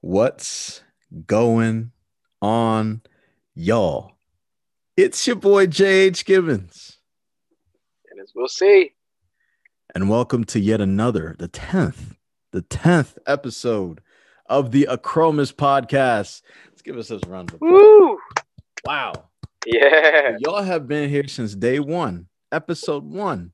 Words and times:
What's 0.00 0.82
going 1.26 1.92
on, 2.40 3.02
y'all? 3.54 4.12
It's 4.96 5.26
your 5.26 5.36
boy 5.36 5.66
JH 5.66 6.24
Gibbons, 6.24 6.98
And 8.10 8.20
as 8.20 8.32
Will 8.34 8.48
C., 8.48 8.92
and 9.94 10.08
welcome 10.10 10.44
to 10.44 10.60
yet 10.60 10.80
another, 10.80 11.34
the 11.38 11.48
10th, 11.48 12.16
the 12.52 12.62
10th 12.62 13.16
episode 13.26 14.00
of 14.46 14.70
the 14.70 14.86
Achromous 14.90 15.52
podcast. 15.52 16.42
Let's 16.68 16.82
give 16.82 16.96
us 16.96 17.10
a 17.10 17.18
round 17.26 17.50
of 17.50 17.56
applause. 17.56 17.70
woo, 17.72 18.18
Wow. 18.84 19.12
yeah, 19.66 20.36
Y'all 20.40 20.62
have 20.62 20.86
been 20.86 21.08
here 21.08 21.26
since 21.26 21.54
day 21.54 21.80
one, 21.80 22.26
episode 22.52 23.04
one. 23.04 23.52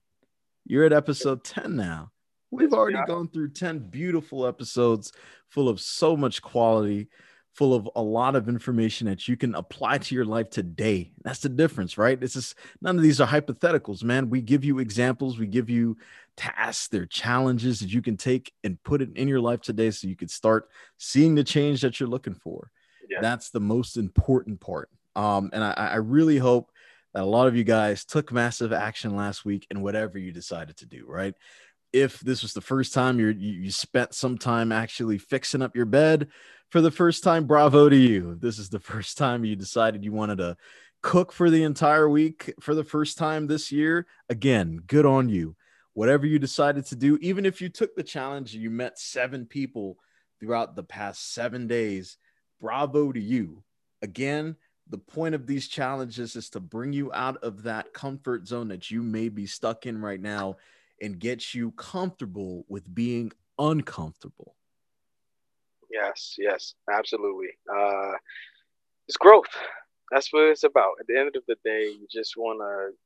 You're 0.67 0.85
at 0.85 0.93
episode 0.93 1.45
10 1.45 1.77
now. 1.77 2.11
We've 2.55 2.73
already 2.73 2.97
are. 2.97 3.07
gone 3.07 3.29
through 3.29 3.51
10 3.51 3.79
beautiful 3.91 4.47
episodes 4.47 5.13
full 5.49 5.69
of 5.69 5.81
so 5.81 6.17
much 6.17 6.43
quality, 6.43 7.09
full 7.53 7.75
of 7.75 7.89
a 7.95 8.03
lot 8.03 8.35
of 8.35 8.49
information 8.49 9.07
that 9.07 9.29
you 9.29 9.37
can 9.37 9.55
apply 9.55 9.99
to 9.99 10.15
your 10.15 10.25
life 10.25 10.51
today. 10.51 11.13
That's 11.23 11.41
the 11.41 11.49
difference, 11.49 11.97
right? 11.97 12.21
This 12.21 12.35
is 12.37 12.55
none 12.81 12.97
of 12.97 13.03
these 13.03 13.21
are 13.21 13.29
hypotheticals, 13.29 14.03
man. 14.03 14.31
We 14.31 14.41
give 14.41 14.65
you 14.65 14.79
examples, 14.81 15.39
we 15.39 15.47
give 15.47 15.71
you 15.71 15.97
tasks, 16.37 16.89
they're 16.89 17.07
challenges 17.07 17.79
that 17.81 17.93
you 17.93 18.03
can 18.03 18.17
take 18.17 18.53
and 18.65 18.83
put 18.83 19.01
it 19.03 19.17
in 19.17 19.29
your 19.29 19.41
life 19.41 19.61
today 19.61 19.91
so 19.93 20.09
you 20.09 20.17
can 20.17 20.29
start 20.29 20.69
seeing 20.99 21.35
the 21.37 21.45
change 21.45 21.81
that 21.83 22.01
you're 22.01 22.09
looking 22.09 22.35
for 22.35 22.71
Yeah. 23.09 23.21
that's 23.21 23.51
the 23.51 23.61
most 23.61 23.97
important 23.97 24.59
part 24.61 24.91
um 25.15 25.51
and 25.53 25.63
I, 25.63 25.73
I 25.73 25.97
really 25.97 26.39
hope 26.39 26.73
that 27.13 27.23
a 27.23 27.25
lot 27.27 27.47
of 27.47 27.55
you 27.55 27.63
guys 27.63 28.05
took 28.05 28.33
massive 28.33 28.73
action 28.73 29.15
last 29.15 29.45
week 29.45 29.69
in 29.71 29.81
whatever 29.81 30.19
you 30.19 30.33
decided 30.33 30.77
to 30.79 30.87
do 30.87 31.05
right 31.07 31.35
if 31.95 32.21
this 32.21 32.43
was 32.43 32.53
the 32.53 32.61
first 32.61 32.93
time 32.93 33.19
you 33.19 33.29
you 33.29 33.71
spent 33.71 34.13
some 34.13 34.37
time 34.37 34.73
actually 34.73 35.17
fixing 35.17 35.63
up 35.63 35.75
your 35.75 35.87
bed 35.87 36.29
for 36.71 36.81
the 36.81 36.91
first 36.91 37.23
time 37.23 37.47
bravo 37.47 37.89
to 37.89 37.97
you 37.97 38.33
if 38.33 38.41
this 38.41 38.59
is 38.59 38.69
the 38.69 38.81
first 38.81 39.17
time 39.17 39.45
you 39.45 39.57
decided 39.57 40.05
you 40.05 40.13
wanted 40.13 40.39
to 40.39 40.57
cook 41.03 41.33
for 41.33 41.51
the 41.51 41.63
entire 41.63 42.09
week 42.09 42.53
for 42.61 42.75
the 42.75 42.85
first 42.85 43.17
time 43.17 43.47
this 43.47 43.71
year 43.71 44.07
again 44.29 44.81
good 44.87 45.07
on 45.07 45.29
you 45.29 45.55
whatever 45.93 46.27
you 46.27 46.39
decided 46.39 46.85
to 46.85 46.97
do 46.97 47.17
even 47.23 47.47
if 47.47 47.61
you 47.61 47.69
took 47.69 47.95
the 47.95 48.03
challenge 48.03 48.55
you 48.55 48.69
met 48.69 48.99
seven 48.99 49.47
people 49.47 49.97
throughout 50.41 50.77
the 50.77 50.83
past 50.83 51.33
seven 51.33 51.67
days 51.67 52.19
bravo 52.65 53.13
to 53.13 53.21
you. 53.21 53.63
Again, 54.01 54.57
the 54.89 54.97
point 54.97 55.35
of 55.35 55.47
these 55.47 55.69
challenges 55.69 56.35
is 56.35 56.49
to 56.51 56.61
bring 56.61 56.95
you 56.95 57.13
out 57.13 57.37
of 57.43 57.63
that 57.65 57.93
comfort 57.93 58.47
zone 58.47 58.69
that 58.69 58.91
you 58.91 59.03
may 59.03 59.29
be 59.29 59.47
stuck 59.47 59.85
in 59.85 60.01
right 60.01 60.21
now 60.21 60.57
and 61.01 61.19
gets 61.19 61.55
you 61.55 61.73
comfortable 61.73 62.65
with 62.69 62.93
being 62.95 63.33
uncomfortable. 63.59 64.57
yes, 65.91 66.35
yes, 66.39 66.75
absolutely. 66.93 67.51
Uh, 67.73 68.13
it's 69.09 69.17
growth. 69.17 69.51
That's 70.11 70.33
what 70.33 70.45
it's 70.45 70.65
about. 70.65 70.93
At 71.01 71.07
the 71.07 71.19
end 71.19 71.37
of 71.37 71.43
the 71.47 71.57
day, 71.65 71.85
you 71.85 72.07
just 72.11 72.37
want 72.37 72.61
to 72.61 72.97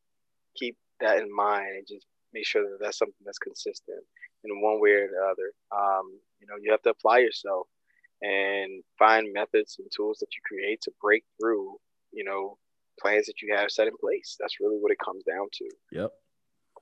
keep 0.56 0.76
that 1.00 1.18
in 1.18 1.34
mind 1.34 1.68
and 1.76 1.86
just 1.86 2.06
make 2.32 2.46
sure 2.46 2.62
that 2.62 2.78
that's 2.80 2.98
something 2.98 3.14
that's 3.24 3.38
consistent 3.38 4.02
in 4.44 4.60
one 4.60 4.80
way 4.80 4.90
or 4.90 5.08
the 5.08 5.24
other. 5.24 5.52
Um, 5.72 6.18
you 6.40 6.46
know, 6.46 6.54
you 6.60 6.70
have 6.70 6.82
to 6.82 6.90
apply 6.90 7.18
yourself 7.18 7.66
and 8.22 8.82
find 8.98 9.32
methods 9.32 9.76
and 9.78 9.88
tools 9.94 10.18
that 10.18 10.34
you 10.34 10.40
create 10.44 10.80
to 10.82 10.92
break 11.00 11.24
through. 11.40 11.76
You 12.12 12.24
know, 12.24 12.58
plans 13.00 13.26
that 13.26 13.42
you 13.42 13.54
have 13.54 13.70
set 13.70 13.86
in 13.86 13.94
place. 14.00 14.36
That's 14.40 14.60
really 14.60 14.78
what 14.78 14.92
it 14.92 14.98
comes 14.98 15.24
down 15.24 15.46
to. 15.52 15.68
Yep. 15.92 16.12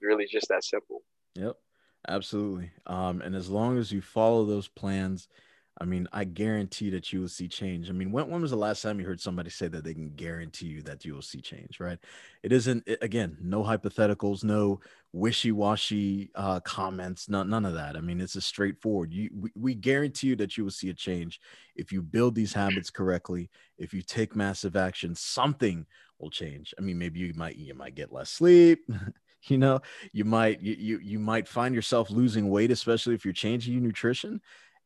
Really, 0.00 0.26
just 0.26 0.48
that 0.48 0.64
simple. 0.64 1.02
Yep. 1.34 1.56
Absolutely. 2.08 2.70
Um, 2.86 3.20
and 3.20 3.34
as 3.34 3.48
long 3.50 3.78
as 3.78 3.90
you 3.90 4.00
follow 4.00 4.44
those 4.44 4.68
plans, 4.68 5.28
I 5.78 5.84
mean, 5.84 6.08
I 6.12 6.24
guarantee 6.24 6.88
that 6.90 7.12
you 7.12 7.20
will 7.20 7.28
see 7.28 7.48
change. 7.48 7.90
I 7.90 7.92
mean, 7.92 8.10
when, 8.10 8.30
when 8.30 8.40
was 8.40 8.52
the 8.52 8.56
last 8.56 8.80
time 8.80 8.98
you 8.98 9.04
heard 9.06 9.20
somebody 9.20 9.50
say 9.50 9.68
that 9.68 9.84
they 9.84 9.92
can 9.92 10.14
guarantee 10.14 10.68
you 10.68 10.82
that 10.82 11.04
you 11.04 11.12
will 11.14 11.20
see 11.20 11.40
change, 11.42 11.80
right? 11.80 11.98
It 12.42 12.52
isn't, 12.52 12.84
it- 12.86 13.02
again, 13.02 13.36
no 13.42 13.62
hypotheticals, 13.62 14.42
no 14.44 14.80
wishy 15.12 15.52
washy 15.52 16.30
uh, 16.34 16.60
comments, 16.60 17.28
none, 17.28 17.50
none 17.50 17.66
of 17.66 17.74
that. 17.74 17.96
I 17.96 18.00
mean, 18.00 18.20
it's 18.20 18.36
a 18.36 18.40
straightforward. 18.40 19.12
You, 19.12 19.28
we, 19.34 19.50
we 19.54 19.74
guarantee 19.74 20.28
you 20.28 20.36
that 20.36 20.56
you 20.56 20.64
will 20.64 20.70
see 20.70 20.88
a 20.88 20.94
change 20.94 21.40
if 21.74 21.92
you 21.92 22.00
build 22.02 22.34
these 22.34 22.54
habits 22.54 22.88
correctly. 22.88 23.50
If 23.76 23.92
you 23.92 24.00
take 24.00 24.34
massive 24.34 24.76
action, 24.76 25.14
something 25.14 25.84
will 26.18 26.30
change. 26.30 26.72
I 26.78 26.82
mean, 26.82 26.96
maybe 26.98 27.20
you 27.20 27.34
might, 27.34 27.56
you 27.56 27.74
might 27.74 27.96
get 27.96 28.12
less 28.12 28.30
sleep. 28.30 28.88
you 29.50 29.58
know, 29.58 29.80
you 30.12 30.24
might, 30.24 30.60
you, 30.60 30.98
you, 31.02 31.18
might 31.18 31.48
find 31.48 31.74
yourself 31.74 32.10
losing 32.10 32.48
weight, 32.48 32.70
especially 32.70 33.14
if 33.14 33.24
you're 33.24 33.34
changing 33.34 33.74
your 33.74 33.82
nutrition 33.82 34.40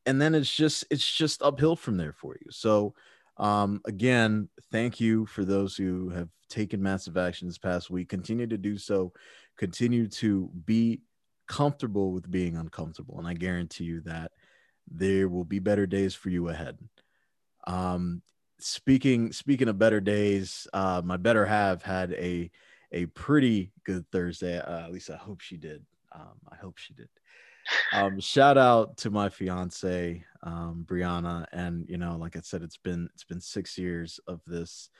and 0.06 0.20
then 0.20 0.34
it's 0.34 0.54
just 0.54 0.84
it's 0.90 1.10
just 1.10 1.42
uphill 1.42 1.76
from 1.76 1.96
there 1.96 2.12
for 2.12 2.34
you. 2.34 2.50
So 2.50 2.94
um 3.36 3.80
again 3.86 4.48
thank 4.70 5.00
you 5.00 5.24
for 5.24 5.44
those 5.44 5.76
who 5.76 6.10
have 6.10 6.28
taken 6.48 6.82
massive 6.82 7.16
action 7.16 7.48
this 7.48 7.58
past 7.58 7.90
week. 7.90 8.08
Continue 8.08 8.46
to 8.46 8.58
do 8.58 8.76
so. 8.76 9.12
Continue 9.56 10.08
to 10.08 10.50
be 10.64 11.00
comfortable 11.46 12.12
with 12.12 12.30
being 12.30 12.56
uncomfortable 12.56 13.18
and 13.18 13.26
i 13.26 13.34
guarantee 13.34 13.82
you 13.82 14.00
that 14.00 14.30
there 14.88 15.28
will 15.28 15.44
be 15.44 15.58
better 15.58 15.84
days 15.84 16.14
for 16.14 16.30
you 16.30 16.48
ahead. 16.48 16.78
Um 17.66 18.22
speaking 18.58 19.32
speaking 19.32 19.68
of 19.68 19.78
better 19.78 20.00
days 20.00 20.66
uh 20.74 21.00
my 21.04 21.16
better 21.16 21.46
have 21.46 21.82
had 21.82 22.12
a 22.12 22.50
a 22.92 23.06
pretty 23.06 23.72
good 23.84 24.04
thursday 24.10 24.58
uh, 24.58 24.84
at 24.84 24.92
least 24.92 25.10
i 25.10 25.16
hope 25.16 25.40
she 25.40 25.56
did. 25.56 25.84
Um 26.12 26.40
i 26.50 26.56
hope 26.56 26.76
she 26.78 26.94
did. 26.94 27.08
Um 27.92 28.20
shout 28.20 28.58
out 28.58 28.96
to 28.98 29.10
my 29.10 29.28
fiance 29.28 30.24
um 30.42 30.84
brianna 30.88 31.46
and 31.52 31.86
you 31.88 31.98
know 31.98 32.16
like 32.16 32.36
i 32.36 32.40
said 32.42 32.62
it's 32.62 32.78
been 32.78 33.08
it's 33.14 33.24
been 33.24 33.40
six 33.40 33.78
years 33.78 34.20
of 34.26 34.40
this. 34.46 34.90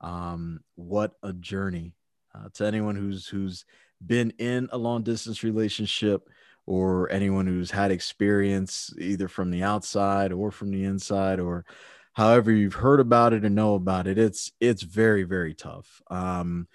Um 0.00 0.60
what 0.76 1.12
a 1.22 1.32
journey 1.32 1.94
uh, 2.34 2.48
to 2.54 2.64
anyone 2.66 2.96
who's 2.96 3.26
who's 3.26 3.64
been 4.04 4.30
in 4.38 4.68
a 4.72 4.78
long 4.78 5.02
distance 5.02 5.42
relationship 5.42 6.28
or 6.66 7.10
anyone 7.10 7.46
who's 7.46 7.70
had 7.70 7.90
experience 7.90 8.94
either 8.98 9.28
from 9.28 9.50
the 9.50 9.62
outside 9.62 10.32
or 10.32 10.50
from 10.50 10.70
the 10.70 10.84
inside 10.84 11.40
or 11.40 11.64
however 12.12 12.52
you've 12.52 12.74
heard 12.74 13.00
about 13.00 13.32
it 13.32 13.44
or 13.44 13.50
know 13.50 13.74
about 13.74 14.06
it 14.06 14.18
it's 14.18 14.52
it's 14.60 14.82
very 14.82 15.24
very 15.24 15.54
tough. 15.54 16.00
Um 16.10 16.68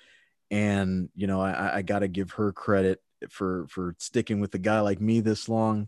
and 0.55 1.09
you 1.15 1.27
know 1.27 1.41
i 1.41 1.77
i 1.77 1.81
got 1.81 1.99
to 1.99 2.07
give 2.07 2.31
her 2.31 2.51
credit 2.53 3.01
for 3.29 3.67
for 3.67 3.93
sticking 3.99 4.39
with 4.39 4.53
a 4.55 4.57
guy 4.59 4.79
like 4.79 5.01
me 5.01 5.19
this 5.19 5.49
long. 5.49 5.87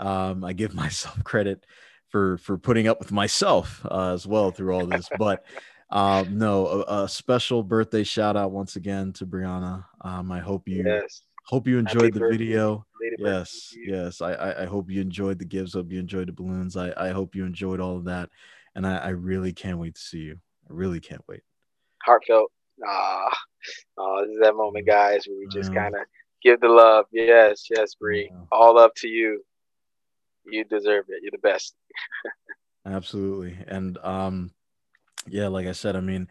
Um 0.00 0.44
i 0.44 0.52
give 0.52 0.74
myself 0.84 1.22
credit 1.24 1.64
for 2.08 2.36
for 2.38 2.58
putting 2.58 2.88
up 2.88 2.98
with 2.98 3.10
myself 3.10 3.84
uh, 3.90 4.12
as 4.12 4.26
well 4.26 4.50
through 4.50 4.74
all 4.74 4.86
this 4.86 5.08
but 5.18 5.44
um 5.90 6.36
no 6.36 6.66
a, 6.66 7.04
a 7.04 7.08
special 7.08 7.62
birthday 7.62 8.04
shout 8.04 8.36
out 8.36 8.50
once 8.52 8.76
again 8.76 9.12
to 9.14 9.26
brianna. 9.26 9.84
Um 10.02 10.30
i 10.30 10.40
hope 10.40 10.68
you 10.68 10.84
Yes. 10.84 11.22
hope 11.46 11.66
you 11.66 11.76
Happy 11.78 11.88
enjoyed 11.88 12.14
the 12.14 12.20
birthday. 12.20 12.36
video. 12.36 12.86
Yes 13.18 13.74
yes 13.86 14.20
I, 14.20 14.32
I 14.34 14.62
i 14.62 14.66
hope 14.66 14.90
you 14.90 15.00
enjoyed 15.00 15.38
the 15.38 15.44
gifts 15.46 15.72
hope 15.74 15.90
you 15.90 16.00
enjoyed 16.00 16.28
the 16.28 16.32
balloons. 16.32 16.76
I 16.76 16.92
i 16.96 17.10
hope 17.10 17.34
you 17.34 17.46
enjoyed 17.46 17.80
all 17.80 17.96
of 17.96 18.04
that 18.04 18.28
and 18.74 18.86
i 18.86 18.96
i 18.96 19.08
really 19.08 19.52
can't 19.52 19.78
wait 19.78 19.94
to 19.94 20.00
see 20.00 20.18
you. 20.28 20.38
I 20.68 20.72
really 20.74 21.00
can't 21.00 21.24
wait. 21.28 21.42
Heartfelt. 22.04 22.50
Ah, 22.86 23.30
oh, 23.98 24.24
this 24.24 24.34
is 24.34 24.40
that 24.40 24.56
moment, 24.56 24.86
guys, 24.86 25.26
where 25.26 25.38
we 25.38 25.46
just 25.52 25.72
kind 25.74 25.94
of 25.94 26.02
give 26.42 26.60
the 26.60 26.68
love. 26.68 27.06
Yes, 27.12 27.66
yes, 27.70 27.94
Bree. 27.94 28.30
Yeah. 28.30 28.44
All 28.50 28.78
up 28.78 28.94
to 28.96 29.08
you. 29.08 29.42
You 30.44 30.64
deserve 30.64 31.04
it. 31.08 31.22
You're 31.22 31.30
the 31.30 31.38
best. 31.38 31.74
absolutely 32.84 33.56
and 33.68 33.96
um 33.98 34.50
yeah 35.28 35.46
like 35.46 35.66
i 35.66 35.72
said 35.72 35.94
i 35.94 36.00
mean 36.00 36.28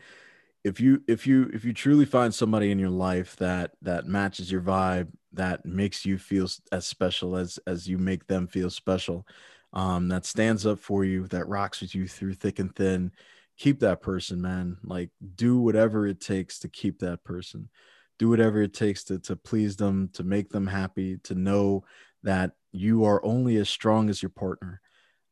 if 0.63 0.79
you 0.79 1.01
if 1.07 1.25
you 1.25 1.49
if 1.53 1.63
you 1.63 1.73
truly 1.73 2.05
find 2.05 2.33
somebody 2.33 2.71
in 2.71 2.79
your 2.79 2.89
life 2.89 3.35
that 3.37 3.71
that 3.81 4.05
matches 4.05 4.51
your 4.51 4.61
vibe 4.61 5.07
that 5.33 5.65
makes 5.65 6.05
you 6.05 6.17
feel 6.17 6.47
as 6.71 6.85
special 6.85 7.35
as 7.35 7.57
as 7.65 7.87
you 7.87 7.97
make 7.97 8.27
them 8.27 8.47
feel 8.47 8.69
special 8.69 9.25
um 9.73 10.09
that 10.09 10.25
stands 10.25 10.65
up 10.65 10.77
for 10.77 11.05
you 11.05 11.25
that 11.27 11.47
rocks 11.47 11.81
with 11.81 11.95
you 11.95 12.07
through 12.07 12.33
thick 12.33 12.59
and 12.59 12.75
thin 12.75 13.11
keep 13.61 13.79
that 13.79 14.01
person 14.01 14.41
man 14.41 14.75
like 14.83 15.11
do 15.35 15.59
whatever 15.59 16.07
it 16.07 16.19
takes 16.19 16.57
to 16.57 16.67
keep 16.67 16.97
that 16.97 17.23
person 17.23 17.69
do 18.17 18.27
whatever 18.27 18.61
it 18.61 18.73
takes 18.73 19.03
to 19.03 19.19
to 19.19 19.35
please 19.35 19.75
them 19.75 20.09
to 20.13 20.23
make 20.23 20.49
them 20.49 20.65
happy 20.65 21.17
to 21.23 21.35
know 21.35 21.83
that 22.23 22.53
you 22.71 23.03
are 23.03 23.23
only 23.23 23.57
as 23.57 23.69
strong 23.69 24.09
as 24.09 24.21
your 24.21 24.31
partner 24.31 24.81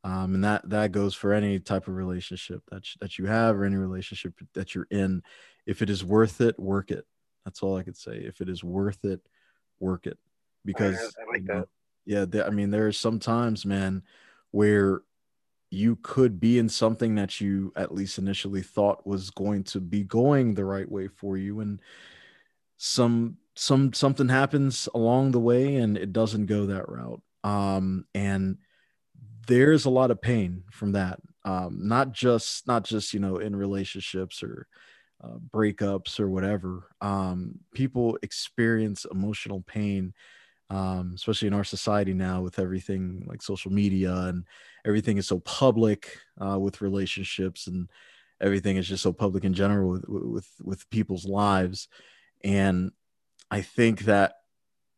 um, 0.04 0.36
and 0.36 0.44
that 0.44 0.68
that 0.70 0.92
goes 0.92 1.14
for 1.14 1.34
any 1.34 1.60
type 1.60 1.88
of 1.88 1.96
relationship 1.96 2.62
that 2.72 2.86
sh- 2.86 2.98
that 3.02 3.18
you 3.18 3.26
have 3.26 3.58
or 3.58 3.66
any 3.66 3.76
relationship 3.76 4.34
that 4.54 4.74
you're 4.74 4.88
in. 4.92 5.22
If 5.66 5.82
it 5.82 5.90
is 5.90 6.06
worth 6.06 6.40
it, 6.42 6.58
work 6.58 6.92
it. 6.92 7.06
That's 7.44 7.62
all 7.62 7.78
I 7.78 7.84
could 7.84 7.98
say. 7.98 8.14
If 8.14 8.40
it 8.42 8.50
is 8.50 8.64
worth 8.64 9.04
it, 9.04 9.20
work 9.80 10.08
it. 10.08 10.18
Because 10.64 11.16
I 11.22 11.32
like 11.32 11.42
you 11.42 11.48
know, 11.48 11.66
yeah, 12.06 12.26
there, 12.26 12.46
I 12.46 12.50
mean, 12.50 12.70
there 12.70 12.88
are 12.88 12.94
some 12.94 13.20
times, 13.20 13.66
man, 13.66 14.04
where 14.52 15.02
you 15.72 15.98
could 16.02 16.40
be 16.40 16.58
in 16.60 16.70
something 16.70 17.16
that 17.16 17.40
you 17.42 17.72
at 17.76 17.94
least 17.94 18.18
initially 18.18 18.62
thought 18.62 19.06
was 19.08 19.30
going 19.30 19.64
to 19.66 19.80
be 19.80 20.04
going 20.04 20.54
the 20.56 20.66
right 20.66 20.90
way 20.90 21.08
for 21.08 21.38
you, 21.38 21.60
and 21.60 21.82
some 22.78 23.38
some 23.56 23.94
something 23.94 24.30
happens 24.30 24.88
along 24.94 25.32
the 25.32 25.40
way, 25.40 25.76
and 25.78 25.98
it 25.98 26.14
doesn't 26.14 26.46
go 26.48 26.68
that 26.68 26.90
route. 26.90 27.22
Um, 27.44 28.06
and 28.14 28.58
there's 29.48 29.86
a 29.86 29.90
lot 29.90 30.12
of 30.12 30.22
pain 30.22 30.64
from 30.72 30.94
that. 30.94 31.20
um, 31.46 31.88
not 31.88 32.12
just 32.12 32.68
not 32.68 32.84
just 32.84 33.14
you 33.14 33.20
know 33.20 33.38
in 33.38 33.56
relationships 33.56 34.44
or 34.44 34.68
uh, 35.24 35.38
breakups 35.54 36.20
or 36.20 36.30
whatever. 36.30 36.90
Um, 37.02 37.60
people 37.74 38.18
experience 38.22 39.06
emotional 39.12 39.62
pain, 39.62 40.14
um, 40.70 41.14
especially 41.16 41.48
in 41.48 41.54
our 41.54 41.64
society 41.64 42.14
now 42.14 42.42
with 42.42 42.60
everything 42.60 43.24
like 43.28 43.42
social 43.42 43.72
media 43.72 44.14
and 44.14 44.46
everything 44.86 45.18
is 45.18 45.28
so 45.28 45.40
public 45.40 46.18
uh, 46.40 46.60
with 46.60 46.82
relationships 46.82 47.68
and 47.68 47.90
everything 48.42 48.78
is 48.78 48.88
just 48.88 49.04
so 49.04 49.12
public 49.12 49.44
in 49.44 49.54
general 49.54 49.90
with, 49.90 50.06
with 50.08 50.48
with 50.62 50.90
people's 50.90 51.26
lives. 51.26 51.88
And 52.44 52.92
I 53.52 53.62
think 53.62 54.02
that 54.02 54.34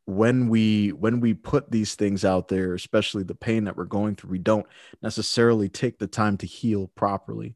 when 0.06 0.50
we 0.50 0.89
when 0.89 1.19
we 1.19 1.33
put 1.33 1.71
these 1.71 1.95
things 1.95 2.25
out 2.25 2.47
there 2.47 2.74
especially 2.74 3.24
the 3.24 3.35
pain 3.35 3.65
that 3.65 3.77
we're 3.77 3.85
going 3.85 4.15
through 4.15 4.31
we 4.31 4.39
don't 4.39 4.65
necessarily 5.01 5.69
take 5.69 6.00
the 6.00 6.07
time 6.07 6.38
to 6.38 6.47
heal 6.47 6.91
properly 6.95 7.56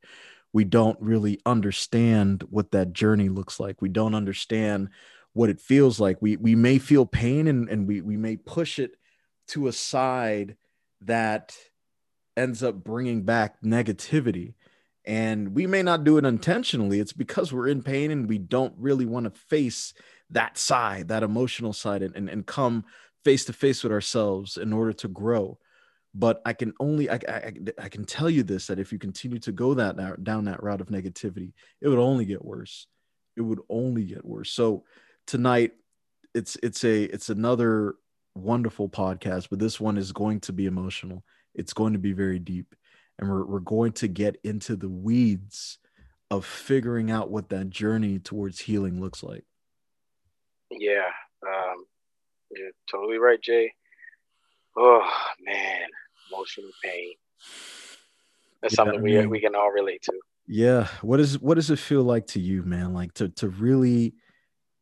we 0.53 0.63
don't 0.63 0.99
really 1.01 1.41
understand 1.45 2.43
what 2.49 2.71
that 2.71 2.93
journey 2.93 3.29
looks 3.29 3.59
like 3.59 3.81
we 3.81 3.89
don't 3.89 4.13
understand 4.13 4.89
what 5.35 5.49
it 5.49 5.61
feels 5.61 5.99
like 5.99 6.21
we 6.21 6.37
we 6.37 6.55
may 6.55 6.79
feel 6.79 7.05
pain 7.05 7.47
and, 7.47 7.69
and 7.69 7.87
we 7.87 8.01
we 8.01 8.17
may 8.17 8.35
push 8.35 8.79
it 8.79 8.95
to 9.47 9.67
a 9.67 9.71
side 9.71 10.55
that 11.01 11.55
ends 12.35 12.63
up 12.63 12.83
bringing 12.83 13.23
back 13.23 13.61
negativity 13.61 14.53
and 15.05 15.53
we 15.53 15.67
may 15.67 15.83
not 15.83 16.03
do 16.03 16.17
it 16.17 16.25
intentionally 16.25 16.99
it's 16.99 17.13
because 17.13 17.53
we're 17.53 17.67
in 17.67 17.83
pain 17.83 18.11
and 18.11 18.27
we 18.27 18.37
don't 18.37 18.73
really 18.77 19.05
want 19.05 19.25
to 19.25 19.39
face 19.41 19.93
that 20.31 20.57
side, 20.57 21.09
that 21.09 21.23
emotional 21.23 21.73
side, 21.73 22.01
and, 22.01 22.15
and, 22.15 22.29
and 22.29 22.45
come 22.45 22.85
face 23.23 23.45
to 23.45 23.53
face 23.53 23.83
with 23.83 23.91
ourselves 23.91 24.57
in 24.57 24.73
order 24.73 24.93
to 24.93 25.07
grow. 25.07 25.57
But 26.13 26.41
I 26.45 26.53
can 26.53 26.73
only 26.79 27.09
I, 27.09 27.15
I, 27.27 27.53
I 27.77 27.89
can 27.89 28.05
tell 28.05 28.29
you 28.29 28.43
this 28.43 28.67
that 28.67 28.79
if 28.79 28.93
you 28.93 28.99
continue 28.99 29.39
to 29.39 29.51
go 29.51 29.73
that 29.73 30.23
down 30.23 30.45
that 30.45 30.63
route 30.63 30.81
of 30.81 30.87
negativity, 30.87 31.51
it 31.81 31.89
would 31.89 31.99
only 31.99 32.25
get 32.25 32.43
worse. 32.43 32.87
It 33.35 33.41
would 33.41 33.59
only 33.69 34.05
get 34.05 34.23
worse. 34.23 34.51
So 34.51 34.85
tonight, 35.25 35.71
it's 36.33 36.57
it's 36.61 36.83
a 36.83 37.03
it's 37.03 37.29
another 37.29 37.95
wonderful 38.35 38.89
podcast, 38.89 39.47
but 39.49 39.59
this 39.59 39.79
one 39.79 39.97
is 39.97 40.11
going 40.11 40.41
to 40.41 40.53
be 40.53 40.65
emotional. 40.65 41.23
It's 41.53 41.73
going 41.73 41.93
to 41.93 41.99
be 41.99 42.13
very 42.13 42.39
deep, 42.39 42.75
and 43.19 43.29
we're 43.29 43.45
we're 43.45 43.59
going 43.59 43.93
to 43.93 44.07
get 44.07 44.37
into 44.43 44.75
the 44.75 44.89
weeds 44.89 45.79
of 46.31 46.45
figuring 46.45 47.11
out 47.11 47.29
what 47.29 47.49
that 47.49 47.69
journey 47.69 48.19
towards 48.19 48.59
healing 48.59 48.99
looks 48.99 49.23
like. 49.23 49.43
Yeah, 50.71 51.09
um, 51.45 51.85
you're 52.51 52.71
totally 52.91 53.17
right, 53.17 53.41
Jay. 53.41 53.71
Oh 54.77 55.09
man, 55.41 55.87
emotional 56.31 56.71
pain. 56.83 57.13
That's 58.61 58.73
yeah, 58.73 58.75
something 58.75 58.99
I 58.99 59.03
mean, 59.03 59.19
we 59.21 59.27
we 59.27 59.39
can 59.39 59.55
all 59.55 59.71
relate 59.71 60.01
to. 60.03 60.13
Yeah. 60.47 60.87
What 61.01 61.19
is 61.19 61.39
what 61.39 61.55
does 61.55 61.71
it 61.71 61.79
feel 61.79 62.03
like 62.03 62.27
to 62.27 62.39
you, 62.39 62.63
man? 62.63 62.93
Like 62.93 63.13
to 63.15 63.29
to 63.29 63.49
really 63.49 64.15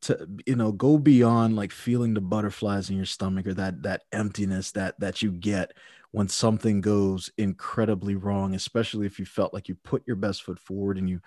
to 0.03 0.27
you 0.45 0.55
know 0.55 0.71
go 0.71 0.97
beyond 0.97 1.55
like 1.55 1.71
feeling 1.71 2.13
the 2.13 2.21
butterflies 2.21 2.89
in 2.89 2.95
your 2.95 3.05
stomach 3.05 3.47
or 3.47 3.53
that 3.53 3.83
that 3.83 4.03
emptiness 4.11 4.71
that 4.71 4.99
that 4.99 5.21
you 5.21 5.31
get 5.31 5.73
when 6.11 6.27
something 6.27 6.81
goes 6.81 7.31
incredibly 7.37 8.15
wrong 8.15 8.53
especially 8.53 9.05
if 9.05 9.17
you 9.17 9.25
felt 9.25 9.53
like 9.53 9.67
you 9.67 9.75
put 9.75 10.03
your 10.05 10.15
best 10.15 10.43
foot 10.43 10.59
forward 10.59 10.97
and 10.97 11.09
you 11.09 11.19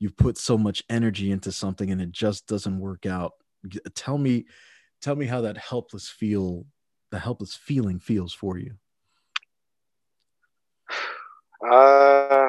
you 0.00 0.10
put 0.10 0.38
so 0.38 0.58
much 0.58 0.82
energy 0.88 1.30
into 1.30 1.52
something 1.52 1.90
and 1.90 2.00
it 2.00 2.10
just 2.10 2.46
doesn't 2.46 2.80
work 2.80 3.06
out. 3.06 3.34
Tell 3.94 4.18
me 4.18 4.46
tell 5.00 5.14
me 5.14 5.26
how 5.26 5.42
that 5.42 5.58
helpless 5.58 6.08
feel 6.08 6.66
the 7.10 7.18
helpless 7.18 7.54
feeling 7.54 8.00
feels 8.00 8.32
for 8.32 8.58
you. 8.58 8.74
Uh 11.62 12.48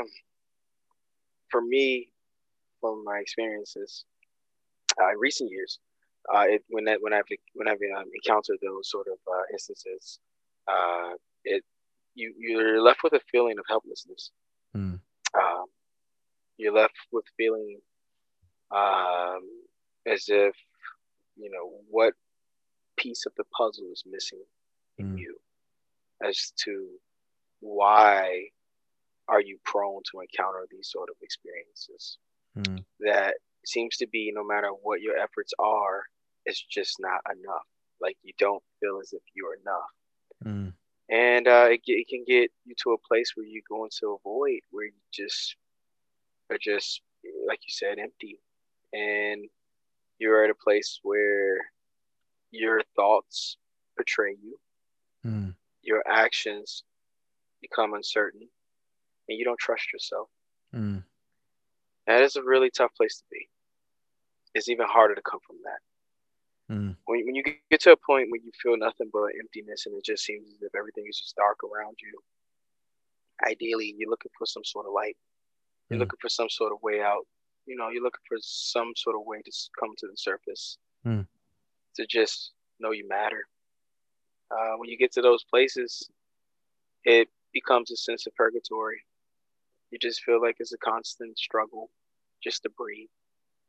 for 1.49 1.61
me 1.61 2.07
from 2.79 3.03
my 3.03 3.17
experiences 3.17 4.05
in 4.99 5.19
recent 5.19 5.51
years 5.51 5.79
uh, 6.33 6.43
it, 6.47 6.63
when 6.69 6.85
that 6.85 6.99
when 7.01 7.13
I've 7.13 7.23
when 7.53 7.67
I've 7.67 7.79
um, 7.97 8.05
encountered 8.13 8.57
those 8.61 8.89
sort 8.89 9.07
of 9.07 9.17
uh, 9.27 9.43
instances, 9.51 10.19
uh, 10.67 11.13
it 11.43 11.63
you 12.13 12.33
you're 12.37 12.81
left 12.81 13.03
with 13.03 13.13
a 13.13 13.21
feeling 13.31 13.57
of 13.57 13.65
helplessness. 13.67 14.31
Mm. 14.75 14.99
Um, 15.33 15.65
you're 16.57 16.73
left 16.73 16.93
with 17.11 17.25
feeling 17.37 17.79
um, 18.71 19.41
as 20.05 20.25
if 20.27 20.55
you 21.35 21.49
know 21.49 21.71
what 21.89 22.13
piece 22.97 23.25
of 23.25 23.33
the 23.35 23.45
puzzle 23.57 23.89
is 23.91 24.03
missing 24.09 24.43
in 24.97 25.15
mm. 25.15 25.19
you 25.19 25.35
as 26.23 26.53
to 26.65 26.87
why 27.61 28.43
are 29.27 29.41
you 29.41 29.57
prone 29.65 30.01
to 30.11 30.19
encounter 30.19 30.67
these 30.69 30.89
sort 30.91 31.09
of 31.09 31.15
experiences 31.21 32.17
mm. 32.57 32.83
that 32.99 33.35
seems 33.65 33.97
to 33.97 34.07
be 34.07 34.31
no 34.33 34.43
matter 34.43 34.69
what 34.83 35.01
your 35.01 35.17
efforts 35.17 35.53
are 35.59 36.03
it's 36.45 36.63
just 36.69 36.97
not 36.99 37.21
enough 37.31 37.65
like 38.01 38.17
you 38.23 38.33
don't 38.39 38.63
feel 38.79 38.99
as 39.01 39.13
if 39.13 39.21
you're 39.33 39.57
enough 39.61 39.91
mm. 40.45 40.73
and 41.09 41.47
uh, 41.47 41.67
it, 41.69 41.81
it 41.85 42.07
can 42.07 42.23
get 42.27 42.51
you 42.65 42.75
to 42.81 42.91
a 42.91 43.07
place 43.07 43.33
where 43.35 43.45
you 43.45 43.61
go 43.69 43.83
into 43.83 44.13
a 44.13 44.17
void 44.23 44.61
where 44.71 44.85
you 44.85 44.91
just 45.13 45.55
are 46.49 46.57
just 46.59 47.01
like 47.47 47.59
you 47.65 47.71
said 47.71 47.99
empty 47.99 48.39
and 48.93 49.45
you're 50.21 50.43
at 50.43 50.51
a 50.51 50.55
place 50.55 50.99
where 51.03 51.57
your 52.51 52.81
thoughts 52.95 53.57
betray 53.97 54.35
you, 54.41 54.59
mm. 55.25 55.55
your 55.81 56.03
actions 56.07 56.83
become 57.61 57.93
uncertain, 57.93 58.47
and 59.27 59.37
you 59.37 59.45
don't 59.45 59.59
trust 59.59 59.91
yourself. 59.91 60.29
Mm. 60.75 61.03
That 62.07 62.21
is 62.21 62.35
a 62.35 62.43
really 62.43 62.69
tough 62.69 62.91
place 62.95 63.17
to 63.17 63.23
be. 63.31 63.47
It's 64.53 64.69
even 64.69 64.87
harder 64.87 65.15
to 65.15 65.21
come 65.21 65.39
from 65.45 65.57
that. 65.63 66.75
Mm. 66.75 66.95
When, 67.05 67.25
when 67.25 67.35
you 67.35 67.43
get 67.43 67.81
to 67.81 67.91
a 67.91 67.97
point 67.97 68.29
where 68.29 68.41
you 68.43 68.51
feel 68.61 68.77
nothing 68.77 69.09
but 69.11 69.31
emptiness 69.39 69.85
and 69.85 69.95
it 69.95 70.05
just 70.05 70.23
seems 70.23 70.49
as 70.49 70.61
if 70.61 70.75
everything 70.75 71.05
is 71.07 71.19
just 71.19 71.35
dark 71.35 71.57
around 71.63 71.97
you, 72.01 72.19
ideally 73.49 73.95
you're 73.97 74.09
looking 74.09 74.31
for 74.37 74.45
some 74.45 74.63
sort 74.63 74.85
of 74.85 74.93
light. 74.93 75.17
You're 75.89 75.97
mm. 75.97 76.01
looking 76.01 76.19
for 76.21 76.29
some 76.29 76.49
sort 76.49 76.71
of 76.71 76.79
way 76.81 77.01
out 77.01 77.25
you 77.65 77.75
know 77.75 77.89
you're 77.89 78.03
looking 78.03 78.25
for 78.27 78.37
some 78.41 78.93
sort 78.95 79.15
of 79.15 79.21
way 79.25 79.41
to 79.43 79.51
come 79.79 79.91
to 79.97 80.07
the 80.07 80.17
surface 80.17 80.77
mm. 81.05 81.25
to 81.95 82.05
just 82.07 82.51
know 82.79 82.91
you 82.91 83.07
matter 83.07 83.45
uh, 84.51 84.75
when 84.77 84.89
you 84.89 84.97
get 84.97 85.11
to 85.11 85.21
those 85.21 85.43
places 85.43 86.09
it 87.05 87.27
becomes 87.53 87.91
a 87.91 87.95
sense 87.95 88.25
of 88.27 88.35
purgatory 88.35 89.01
you 89.91 89.99
just 89.99 90.23
feel 90.23 90.41
like 90.41 90.55
it's 90.59 90.73
a 90.73 90.77
constant 90.77 91.37
struggle 91.37 91.89
just 92.43 92.63
to 92.63 92.69
breathe 92.69 93.09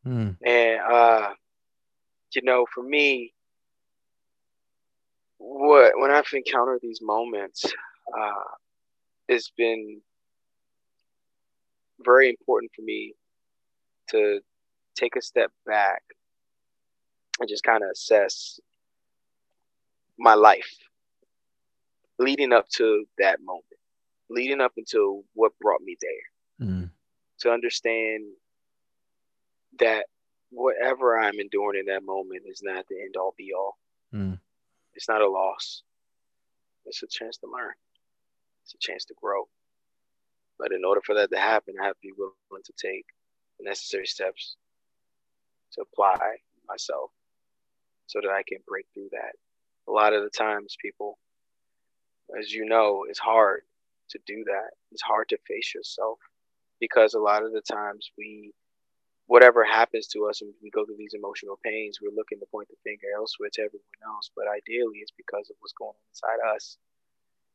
mm. 0.07 0.37
and 0.45 0.81
uh, 0.81 1.31
you 2.35 2.43
know 2.43 2.67
for 2.73 2.83
me 2.83 3.33
what 5.38 5.93
when 5.97 6.11
i've 6.11 6.25
encountered 6.33 6.79
these 6.83 7.00
moments 7.02 7.64
uh, 8.19 8.45
it's 9.29 9.52
been 9.57 10.00
very 12.05 12.29
important 12.29 12.71
for 12.75 12.83
me 12.83 13.14
to 14.09 14.41
take 14.95 15.17
a 15.17 15.23
step 15.23 15.50
back 15.67 16.02
and 17.41 17.49
just 17.49 17.62
kind 17.64 17.83
of 17.83 17.91
assess 17.91 18.61
my 20.19 20.35
life 20.35 20.76
leading 22.19 22.52
up 22.52 22.69
to 22.69 23.05
that 23.19 23.41
moment, 23.43 23.64
leading 24.33 24.61
up 24.61 24.73
until 24.77 25.25
what 25.35 25.59
brought 25.61 25.83
me 25.83 25.97
there. 26.01 26.69
Mm. 26.69 26.91
To 27.41 27.51
understand 27.51 28.25
that 29.79 30.07
whatever 30.51 31.19
I'm 31.19 31.41
enduring 31.41 31.81
in 31.81 31.87
that 31.87 32.05
moment 32.05 32.43
is 32.47 32.61
not 32.62 32.87
the 32.89 33.01
end 33.01 33.17
all 33.17 33.35
be 33.37 33.53
all. 33.57 33.79
Mm. 34.15 34.39
It's 34.95 35.09
not 35.09 35.23
a 35.23 35.29
loss. 35.29 35.83
It's 36.85 37.03
a 37.03 37.07
chance 37.07 37.39
to 37.39 37.47
learn. 37.47 37.73
It's 38.65 38.75
a 38.75 38.79
chance 38.79 39.05
to 39.07 39.15
grow. 39.21 39.49
But 40.59 40.73
in 40.73 40.85
order 40.85 41.01
for 41.05 41.15
that 41.15 41.31
to 41.31 41.39
happen, 41.39 41.75
I 41.81 41.87
have 41.87 41.95
to 41.95 42.03
be 42.03 42.12
willing 42.17 42.62
to 42.65 42.73
take 42.77 43.07
the 43.59 43.65
necessary 43.65 44.07
steps 44.07 44.57
to 45.73 45.81
apply 45.83 46.19
myself 46.69 47.11
so 48.07 48.21
that 48.23 48.31
I 48.31 48.43
can 48.47 48.59
break 48.69 48.87
through 48.93 49.09
that. 49.12 49.33
A 49.89 49.91
lot 49.91 50.12
of 50.12 50.23
the 50.23 50.31
times, 50.31 50.77
people, 50.81 51.19
as 52.39 52.53
you 52.53 52.67
know, 52.67 53.05
it's 53.09 53.19
hard 53.19 53.62
to 54.12 54.19
do 54.26 54.45
that. 54.47 54.71
It's 54.90 55.02
hard 55.02 55.28
to 55.31 55.38
face 55.47 55.75
yourself 55.75 56.19
because 56.81 57.14
a 57.14 57.21
lot 57.21 57.45
of 57.45 57.52
the 57.52 57.62
times 57.62 58.11
we, 58.16 58.52
whatever 59.26 59.64
happens 59.64 60.07
to 60.09 60.26
us 60.28 60.42
and 60.42 60.52
we 60.62 60.71
go 60.71 60.85
through 60.85 60.99
these 60.99 61.14
emotional 61.14 61.59
pains, 61.64 61.99
we're 62.00 62.16
looking 62.16 62.40
to 62.40 62.47
point 62.50 62.69
the 62.69 62.76
finger 62.85 63.09
elsewhere 63.16 63.50
to 63.54 63.62
everyone 63.62 64.02
else. 64.07 64.31
But 64.37 64.47
ideally, 64.49 65.00
it's 65.00 65.12
because 65.16 65.50
of 65.50 65.57
what's 65.61 65.75
going 65.75 65.97
on 65.97 66.11
inside 66.11 66.54
us. 66.54 66.76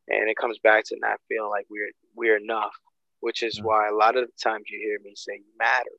And 0.09 0.29
it 0.29 0.37
comes 0.37 0.59
back 0.59 0.85
to 0.85 0.97
not 0.99 1.19
feeling 1.27 1.49
like 1.49 1.65
we're 1.69 1.91
we're 2.15 2.37
enough 2.37 2.73
which 3.19 3.43
is 3.43 3.57
mm-hmm. 3.57 3.67
why 3.67 3.87
a 3.87 3.95
lot 3.95 4.17
of 4.17 4.27
the 4.27 4.33
times 4.41 4.65
you 4.69 4.79
hear 4.79 4.99
me 5.03 5.13
say 5.15 5.33
you 5.35 5.53
matter 5.57 5.97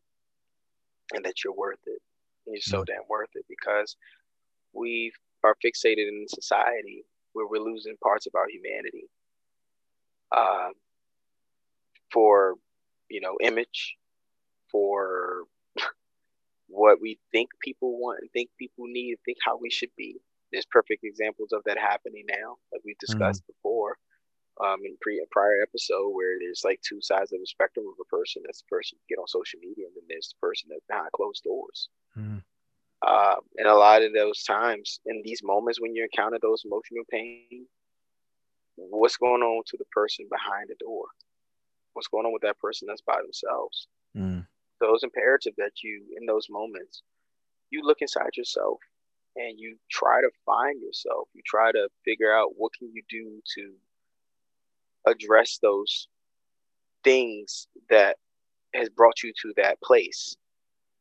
and 1.15 1.25
that 1.25 1.43
you're 1.43 1.55
worth 1.55 1.81
it. 1.87 2.01
And 2.47 2.55
you're 2.55 2.63
so 2.63 2.79
mm-hmm. 2.79 2.95
damn 2.95 3.09
worth 3.09 3.31
it 3.35 3.45
because 3.49 3.97
we 4.73 5.13
are 5.45 5.57
fixated 5.65 6.09
in 6.09 6.27
society 6.29 7.05
where 7.33 7.47
we're 7.47 7.63
losing 7.63 7.97
parts 8.03 8.27
of 8.27 8.35
our 8.35 8.49
humanity. 8.49 9.09
Uh, 10.31 10.71
for 12.13 12.55
you 13.09 13.21
know 13.21 13.37
image, 13.43 13.97
for 14.71 15.45
what 16.69 17.01
we 17.01 17.19
think 17.33 17.51
people 17.61 17.99
want 17.99 18.21
and 18.21 18.31
think 18.33 18.51
people 18.59 18.85
need, 18.87 19.17
think 19.25 19.39
how 19.45 19.57
we 19.57 19.71
should 19.71 19.91
be. 19.97 20.21
There's 20.53 20.67
perfect 20.67 21.05
examples 21.05 21.53
of 21.53 21.63
that 21.65 21.79
happening 21.79 22.25
now, 22.29 22.57
like 22.73 22.83
we've 22.85 22.97
mm-hmm. 22.97 23.13
discussed 23.13 23.43
mm. 23.45 23.49
before 23.49 23.97
um, 24.65 24.81
in 24.85 24.97
pre 25.01 25.25
prior 25.31 25.63
episode, 25.63 26.11
where 26.11 26.39
there's 26.41 26.63
like 26.65 26.81
two 26.83 27.01
sides 27.01 27.33
of 27.33 27.41
the 27.41 27.47
spectrum 27.47 27.87
of 27.87 27.95
a 28.01 28.09
person. 28.09 28.43
That's 28.45 28.63
the 28.63 28.75
person 28.75 28.99
you 28.99 29.17
get 29.17 29.21
on 29.21 29.29
social 29.29 29.61
media, 29.61 29.87
and 29.87 29.95
then 29.97 30.05
there's 30.09 30.35
the 30.35 30.47
person 30.47 30.69
that's 30.71 30.85
behind 30.89 31.13
closed 31.13 31.45
doors. 31.45 31.89
Mm. 32.17 32.43
Um, 33.07 33.41
and 33.57 33.69
a 33.69 33.75
lot 33.75 34.03
of 34.03 34.13
those 34.13 34.43
times, 34.43 35.01
in 35.07 35.23
these 35.25 35.43
moments 35.45 35.81
when 35.81 35.95
you 35.95 36.03
encounter 36.03 36.39
those 36.43 36.63
emotional 36.65 37.05
pain, 37.11 37.67
what's 38.91 39.17
going 39.17 39.43
on 39.43 39.63
to 39.67 39.77
the 39.77 39.85
person 39.87 40.27
behind 40.31 40.69
the 40.69 40.77
door? 40.79 41.05
What's 41.93 42.09
going 42.09 42.27
on 42.27 42.33
with 42.33 42.43
that 42.43 42.59
person 42.59 42.87
that's 42.89 43.03
by 43.03 43.21
themselves? 43.21 43.89
Mm. 44.17 44.47
So 44.81 44.95
it's 44.95 45.05
imperative 45.05 45.55
that 45.59 45.83
you, 45.83 46.03
in 46.19 46.27
those 46.27 46.47
moments, 46.51 47.03
you 47.71 47.83
look 47.83 47.99
inside 48.01 48.31
yourself 48.37 48.79
and 49.37 49.59
you 49.59 49.77
try 49.91 50.21
to 50.21 50.31
find 50.47 50.81
yourself. 50.81 51.29
You 51.35 51.43
try 51.45 51.73
to 51.73 51.89
figure 52.05 52.33
out 52.33 52.53
what 52.57 52.73
can 52.79 52.91
you 52.93 53.03
do 53.09 53.41
to 53.57 53.73
address 55.11 55.59
those 55.61 56.09
things 57.05 57.69
that 57.91 58.17
has 58.75 58.89
brought 58.89 59.23
you 59.23 59.33
to 59.43 59.53
that 59.57 59.81
place 59.83 60.37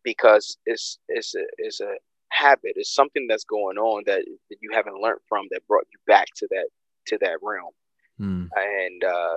because 0.04 0.58
it's 0.66 1.00
it's 1.10 1.36
a 1.36 1.44
it's 1.58 1.82
a 1.82 1.96
habit 2.30 2.74
it's 2.76 2.94
something 2.94 3.26
that's 3.28 3.44
going 3.44 3.78
on 3.78 4.04
that, 4.06 4.24
that 4.50 4.58
you 4.62 4.70
haven't 4.74 5.02
learned 5.02 5.20
from 5.28 5.46
that 5.50 5.66
brought 5.68 5.86
you 5.92 6.00
back 6.06 6.28
to 6.36 6.48
that 6.50 6.68
to 7.08 7.18
that 7.20 7.38
realm 7.42 7.72
mm. 8.20 8.48
and 8.56 9.04
uh 9.04 9.36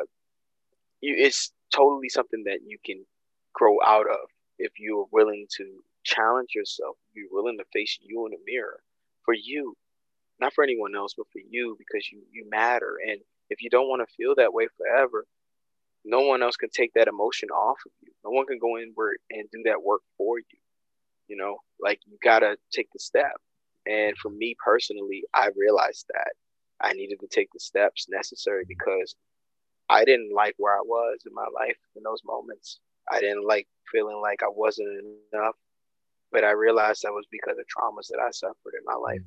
you 1.01 1.15
it's 1.17 1.53
totally 1.75 2.09
something 2.09 2.43
that 2.45 2.61
you 2.67 2.79
can 2.85 3.05
grow 3.55 3.77
out 3.85 4.07
of 4.09 4.29
if 4.59 4.73
you're 4.79 5.07
willing 5.13 5.47
to 5.57 5.83
challenge 6.05 6.51
yourself 6.55 6.97
you're 7.15 7.29
willing 7.31 7.59
to 7.59 7.65
face 7.73 7.99
you 8.03 8.27
in 8.27 8.33
the 8.33 8.39
mirror 8.47 8.81
for 9.25 9.35
you 9.35 9.75
not 10.41 10.53
for 10.55 10.65
anyone 10.65 10.95
else 10.97 11.15
but 11.17 11.27
for 11.33 11.41
you 11.49 11.77
because 11.79 12.11
you 12.11 12.21
you 12.33 12.49
matter 12.51 12.99
and 13.07 13.21
if 13.51 13.61
you 13.61 13.69
don't 13.69 13.89
want 13.89 14.07
to 14.07 14.15
feel 14.15 14.35
that 14.37 14.55
way 14.55 14.69
forever, 14.79 15.27
no 16.05 16.21
one 16.21 16.43
else 16.43 16.57
can 16.57 16.71
take 16.71 16.95
that 16.95 17.09
emotion 17.09 17.51
off 17.51 17.79
of 17.85 17.93
you. 18.01 18.13
No 18.25 18.31
one 18.31 18.47
can 18.47 18.59
go 18.59 18.79
inward 18.79 19.19
and 19.31 19.51
do 19.53 19.63
that 19.67 19.83
work 19.83 20.01
for 20.17 20.39
you. 20.39 20.59
You 21.29 21.37
know, 21.37 21.59
like 21.81 22.01
you 22.07 22.17
gotta 22.23 22.57
take 22.73 22.89
the 22.93 22.99
step. 22.99 23.37
And 23.87 24.17
for 24.17 24.31
me 24.31 24.57
personally, 24.65 25.25
I 25.35 25.51
realized 25.57 26.07
that 26.09 26.33
I 26.83 26.93
needed 26.93 27.21
to 27.21 27.29
take 27.29 27.49
the 27.53 27.61
steps 27.61 28.07
necessary 28.09 28.65
because 28.67 29.15
I 29.89 30.05
didn't 30.05 30.33
like 30.35 30.55
where 30.59 30.75
I 30.75 30.83
was 30.83 31.19
in 31.27 31.35
my 31.35 31.47
life 31.55 31.77
in 31.97 32.03
those 32.03 32.23
moments. 32.25 32.79
I 33.11 33.21
didn't 33.21 33.47
like 33.47 33.67
feeling 33.91 34.21
like 34.23 34.43
I 34.43 34.49
wasn't 34.49 35.05
enough. 35.33 35.57
But 36.33 36.45
I 36.45 36.53
realized 36.53 37.03
that 37.03 37.13
was 37.13 37.27
because 37.31 37.59
of 37.59 37.67
traumas 37.67 38.07
that 38.09 38.23
I 38.25 38.31
suffered 38.31 38.79
in 38.79 38.85
my 38.85 38.95
life 38.95 39.23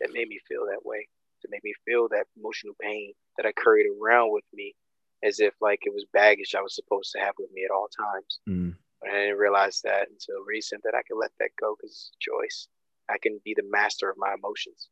that 0.00 0.12
made 0.12 0.28
me 0.28 0.40
feel 0.48 0.66
that 0.66 0.84
way 0.84 1.06
to 1.42 1.48
make 1.50 1.62
me 1.62 1.72
feel 1.86 2.08
that 2.08 2.26
emotional 2.36 2.74
pain 2.80 3.12
that 3.36 3.46
I 3.46 3.52
carried 3.52 3.86
around 3.86 4.32
with 4.32 4.44
me 4.52 4.74
as 5.22 5.38
if 5.40 5.54
like 5.60 5.80
it 5.84 5.94
was 5.94 6.04
baggage 6.12 6.54
I 6.56 6.62
was 6.62 6.74
supposed 6.74 7.12
to 7.12 7.20
have 7.20 7.34
with 7.38 7.50
me 7.52 7.64
at 7.64 7.70
all 7.70 7.88
times. 7.88 8.40
Mm. 8.48 8.74
But 9.00 9.10
I 9.10 9.14
didn't 9.14 9.38
realize 9.38 9.80
that 9.84 10.08
until 10.10 10.42
recent 10.46 10.82
that 10.82 10.94
I 10.94 11.02
could 11.06 11.18
let 11.20 11.30
that 11.38 11.50
go 11.60 11.76
because 11.76 11.90
it's 11.90 12.10
a 12.10 12.18
choice. 12.18 12.68
I 13.08 13.18
can 13.18 13.40
be 13.44 13.54
the 13.56 13.68
master 13.70 14.10
of 14.10 14.16
my 14.18 14.34
emotions. 14.34 14.88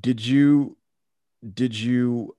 Did 0.00 0.24
you 0.24 0.76
did 1.54 1.78
you 1.78 2.36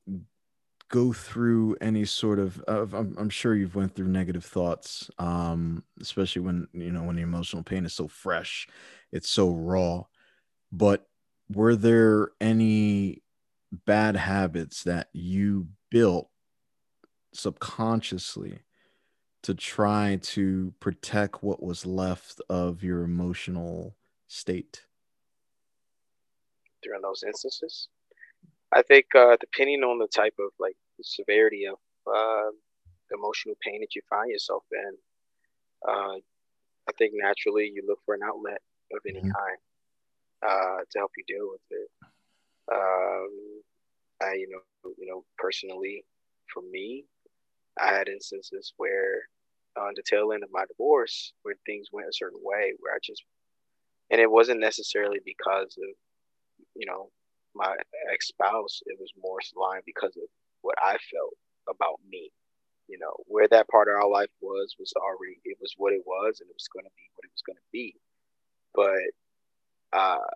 go 0.89 1.13
through 1.13 1.75
any 1.81 2.05
sort 2.05 2.38
of, 2.38 2.60
of 2.62 2.93
I'm, 2.93 3.15
I'm, 3.17 3.29
sure 3.29 3.55
you've 3.55 3.75
went 3.75 3.95
through 3.95 4.10
negative 4.10 4.43
thoughts 4.43 5.10
um 5.17 5.83
especially 6.01 6.41
when 6.41 6.67
you 6.74 6.91
know 6.91 7.03
when 7.03 7.15
the 7.15 7.21
emotional 7.21 7.63
pain 7.63 7.86
is 7.86 7.93
so 7.93 8.07
fresh 8.07 8.67
it's 9.12 9.29
so 9.29 9.51
raw. 9.51 10.03
But 10.71 11.07
were 11.50 11.75
there 11.75 12.31
any 12.39 13.24
bad 13.71 14.15
habits 14.15 14.83
that 14.83 15.10
you 15.13 15.67
built 15.89 16.29
subconsciously 17.33 18.60
to 19.43 19.53
try 19.53 20.19
to 20.21 20.74
protect 20.79 21.41
what 21.43 21.63
was 21.63 21.86
left 21.86 22.41
of 22.50 22.83
your 22.83 23.03
emotional 23.03 23.95
state 24.27 24.81
during 26.83 27.01
those 27.01 27.23
instances 27.25 27.88
i 28.73 28.81
think 28.81 29.05
uh, 29.15 29.35
depending 29.39 29.83
on 29.83 30.00
the 30.00 30.07
type 30.07 30.35
of 30.39 30.50
like 30.59 30.75
the 30.97 31.03
severity 31.03 31.65
of 31.65 31.77
uh, 32.07 32.51
emotional 33.13 33.55
pain 33.61 33.81
that 33.81 33.95
you 33.95 34.01
find 34.09 34.29
yourself 34.29 34.63
in 34.71 34.93
uh, 35.88 36.15
i 36.89 36.91
think 36.97 37.13
naturally 37.15 37.71
you 37.73 37.83
look 37.88 38.00
for 38.05 38.15
an 38.15 38.21
outlet 38.23 38.61
of 38.93 39.00
any 39.07 39.19
mm-hmm. 39.19 39.31
kind 39.31 39.57
uh, 40.43 40.77
to 40.89 41.00
help 41.00 41.11
you 41.17 41.23
deal 41.27 41.50
with 41.51 41.61
it. 41.69 41.89
Um, 42.71 43.61
I, 44.21 44.33
you 44.33 44.50
know, 44.50 44.91
you 44.97 45.07
know, 45.07 45.23
personally, 45.38 46.03
for 46.53 46.63
me, 46.71 47.05
I 47.79 47.88
had 47.88 48.07
instances 48.07 48.73
where 48.77 49.27
on 49.77 49.93
the 49.95 50.03
tail 50.03 50.33
end 50.33 50.43
of 50.43 50.50
my 50.51 50.65
divorce, 50.67 51.33
where 51.43 51.55
things 51.65 51.88
went 51.91 52.09
a 52.09 52.13
certain 52.13 52.39
way, 52.43 52.73
where 52.79 52.93
I 52.93 52.97
just, 53.03 53.23
and 54.09 54.19
it 54.19 54.29
wasn't 54.29 54.59
necessarily 54.59 55.19
because 55.25 55.77
of, 55.77 55.89
you 56.75 56.86
know, 56.86 57.10
my 57.56 57.75
ex 58.12 58.28
spouse. 58.28 58.82
It 58.86 58.98
was 59.00 59.12
more 59.22 59.40
aligned 59.56 59.84
because 59.86 60.16
of 60.18 60.28
what 60.62 60.75
I 60.82 60.98
felt 61.12 61.36
about 61.70 62.00
me. 62.10 62.32
You 62.88 63.00
know, 63.00 63.13
where 63.25 63.48
that 63.48 63.70
part 63.70 63.88
of 63.88 63.96
our 63.96 64.10
life 64.10 64.32
was 64.42 64.75
was 64.80 64.94
already 64.98 65.40
it 65.46 65.58
was 65.62 65.74
what 65.78 65.94
it 65.94 66.04
was, 66.06 66.40
and 66.42 66.50
it 66.50 66.56
was 66.56 66.68
going 66.74 66.86
to 66.86 66.96
be 66.96 67.08
what 67.16 67.25
it 67.25 67.32
was 67.32 67.44
going 67.46 67.58
to 67.58 67.72
be. 67.72 67.96
But 68.74 69.98
uh, 69.98 70.28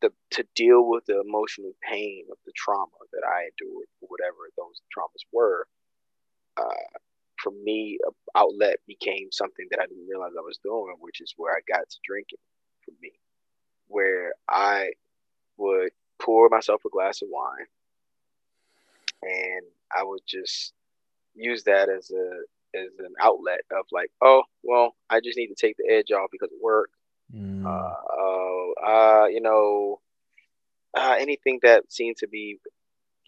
the, 0.00 0.12
to 0.32 0.44
deal 0.54 0.88
with 0.88 1.06
the 1.06 1.20
emotional 1.20 1.72
pain 1.82 2.26
of 2.30 2.38
the 2.46 2.52
trauma 2.56 3.02
that 3.12 3.26
I 3.26 3.50
endured, 3.50 3.88
whatever 4.00 4.50
those 4.56 4.80
traumas 4.94 5.26
were, 5.32 5.66
uh, 6.56 6.86
for 7.42 7.52
me, 7.52 7.98
outlet 8.34 8.76
became 8.86 9.28
something 9.30 9.66
that 9.70 9.80
I 9.80 9.86
didn't 9.86 10.08
realize 10.08 10.32
I 10.36 10.42
was 10.42 10.58
doing, 10.62 10.96
which 11.00 11.20
is 11.20 11.34
where 11.36 11.54
I 11.54 11.60
got 11.68 11.88
to 11.88 11.98
drinking 12.04 12.38
for 12.84 12.92
me, 13.00 13.12
where 13.86 14.34
I 14.48 14.90
would 15.58 15.90
pour 16.20 16.48
myself 16.48 16.82
a 16.84 16.90
glass 16.90 17.22
of 17.22 17.28
wine 17.30 17.66
and 19.22 19.62
I 19.96 20.04
would 20.04 20.20
just 20.26 20.72
use 21.34 21.64
that 21.64 21.88
as 21.88 22.10
a 22.10 22.78
as 22.78 22.88
an 22.98 23.14
outlet 23.20 23.60
of 23.70 23.86
like, 23.90 24.10
oh, 24.20 24.42
well, 24.62 24.94
I 25.08 25.20
just 25.20 25.38
need 25.38 25.48
to 25.48 25.54
take 25.54 25.76
the 25.78 25.90
edge 25.90 26.10
off 26.12 26.28
because 26.30 26.52
of 26.52 26.58
work. 26.62 26.90
Mm. 27.34 27.64
Uh, 27.64 28.86
uh, 28.86 29.26
you 29.26 29.40
know, 29.40 30.00
uh, 30.94 31.16
anything 31.18 31.60
that 31.62 31.90
seemed 31.90 32.16
to 32.18 32.28
be 32.28 32.58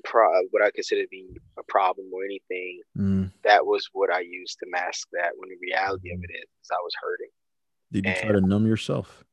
pro- 0.04 0.46
what 0.50 0.62
I 0.62 0.70
consider 0.70 1.02
to 1.02 1.08
be 1.08 1.38
a 1.58 1.62
problem 1.62 2.10
or 2.12 2.24
anything, 2.24 2.80
mm. 2.96 3.32
that 3.44 3.64
was 3.64 3.88
what 3.92 4.12
I 4.12 4.20
used 4.20 4.58
to 4.58 4.66
mask 4.68 5.08
that. 5.12 5.32
When 5.36 5.48
the 5.48 5.56
reality 5.60 6.12
of 6.12 6.20
it 6.22 6.32
is, 6.34 6.44
is 6.44 6.70
I 6.70 6.80
was 6.82 6.92
hurting. 7.02 7.30
Did 7.92 8.04
you 8.04 8.12
and 8.12 8.20
try 8.20 8.32
to 8.32 8.40
numb 8.46 8.66
yourself 8.66 9.24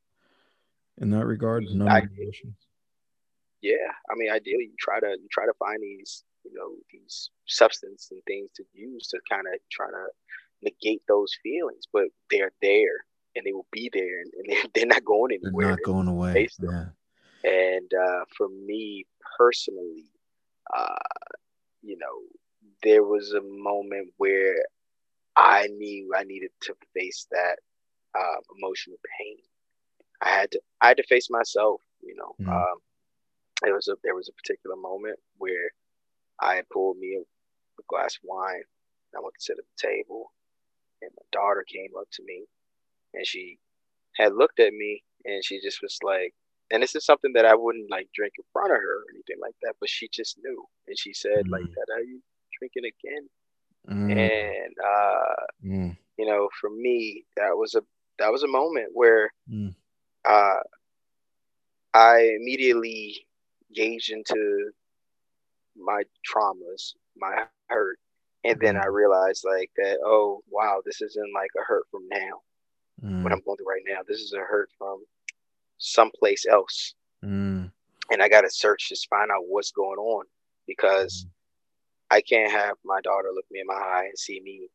in 1.00 1.10
that 1.12 1.26
regard? 1.26 1.66
Numb 1.66 1.90
I, 1.90 2.08
yeah, 3.62 3.92
I 4.10 4.16
mean, 4.16 4.32
ideally, 4.32 4.66
you 4.66 4.76
try 4.80 5.00
to 5.00 5.08
you 5.08 5.28
try 5.32 5.46
to 5.46 5.54
find 5.60 5.82
these 5.82 6.24
you 6.44 6.54
know 6.54 6.76
these 6.92 7.30
substance 7.48 8.10
and 8.12 8.22
things 8.26 8.50
to 8.56 8.64
use 8.74 9.08
to 9.08 9.20
kind 9.30 9.46
of 9.48 9.60
try 9.72 9.88
to 9.88 10.08
negate 10.62 11.02
those 11.08 11.32
feelings, 11.44 11.86
but 11.92 12.06
they're 12.32 12.52
there 12.62 13.06
and 13.36 13.46
they 13.46 13.54
will 13.54 13.68
be 13.72 13.90
there 13.94 14.22
and, 14.22 14.32
and 14.48 14.70
they're 14.74 14.86
not 14.86 15.06
going 15.06 15.34
anywhere. 15.34 15.68
They're 15.68 15.72
not 15.72 15.84
going 15.84 16.08
away. 16.08 16.48
Yeah. 16.60 16.86
And 17.44 17.92
uh, 17.94 18.26
for 18.36 18.50
me 18.50 19.06
personally, 19.38 20.06
uh, 20.76 20.96
you 21.82 21.98
know, 21.98 22.38
there 22.84 23.04
was 23.04 23.34
a 23.34 23.42
moment 23.42 24.10
where 24.18 24.56
I 25.36 25.68
knew 25.68 26.12
I 26.18 26.24
needed 26.24 26.50
to 26.64 26.76
face 26.94 27.28
that 27.32 27.58
uh, 28.18 28.38
emotional 28.58 28.98
pain. 29.20 29.38
I 30.22 30.30
had 30.30 30.52
to 30.52 30.62
I 30.82 30.88
had 30.88 30.98
to 30.98 31.04
face 31.04 31.30
myself. 31.30 31.82
You 32.02 32.16
know, 32.16 32.36
mm. 32.42 32.52
um, 32.52 32.78
it 33.66 33.74
was 33.74 33.88
a 33.88 33.96
there 34.04 34.16
was 34.16 34.30
a 34.30 34.34
particular 34.34 34.76
moment 34.76 35.20
where 35.38 35.72
I 36.40 36.62
pulled 36.72 36.98
me 36.98 37.16
a, 37.16 37.22
a 37.22 37.84
glass 37.88 38.16
of 38.16 38.22
wine. 38.24 38.64
I 39.16 39.22
went 39.22 39.36
to 39.36 39.44
sit 39.44 39.58
at 39.58 39.66
the 39.66 39.88
table, 39.88 40.32
and 41.02 41.12
my 41.16 41.24
daughter 41.32 41.66
came 41.68 41.92
up 42.00 42.08
to 42.14 42.24
me 42.24 42.46
and 43.14 43.26
she 43.26 43.58
had 44.16 44.34
looked 44.34 44.60
at 44.60 44.74
me 44.74 45.04
and 45.26 45.44
she 45.44 45.60
just 45.62 45.82
was 45.82 45.98
like 46.04 46.34
and 46.72 46.84
this 46.84 46.96
is 46.96 47.06
something 47.06 47.32
that 47.34 47.46
I 47.46 47.56
wouldn't 47.56 47.90
like 47.90 48.10
drink 48.14 48.34
in 48.38 48.44
front 48.52 48.72
of 48.72 48.78
her 48.78 48.98
or 48.98 49.06
anything 49.14 49.38
like 49.42 49.56
that, 49.62 49.76
but 49.80 49.90
she 49.90 50.10
just 50.12 50.38
knew. 50.44 50.66
And 50.88 51.00
she 51.00 51.14
said, 51.14 51.46
mm. 51.46 51.50
like 51.50 51.64
that, 51.64 51.94
are 51.94 52.02
you 52.02 52.22
drinking 52.60 52.84
again? 52.84 53.30
Mm. 53.90 54.12
And 54.12 54.76
uh 54.86 55.46
mm. 55.66 55.98
you 56.18 56.26
know, 56.26 56.50
for 56.60 56.70
me, 56.70 57.24
that 57.38 57.56
was 57.56 57.76
a 57.76 57.82
that 58.20 58.32
was 58.32 58.44
a 58.44 58.48
moment 58.48 58.90
where 58.94 59.32
mm. 59.50 59.74
uh 60.26 60.60
I 61.94 62.36
immediately 62.40 63.27
gauged 63.74 64.12
into 64.12 64.72
my 65.76 66.04
traumas, 66.28 66.94
my 67.16 67.46
hurt, 67.68 68.00
And 68.44 68.60
then 68.60 68.78
I 68.78 68.86
mm. 68.86 68.94
realized 68.94 69.46
like 69.46 69.72
that, 69.78 69.98
oh 70.04 70.42
wow, 70.50 70.82
this 70.86 71.02
isn't 71.02 71.34
like 71.34 71.52
a 71.58 71.64
hurt 71.64 71.86
from 71.92 72.08
now. 72.10 72.42
Mm. 73.04 73.24
What 73.24 73.32
I'm 73.32 73.42
going 73.46 73.58
through 73.58 73.68
right 73.68 73.84
now. 73.88 74.00
This 74.08 74.20
is 74.20 74.34
a 74.34 74.40
hurt 74.40 74.70
from 74.78 75.04
someplace 75.78 76.46
else. 76.46 76.96
Mm. 77.24 77.72
And 78.12 78.22
I 78.22 78.30
gotta 78.30 78.50
search 78.50 78.90
to 78.90 78.96
find 79.10 79.32
out 79.32 79.48
what's 79.48 79.72
going 79.72 80.00
on 80.00 80.26
because 80.66 81.26
mm. 81.26 81.30
I 82.10 82.22
can't 82.22 82.52
have 82.52 82.78
my 82.86 83.02
daughter 83.02 83.30
look 83.34 83.46
me 83.52 83.60
in 83.60 83.68
my 83.68 83.74
eye 83.74 84.06
and 84.06 84.18
see 84.18 84.40
me 84.40 84.70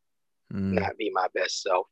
mm. 0.53 0.79
not 0.79 0.97
be 0.97 1.09
my 1.13 1.27
best 1.33 1.61
self. 1.61 1.87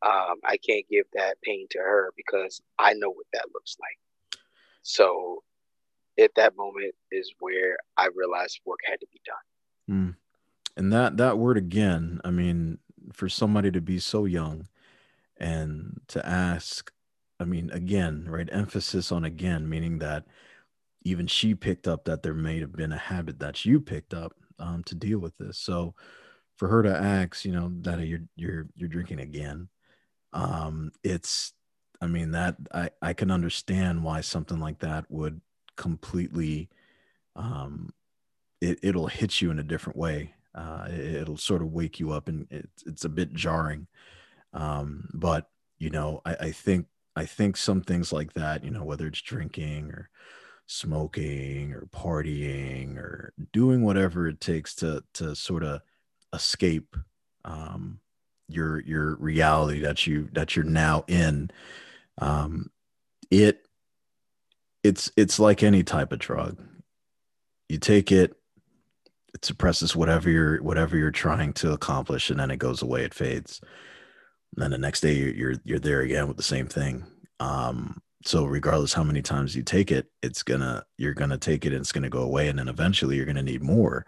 Um, 0.00 0.36
I 0.44 0.56
can't 0.58 0.86
give 0.88 1.06
that 1.14 1.42
pain 1.42 1.66
to 1.70 1.78
her 1.78 2.12
because 2.16 2.60
I 2.78 2.94
know 2.94 3.10
what 3.10 3.26
that 3.32 3.46
looks 3.52 3.76
like. 3.80 4.40
So 4.82 5.42
at 6.18 6.34
that 6.36 6.56
moment 6.56 6.94
is 7.10 7.32
where 7.40 7.76
I 7.96 8.08
realized 8.14 8.60
work 8.64 8.80
had 8.84 9.00
to 9.00 9.06
be 9.12 9.20
done. 9.24 9.96
Mm. 9.96 10.16
And 10.76 10.92
that 10.92 11.16
that 11.16 11.38
word 11.38 11.56
again, 11.56 12.20
I 12.24 12.30
mean, 12.30 12.78
for 13.12 13.28
somebody 13.28 13.70
to 13.70 13.80
be 13.80 13.98
so 13.98 14.24
young 14.24 14.68
and 15.38 16.00
to 16.08 16.24
ask, 16.26 16.92
I 17.40 17.44
mean, 17.44 17.70
again, 17.70 18.26
right? 18.28 18.48
Emphasis 18.50 19.12
on 19.12 19.24
again, 19.24 19.68
meaning 19.68 19.98
that 19.98 20.24
even 21.02 21.26
she 21.26 21.54
picked 21.54 21.88
up 21.88 22.04
that 22.04 22.22
there 22.22 22.34
may 22.34 22.60
have 22.60 22.72
been 22.72 22.92
a 22.92 22.98
habit 22.98 23.38
that 23.38 23.64
you 23.64 23.80
picked 23.80 24.12
up 24.12 24.34
um, 24.58 24.82
to 24.84 24.94
deal 24.94 25.18
with 25.18 25.36
this. 25.38 25.58
So 25.58 25.94
for 26.56 26.68
her 26.68 26.82
to 26.82 26.96
ask, 26.96 27.44
you 27.44 27.52
know, 27.52 27.72
that 27.82 28.00
you're 28.06 28.22
you're 28.36 28.66
you're 28.76 28.88
drinking 28.88 29.20
again, 29.20 29.68
um, 30.32 30.90
it's 31.02 31.52
I 32.00 32.06
mean 32.06 32.32
that 32.32 32.56
I 32.72 32.90
I 33.00 33.12
can 33.12 33.30
understand 33.30 34.04
why 34.04 34.20
something 34.20 34.58
like 34.58 34.80
that 34.80 35.06
would 35.08 35.40
completely 35.78 36.68
um 37.34 37.90
it, 38.60 38.78
it'll 38.82 39.06
hit 39.06 39.40
you 39.40 39.50
in 39.50 39.58
a 39.58 39.64
different 39.64 39.96
way. 39.96 40.34
Uh 40.54 40.88
it, 40.90 41.28
will 41.28 41.38
sort 41.38 41.62
of 41.62 41.72
wake 41.72 41.98
you 41.98 42.10
up 42.12 42.28
and 42.28 42.46
it, 42.50 42.68
it's 42.84 43.06
a 43.06 43.08
bit 43.08 43.32
jarring. 43.32 43.86
Um 44.52 45.08
but 45.14 45.48
you 45.78 45.88
know 45.88 46.20
I, 46.26 46.34
I 46.34 46.50
think 46.50 46.86
i 47.16 47.24
think 47.24 47.56
some 47.56 47.80
things 47.80 48.12
like 48.12 48.34
that 48.34 48.64
you 48.64 48.70
know 48.70 48.84
whether 48.84 49.06
it's 49.06 49.22
drinking 49.22 49.90
or 49.90 50.10
smoking 50.68 51.72
or 51.72 51.88
partying 51.90 52.96
or 52.98 53.32
doing 53.52 53.82
whatever 53.82 54.28
it 54.28 54.40
takes 54.40 54.74
to 54.76 55.02
to 55.14 55.34
sort 55.34 55.64
of 55.64 55.80
escape 56.34 56.94
um, 57.44 58.00
your 58.48 58.80
your 58.80 59.16
reality 59.16 59.80
that 59.80 60.06
you 60.06 60.28
that 60.32 60.54
you're 60.54 60.64
now 60.64 61.04
in 61.08 61.50
um, 62.18 62.70
it 63.30 63.66
it's 64.82 65.10
it's 65.16 65.38
like 65.38 65.62
any 65.62 65.82
type 65.82 66.12
of 66.12 66.18
drug. 66.18 66.58
You 67.68 67.78
take 67.78 68.12
it 68.12 68.34
it 69.34 69.44
suppresses 69.44 69.94
whatever 69.94 70.30
you're 70.30 70.62
whatever 70.62 70.96
you're 70.96 71.10
trying 71.10 71.52
to 71.54 71.72
accomplish 71.72 72.30
and 72.30 72.40
then 72.40 72.50
it 72.50 72.58
goes 72.58 72.82
away 72.82 73.04
it 73.04 73.14
fades. 73.14 73.60
And 74.54 74.62
then 74.62 74.70
the 74.70 74.78
next 74.78 75.00
day 75.00 75.14
you're 75.14 75.34
you're, 75.34 75.54
you're 75.64 75.78
there 75.78 76.00
again 76.00 76.28
with 76.28 76.36
the 76.36 76.42
same 76.42 76.66
thing. 76.66 77.04
Um, 77.40 78.00
so 78.24 78.44
regardless 78.44 78.92
how 78.92 79.04
many 79.04 79.22
times 79.22 79.54
you 79.54 79.62
take 79.62 79.92
it 79.92 80.06
it's 80.22 80.42
gonna 80.42 80.84
you're 80.96 81.14
gonna 81.14 81.38
take 81.38 81.64
it 81.64 81.72
and 81.72 81.80
it's 81.80 81.92
gonna 81.92 82.08
go 82.08 82.22
away 82.22 82.48
and 82.48 82.58
then 82.58 82.68
eventually 82.68 83.16
you're 83.16 83.26
gonna 83.26 83.42
need 83.42 83.62
more 83.62 84.04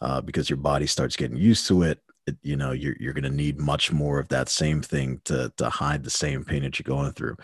uh, 0.00 0.20
because 0.20 0.48
your 0.48 0.56
body 0.56 0.86
starts 0.86 1.16
getting 1.16 1.36
used 1.36 1.66
to 1.68 1.82
it, 1.82 2.00
it 2.26 2.36
you 2.42 2.56
know 2.56 2.72
you're, 2.72 2.96
you're 2.98 3.12
gonna 3.12 3.28
need 3.28 3.60
much 3.60 3.92
more 3.92 4.18
of 4.18 4.28
that 4.28 4.48
same 4.48 4.80
thing 4.80 5.20
to 5.24 5.52
to 5.56 5.68
hide 5.68 6.02
the 6.02 6.10
same 6.10 6.44
pain 6.44 6.62
that 6.62 6.78
you're 6.78 6.96
going 6.96 7.12
through 7.12 7.36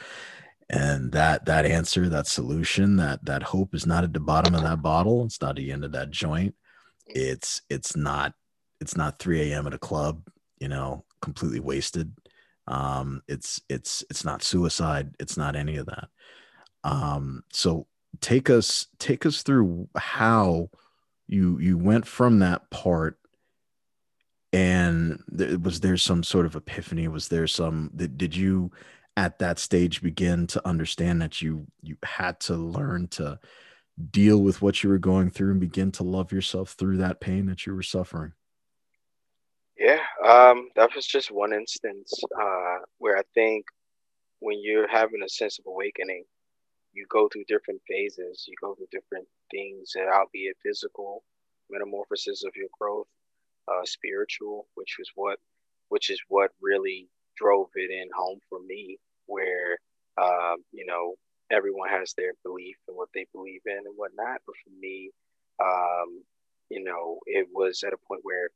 and 0.71 1.13
that 1.13 1.47
that 1.47 1.65
answer 1.65 2.09
that 2.09 2.27
solution 2.27 2.97
that 2.97 3.25
that 3.25 3.43
hope 3.43 3.75
is 3.75 3.87
not 3.87 4.05
at 4.05 4.13
the 4.13 4.21
bottom 4.21 4.55
of 4.55 4.63
that 4.63 4.83
bottle 4.83 5.25
it's 5.25 5.41
not 5.41 5.57
the 5.57 5.73
end 5.73 5.85
of 5.85 5.93
that 5.93 6.11
joint 6.11 6.55
it's 7.07 7.63
it's 7.71 7.97
not 7.97 8.35
it's 8.81 8.97
not 8.97 9.19
3 9.19 9.53
a.m 9.53 9.67
at 9.67 9.75
a 9.75 9.79
club 9.79 10.23
you 10.59 10.69
know 10.69 11.05
completely 11.21 11.61
wasted 11.61 12.13
um, 12.69 13.23
it's 13.27 13.61
it's 13.69 14.05
it's 14.11 14.25
not 14.25 14.42
suicide. 14.42 15.14
It's 15.19 15.37
not 15.37 15.57
any 15.57 15.79
of 15.79 15.87
that. 15.87 16.09
Um, 16.85 17.42
so 17.51 17.87
take 18.21 18.51
us 18.51 18.87
take 18.99 19.25
us 19.25 19.42
through 19.42 19.88
how 19.97 20.69
you 21.27 21.59
you 21.59 21.79
went 21.79 22.07
from 22.07 22.40
that 22.40 22.71
part 22.71 23.19
and 24.53 25.23
th- 25.37 25.59
was 25.59 25.81
there 25.81 25.97
some 25.97 26.23
sort 26.23 26.47
of 26.47 26.57
epiphany 26.57 27.07
was 27.07 27.29
there 27.29 27.47
some 27.47 27.90
did, 27.95 28.16
did 28.16 28.35
you 28.35 28.71
at 29.18 29.38
that 29.40 29.59
stage 29.59 30.00
begin 30.00 30.46
to 30.46 30.66
understand 30.66 31.20
that 31.20 31.42
you 31.42 31.66
you 31.83 31.96
had 32.02 32.38
to 32.40 32.54
learn 32.54 33.09
to 33.09 33.38
deal 34.11 34.38
with 34.38 34.62
what 34.62 34.83
you 34.83 34.88
were 34.88 34.98
going 34.98 35.28
through 35.28 35.50
and 35.50 35.61
begin 35.61 35.90
to 35.90 36.04
love 36.04 36.31
yourself 36.33 36.72
through 36.72 36.96
that 36.96 37.20
pain 37.20 37.46
that 37.46 37.66
you 37.66 37.74
were 37.74 37.83
suffering 37.83 38.33
yeah, 39.78 40.02
um, 40.26 40.70
that 40.74 40.90
was 40.96 41.07
just 41.07 41.31
one 41.31 41.52
instance 41.52 42.12
uh, 42.37 42.78
where 42.98 43.16
I 43.16 43.22
think 43.33 43.64
when 44.40 44.59
you're 44.61 44.88
having 44.88 45.22
a 45.24 45.28
sense 45.28 45.61
of 45.61 45.66
awakening, 45.68 46.24
you 46.92 47.07
go 47.09 47.28
through 47.28 47.44
different 47.46 47.81
phases. 47.87 48.44
You 48.48 48.54
go 48.61 48.74
through 48.74 48.88
different 48.90 49.28
things, 49.52 49.92
uh, 49.96 50.12
albeit 50.12 50.57
physical 50.64 51.22
metamorphosis 51.70 52.42
of 52.44 52.57
your 52.57 52.68
growth, 52.81 53.07
uh, 53.68 53.85
spiritual, 53.85 54.66
which 54.74 54.96
was 54.98 55.11
what, 55.14 55.38
which 55.90 56.11
is 56.11 56.20
what 56.28 56.50
really 56.61 57.09
drove 57.37 57.68
it 57.76 57.92
in 57.92 58.09
home 58.16 58.40
for 58.48 58.59
me. 58.66 58.98
Where 59.29 59.79
um, 60.21 60.57
you 60.73 60.85
know 60.85 61.14
everyone 61.51 61.88
has 61.88 62.12
their 62.17 62.33
belief 62.45 62.77
and 62.88 62.97
what 62.97 63.09
they 63.14 63.27
believe 63.33 63.62
in 63.67 63.79
and 63.79 63.97
whatnot, 63.97 64.41
but 64.47 64.55
for 64.64 64.71
me, 64.81 65.11
um, 65.62 66.23
you 66.71 66.83
know, 66.85 67.19
it 67.27 67.49
was 67.53 67.83
at 67.87 67.93
a 67.93 68.07
point 68.07 68.21
where 68.23 68.51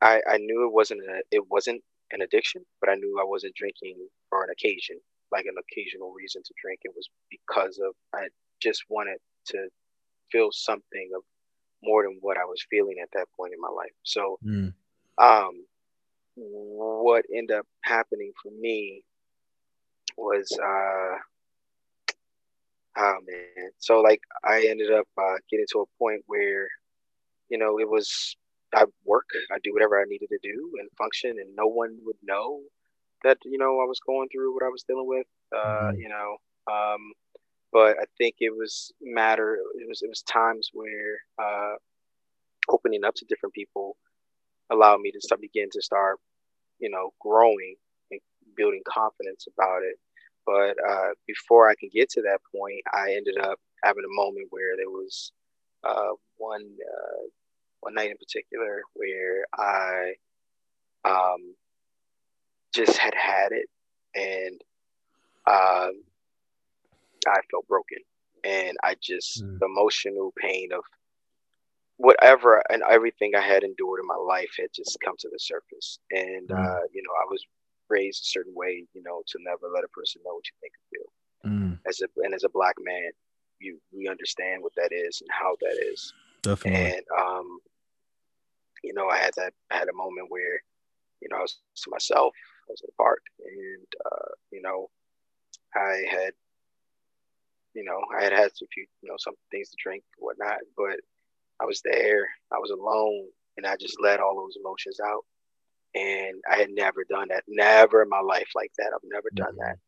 I, 0.00 0.20
I 0.28 0.36
knew 0.38 0.66
it 0.66 0.72
wasn't 0.72 1.00
a, 1.00 1.22
it 1.30 1.50
wasn't 1.50 1.82
an 2.12 2.22
addiction, 2.22 2.64
but 2.80 2.90
I 2.90 2.94
knew 2.94 3.18
I 3.20 3.24
wasn't 3.24 3.54
drinking 3.54 3.96
for 4.28 4.44
an 4.44 4.50
occasion, 4.50 4.96
like 5.32 5.46
an 5.46 5.56
occasional 5.58 6.12
reason 6.12 6.42
to 6.44 6.54
drink. 6.60 6.80
It 6.84 6.92
was 6.94 7.08
because 7.30 7.78
of 7.78 7.94
I 8.14 8.28
just 8.62 8.84
wanted 8.88 9.18
to 9.46 9.68
feel 10.30 10.50
something 10.52 11.10
of 11.16 11.22
more 11.82 12.04
than 12.04 12.18
what 12.20 12.38
I 12.38 12.44
was 12.44 12.64
feeling 12.70 12.96
at 13.02 13.10
that 13.14 13.26
point 13.36 13.52
in 13.52 13.60
my 13.60 13.68
life. 13.68 13.92
So, 14.04 14.38
mm. 14.44 14.72
um, 15.18 15.64
what 16.36 17.24
ended 17.34 17.58
up 17.58 17.66
happening 17.82 18.32
for 18.42 18.50
me 18.58 19.04
was, 20.16 20.50
uh, 20.62 21.16
oh 22.96 23.18
man, 23.26 23.70
so 23.78 24.00
like 24.00 24.20
I 24.44 24.66
ended 24.68 24.92
up 24.92 25.06
uh, 25.18 25.36
getting 25.50 25.66
to 25.72 25.80
a 25.80 25.98
point 25.98 26.22
where, 26.26 26.68
you 27.48 27.58
know, 27.58 27.78
it 27.78 27.88
was 27.88 28.36
I 28.74 28.84
work, 29.04 29.26
I 29.52 29.58
do 29.62 29.72
whatever 29.72 30.00
I 30.00 30.04
needed 30.06 30.28
to 30.30 30.38
do 30.42 30.72
and 30.80 30.88
function, 30.98 31.30
and 31.30 31.54
no 31.56 31.66
one 31.66 31.96
would 32.04 32.16
know 32.22 32.60
that 33.22 33.38
you 33.44 33.58
know 33.58 33.80
I 33.80 33.86
was 33.86 34.00
going 34.06 34.28
through 34.28 34.54
what 34.54 34.64
I 34.64 34.68
was 34.68 34.84
dealing 34.84 35.06
with. 35.06 35.26
Uh, 35.54 35.90
mm-hmm. 35.90 36.00
You 36.00 36.08
know, 36.08 36.36
um, 36.70 37.12
but 37.72 37.96
I 37.98 38.04
think 38.18 38.36
it 38.38 38.50
was 38.50 38.92
matter. 39.00 39.58
It 39.80 39.88
was 39.88 40.02
it 40.02 40.08
was 40.08 40.22
times 40.22 40.70
where 40.72 41.18
uh, 41.38 41.74
opening 42.68 43.04
up 43.04 43.14
to 43.16 43.24
different 43.28 43.54
people 43.54 43.96
allowed 44.70 45.00
me 45.00 45.10
to 45.12 45.20
start 45.20 45.40
begin 45.40 45.68
to 45.72 45.82
start, 45.82 46.18
you 46.78 46.90
know, 46.90 47.12
growing 47.20 47.76
building 48.56 48.82
confidence 48.88 49.46
about 49.52 49.82
it. 49.82 49.96
But 50.46 50.76
uh, 50.86 51.14
before 51.26 51.68
I 51.68 51.74
can 51.74 51.90
get 51.92 52.10
to 52.10 52.22
that 52.22 52.40
point, 52.54 52.82
I 52.92 53.14
ended 53.16 53.38
up 53.38 53.58
having 53.82 54.04
a 54.04 54.14
moment 54.14 54.48
where 54.50 54.76
there 54.76 54.90
was 54.90 55.32
uh, 55.84 56.12
one 56.36 56.62
uh, 56.62 57.22
one 57.80 57.94
night 57.94 58.10
in 58.10 58.16
particular 58.16 58.82
where 58.94 59.44
I 59.54 60.14
um, 61.04 61.54
just 62.74 62.96
had 62.96 63.14
had 63.14 63.52
it 63.52 63.68
and 64.14 64.60
um, 65.46 66.02
I 67.26 67.40
felt 67.50 67.68
broken. 67.68 67.98
And 68.44 68.76
I 68.82 68.96
just, 69.02 69.42
mm. 69.42 69.58
the 69.58 69.66
emotional 69.66 70.32
pain 70.36 70.70
of 70.72 70.82
whatever 71.96 72.62
and 72.70 72.82
everything 72.90 73.32
I 73.34 73.40
had 73.40 73.62
endured 73.62 74.00
in 74.00 74.06
my 74.06 74.16
life 74.16 74.50
had 74.58 74.68
just 74.74 74.98
come 75.04 75.14
to 75.18 75.28
the 75.30 75.38
surface. 75.38 75.98
And, 76.10 76.48
mm. 76.48 76.58
uh, 76.58 76.80
you 76.92 77.02
know, 77.02 77.12
I 77.20 77.26
was 77.30 77.44
raised 77.88 78.22
a 78.22 78.26
certain 78.26 78.54
way, 78.54 78.86
you 78.94 79.02
know, 79.02 79.22
to 79.28 79.38
never 79.40 79.72
let 79.72 79.84
a 79.84 79.88
person 79.88 80.22
know 80.24 80.34
what 80.34 80.44
you 80.46 80.56
think 80.60 80.72
and 80.76 80.88
feel. 80.92 81.08
Mm. 81.50 81.78
As 81.88 82.00
a, 82.00 82.08
and 82.24 82.34
as 82.34 82.44
a 82.44 82.48
black 82.48 82.76
man, 82.80 83.10
you, 83.60 83.78
we 83.92 84.08
understand 84.08 84.62
what 84.62 84.72
that 84.76 84.92
is 84.92 85.20
and 85.20 85.30
how 85.30 85.56
that 85.60 85.78
is. 85.92 86.12
Definitely. 86.42 86.96
And, 86.96 87.04
um, 87.18 87.58
you 88.82 88.92
know, 88.92 89.08
I 89.08 89.16
had 89.16 89.32
that 89.36 89.54
I 89.70 89.76
had 89.76 89.88
a 89.88 89.94
moment 89.94 90.26
where, 90.28 90.62
you 91.20 91.28
know, 91.30 91.38
I 91.38 91.40
was 91.40 91.56
to 91.76 91.90
myself. 91.90 92.34
I 92.68 92.72
was 92.72 92.82
in 92.82 92.88
the 92.88 93.02
park, 93.02 93.22
and 93.44 93.86
uh, 94.04 94.32
you 94.50 94.62
know, 94.62 94.88
I 95.74 96.02
had, 96.10 96.32
you 97.74 97.84
know, 97.84 98.00
I 98.14 98.24
had 98.24 98.32
had 98.32 98.50
a 98.50 98.66
few, 98.72 98.86
you 99.02 99.08
know, 99.08 99.16
some 99.18 99.34
things 99.50 99.70
to 99.70 99.76
drink, 99.82 100.04
whatnot, 100.18 100.58
but 100.76 101.00
I 101.60 101.64
was 101.64 101.80
there. 101.82 102.28
I 102.52 102.58
was 102.58 102.70
alone, 102.70 103.26
and 103.56 103.66
I 103.66 103.76
just 103.76 104.00
let 104.00 104.20
all 104.20 104.36
those 104.36 104.56
emotions 104.60 104.98
out. 105.00 105.24
And 105.94 106.42
I 106.50 106.56
had 106.56 106.70
never 106.70 107.04
done 107.08 107.28
that, 107.28 107.44
never 107.46 108.02
in 108.02 108.08
my 108.08 108.20
life 108.20 108.48
like 108.54 108.72
that. 108.78 108.90
I've 108.94 109.00
never 109.04 109.28
mm-hmm. 109.28 109.44
done 109.44 109.56
that, 109.58 109.78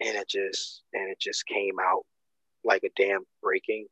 and 0.00 0.16
it 0.16 0.28
just 0.28 0.82
and 0.92 1.10
it 1.10 1.20
just 1.20 1.46
came 1.46 1.76
out 1.80 2.02
like 2.64 2.82
a 2.84 2.90
damn 2.96 3.24
breaking. 3.42 3.86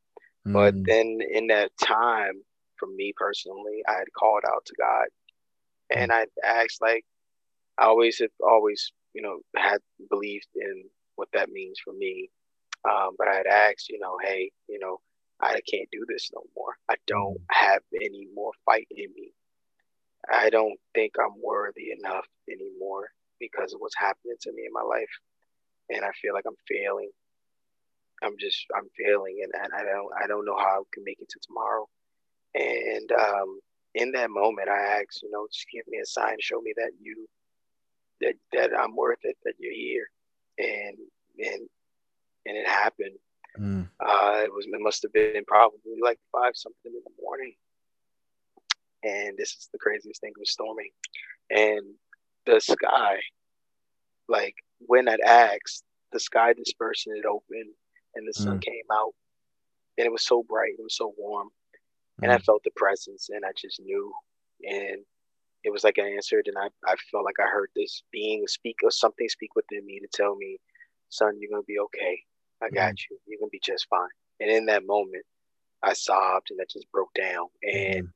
Mm-hmm. 0.47 0.53
But 0.53 0.75
then 0.85 1.21
in 1.31 1.47
that 1.49 1.71
time, 1.81 2.43
for 2.77 2.89
me 2.89 3.13
personally, 3.17 3.83
I 3.89 3.93
had 3.93 4.13
called 4.19 4.43
out 4.45 4.65
to 4.67 4.75
God 4.77 5.07
and 5.95 6.13
I 6.13 6.27
asked 6.45 6.81
like 6.81 7.05
I 7.79 7.85
always 7.85 8.19
have 8.21 8.31
always 8.43 8.93
you 9.15 9.23
know 9.23 9.41
had 9.57 9.79
believed 10.11 10.49
in 10.55 10.85
what 11.17 11.29
that 11.35 11.51
means 11.51 11.79
for 11.85 11.93
me, 11.93 12.31
um, 12.89 13.11
but 13.19 13.29
I 13.29 13.37
had 13.37 13.47
asked 13.47 13.89
you 13.89 13.99
know 13.99 14.17
hey 14.23 14.51
you 14.69 14.79
know 14.79 15.01
I 15.41 15.61
can't 15.71 15.89
do 15.91 16.05
this 16.09 16.31
no 16.35 16.43
more. 16.57 16.77
I 16.89 16.95
don't 17.07 17.35
mm-hmm. 17.35 17.67
have 17.67 17.83
any 17.95 18.29
more 18.35 18.53
fight 18.65 18.87
in 18.91 19.13
me. 19.15 19.33
I 20.31 20.51
don't 20.51 20.79
think 20.95 21.15
I'm 21.19 21.41
worthy 21.43 21.93
enough 21.99 22.27
anymore 22.49 23.09
because 23.41 23.73
of 23.73 23.81
what's 23.81 23.97
happening 23.97 24.37
to 24.41 24.53
me 24.53 24.63
in 24.67 24.73
my 24.73 24.83
life, 24.83 25.11
and 25.91 26.05
I 26.05 26.11
feel 26.21 26.35
like 26.35 26.45
I'm 26.47 26.57
failing. 26.69 27.11
I'm 28.23 28.37
just 28.39 28.65
I'm 28.77 28.89
failing, 28.97 29.43
and, 29.43 29.53
and 29.63 29.73
I 29.75 29.83
don't 29.85 30.11
I 30.23 30.27
don't 30.27 30.45
know 30.45 30.57
how 30.57 30.81
I 30.81 30.83
can 30.93 31.05
make 31.05 31.21
it 31.21 31.29
to 31.29 31.41
tomorrow. 31.47 31.89
And 32.55 33.11
um, 33.13 33.61
in 33.95 34.13
that 34.13 34.31
moment, 34.31 34.69
I 34.69 35.01
asked, 35.01 35.23
you 35.23 35.31
know, 35.31 35.47
just 35.53 35.67
give 35.73 35.87
me 35.89 35.99
a 35.99 36.07
sign, 36.07 36.37
show 36.41 36.61
me 36.61 36.73
that 36.77 36.93
you 37.01 37.29
that 38.21 38.35
that 38.53 38.71
I'm 38.79 38.95
worth 38.97 39.19
it, 39.23 39.37
that 39.45 39.55
you're 39.59 39.75
here, 39.75 40.09
and 40.59 40.97
and 41.39 41.69
and 42.47 42.57
it 42.57 42.69
happened. 42.69 43.19
Mm. 43.59 43.89
Uh, 44.01 44.41
it 44.45 44.53
was 44.53 44.67
it 44.67 44.81
must 44.81 45.03
have 45.03 45.13
been 45.13 45.45
probably 45.47 45.99
like 46.03 46.19
five 46.31 46.53
something 46.55 46.93
in 46.93 47.03
the 47.05 47.23
morning, 47.23 47.55
and 49.03 49.37
this 49.37 49.51
is 49.51 49.69
the 49.73 49.79
craziest 49.79 50.21
thing. 50.21 50.33
Was 50.39 50.53
storming, 50.53 50.91
and 51.51 51.95
the 52.47 52.61
sky, 52.61 53.21
like 54.29 54.55
when 54.81 55.09
I 55.09 55.17
asked, 55.27 55.85
the 56.13 56.21
sky 56.21 56.53
dispersed 56.53 57.07
and 57.07 57.17
it 57.17 57.27
opened, 57.27 57.75
and 58.15 58.27
the 58.29 58.33
sun 58.33 58.59
mm. 58.59 58.65
came 58.65 58.85
out, 58.93 59.15
and 59.99 60.07
it 60.07 60.13
was 60.13 60.25
so 60.25 60.43
bright, 60.49 60.75
it 60.79 60.83
was 60.83 60.97
so 60.97 61.15
warm, 61.17 61.49
mm. 61.49 62.25
and 62.25 62.33
I 62.33 62.39
mm. 62.39 62.45
felt 62.45 62.63
the 62.65 62.71
presence, 62.77 63.29
and 63.31 63.45
I 63.45 63.51
just 63.57 63.81
knew, 63.81 64.13
and 64.65 65.05
it 65.65 65.73
was 65.73 65.85
like 65.85 65.99
an 65.99 66.07
answered, 66.07 66.49
and 66.49 66.57
I, 66.59 66.69
I 66.87 66.97
felt 67.11 67.25
like 67.25 67.39
I 67.41 67.49
heard 67.49 67.71
this 67.77 68.03
being 68.11 68.47
speak 68.47 68.77
or 68.83 68.91
something 68.91 69.29
speak 69.29 69.55
within 69.55 69.87
me 69.87 70.01
to 70.01 70.09
tell 70.13 70.35
me, 70.35 70.59
son, 71.09 71.37
you're 71.39 71.51
gonna 71.51 71.63
be 71.63 71.79
okay. 71.79 72.21
I 72.63 72.71
got 72.71 72.95
mm. 72.95 72.99
you. 73.11 73.19
You're 73.27 73.39
gonna 73.41 73.51
be 73.51 73.61
just 73.63 73.87
fine. 73.89 74.09
And 74.41 74.51
in 74.51 74.67
that 74.67 74.87
moment, 74.87 75.25
I 75.83 75.93
sobbed 75.93 76.49
and 76.51 76.61
I 76.61 76.65
just 76.71 76.91
broke 76.91 77.13
down, 77.15 77.47
and 77.63 78.07
mm. 78.07 78.11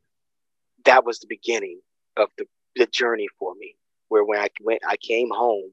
That 0.87 1.05
was 1.05 1.19
the 1.19 1.27
beginning 1.29 1.81
of 2.17 2.31
the 2.39 2.47
the 2.77 2.87
journey 2.87 3.29
for 3.39 3.55
me. 3.55 3.77
Where 4.09 4.25
when 4.25 4.41
I 4.41 4.49
went, 4.63 4.83
I 4.87 4.97
came 4.97 5.31
home 5.31 5.73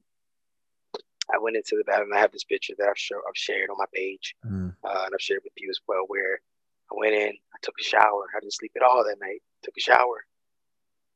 I 1.32 1.38
went 1.38 1.56
into 1.56 1.76
the 1.76 1.84
bathroom. 1.84 2.12
I 2.14 2.20
have 2.20 2.32
this 2.32 2.44
picture 2.44 2.74
that 2.78 2.88
I've, 2.88 2.98
show, 2.98 3.16
I've 3.16 3.36
shared 3.36 3.70
on 3.70 3.78
my 3.78 3.86
page, 3.94 4.34
mm. 4.44 4.74
uh, 4.84 5.02
and 5.04 5.14
I've 5.14 5.20
shared 5.20 5.40
with 5.44 5.52
you 5.56 5.70
as 5.70 5.80
well. 5.88 6.04
Where 6.06 6.40
I 6.92 6.94
went 6.96 7.14
in, 7.14 7.30
I 7.30 7.58
took 7.62 7.74
a 7.80 7.84
shower. 7.84 8.26
I 8.36 8.40
didn't 8.40 8.52
sleep 8.52 8.72
at 8.76 8.82
all 8.82 9.04
that 9.04 9.20
night. 9.20 9.40
Took 9.62 9.76
a 9.76 9.80
shower. 9.80 10.24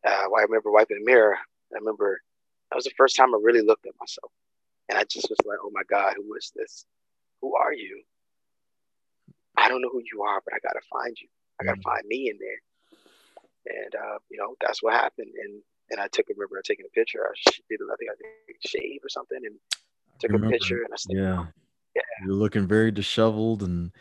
Uh, 0.07 0.29
I 0.35 0.43
remember 0.43 0.71
wiping 0.71 0.99
the 0.99 1.05
mirror. 1.05 1.37
I 1.73 1.79
remember 1.79 2.21
that 2.71 2.77
was 2.77 2.85
the 2.85 2.93
first 2.97 3.17
time 3.17 3.35
I 3.35 3.39
really 3.43 3.63
looked 3.63 3.87
at 3.87 3.95
myself, 4.01 4.33
and 4.89 4.99
I 4.99 5.05
just 5.05 5.29
was 5.29 5.39
like, 5.45 5.59
"Oh 5.63 5.71
my 5.73 5.83
God, 5.91 6.15
who 6.17 6.35
is 6.35 6.53
this? 6.55 6.87
Who 7.43 7.55
are 7.57 7.73
you? 7.73 8.03
I 9.57 9.69
don't 9.69 9.83
know 9.83 9.91
who 9.91 10.03
you 10.13 10.23
are, 10.23 10.41
but 10.45 10.55
I 10.55 10.59
gotta 10.63 10.81
find 10.91 11.17
you. 11.21 11.29
I 11.61 11.65
gotta 11.65 11.81
mm. 11.81 11.83
find 11.83 12.07
me 12.07 12.31
in 12.31 12.39
there." 12.39 12.61
And 13.69 13.95
uh, 13.95 14.19
you 14.31 14.39
know, 14.39 14.55
that's 14.61 14.83
what 14.83 14.95
happened. 14.95 15.33
And 15.45 15.63
and 15.91 16.01
I 16.01 16.09
took. 16.09 16.27
I 16.29 16.35
remember 16.37 16.61
taking 16.63 16.87
a 16.87 16.95
picture. 16.95 17.21
I 17.27 17.51
did. 17.69 17.81
I 17.83 17.97
think 17.97 18.11
I 18.11 18.17
did 18.19 18.71
shave 18.71 19.01
or 19.05 19.09
something, 19.09 19.39
and 19.45 19.57
took 20.19 20.33
a 20.33 20.39
picture 20.49 20.83
and 20.83 20.93
I 20.93 20.97
said, 20.97 21.17
yeah. 21.17 21.47
yeah. 21.95 22.03
You're 22.25 22.35
looking 22.35 22.67
very 22.67 22.91
disheveled 22.91 23.63
and 23.63 23.93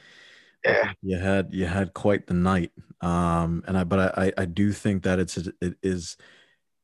yeah. 0.65 0.91
you 1.01 1.17
had 1.17 1.49
you 1.51 1.65
had 1.65 1.93
quite 1.93 2.27
the 2.27 2.33
night. 2.33 2.71
Um 3.01 3.63
and 3.67 3.77
I 3.77 3.83
but 3.83 4.17
I 4.17 4.33
I 4.37 4.45
do 4.45 4.71
think 4.71 5.03
that 5.03 5.19
it's 5.19 5.37
it 5.37 5.75
is 5.83 6.17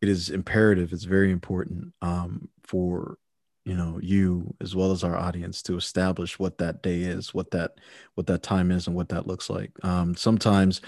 it 0.01 0.09
is 0.09 0.29
imperative, 0.29 0.93
it's 0.93 1.05
very 1.05 1.31
important 1.31 1.93
um 2.01 2.49
for 2.63 3.17
you 3.65 3.75
know 3.75 3.99
you 4.01 4.53
as 4.61 4.75
well 4.75 4.91
as 4.91 5.03
our 5.03 5.17
audience 5.17 5.61
to 5.63 5.77
establish 5.77 6.37
what 6.37 6.57
that 6.57 6.83
day 6.83 7.01
is 7.01 7.33
what 7.33 7.51
that 7.51 7.79
what 8.15 8.27
that 8.27 8.43
time 8.43 8.71
is 8.71 8.87
and 8.87 8.95
what 8.95 9.07
that 9.07 9.25
looks 9.25 9.49
like 9.49 9.71
um 9.85 10.13
sometimes 10.15 10.81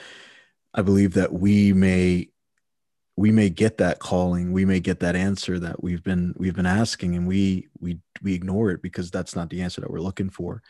i 0.76 0.82
believe 0.82 1.14
that 1.14 1.34
we 1.34 1.74
may 1.74 2.30
we 3.18 3.32
may 3.32 3.50
get 3.50 3.78
that 3.78 4.00
calling 4.00 4.52
we 4.52 4.66
may 4.66 4.80
get 4.80 5.00
that 5.00 5.16
answer 5.16 5.58
that 5.60 5.82
we've 5.82 6.04
been 6.04 6.34
we've 6.38 6.56
been 6.56 6.66
asking 6.66 7.16
and 7.16 7.28
we 7.28 7.68
we 7.80 8.00
we 8.22 8.34
ignore 8.34 8.72
it 8.72 8.82
because 8.82 9.10
that's 9.10 9.36
not 9.36 9.50
the 9.50 9.62
answer 9.62 9.82
that 9.82 9.90
we're 9.90 10.00
looking 10.00 10.30
for. 10.30 10.62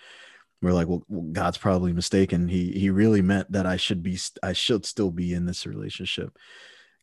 We're 0.61 0.73
like 0.73 0.87
well, 0.87 1.03
well 1.07 1.23
god's 1.31 1.57
probably 1.57 1.93
mistaken. 1.93 2.47
He 2.47 2.71
he 2.71 2.89
really 2.89 3.21
meant 3.21 3.51
that 3.51 3.65
i 3.65 3.77
should 3.77 4.03
be 4.03 4.17
i 4.43 4.53
should 4.53 4.85
still 4.85 5.11
be 5.11 5.33
in 5.33 5.45
this 5.45 5.65
relationship. 5.65 6.37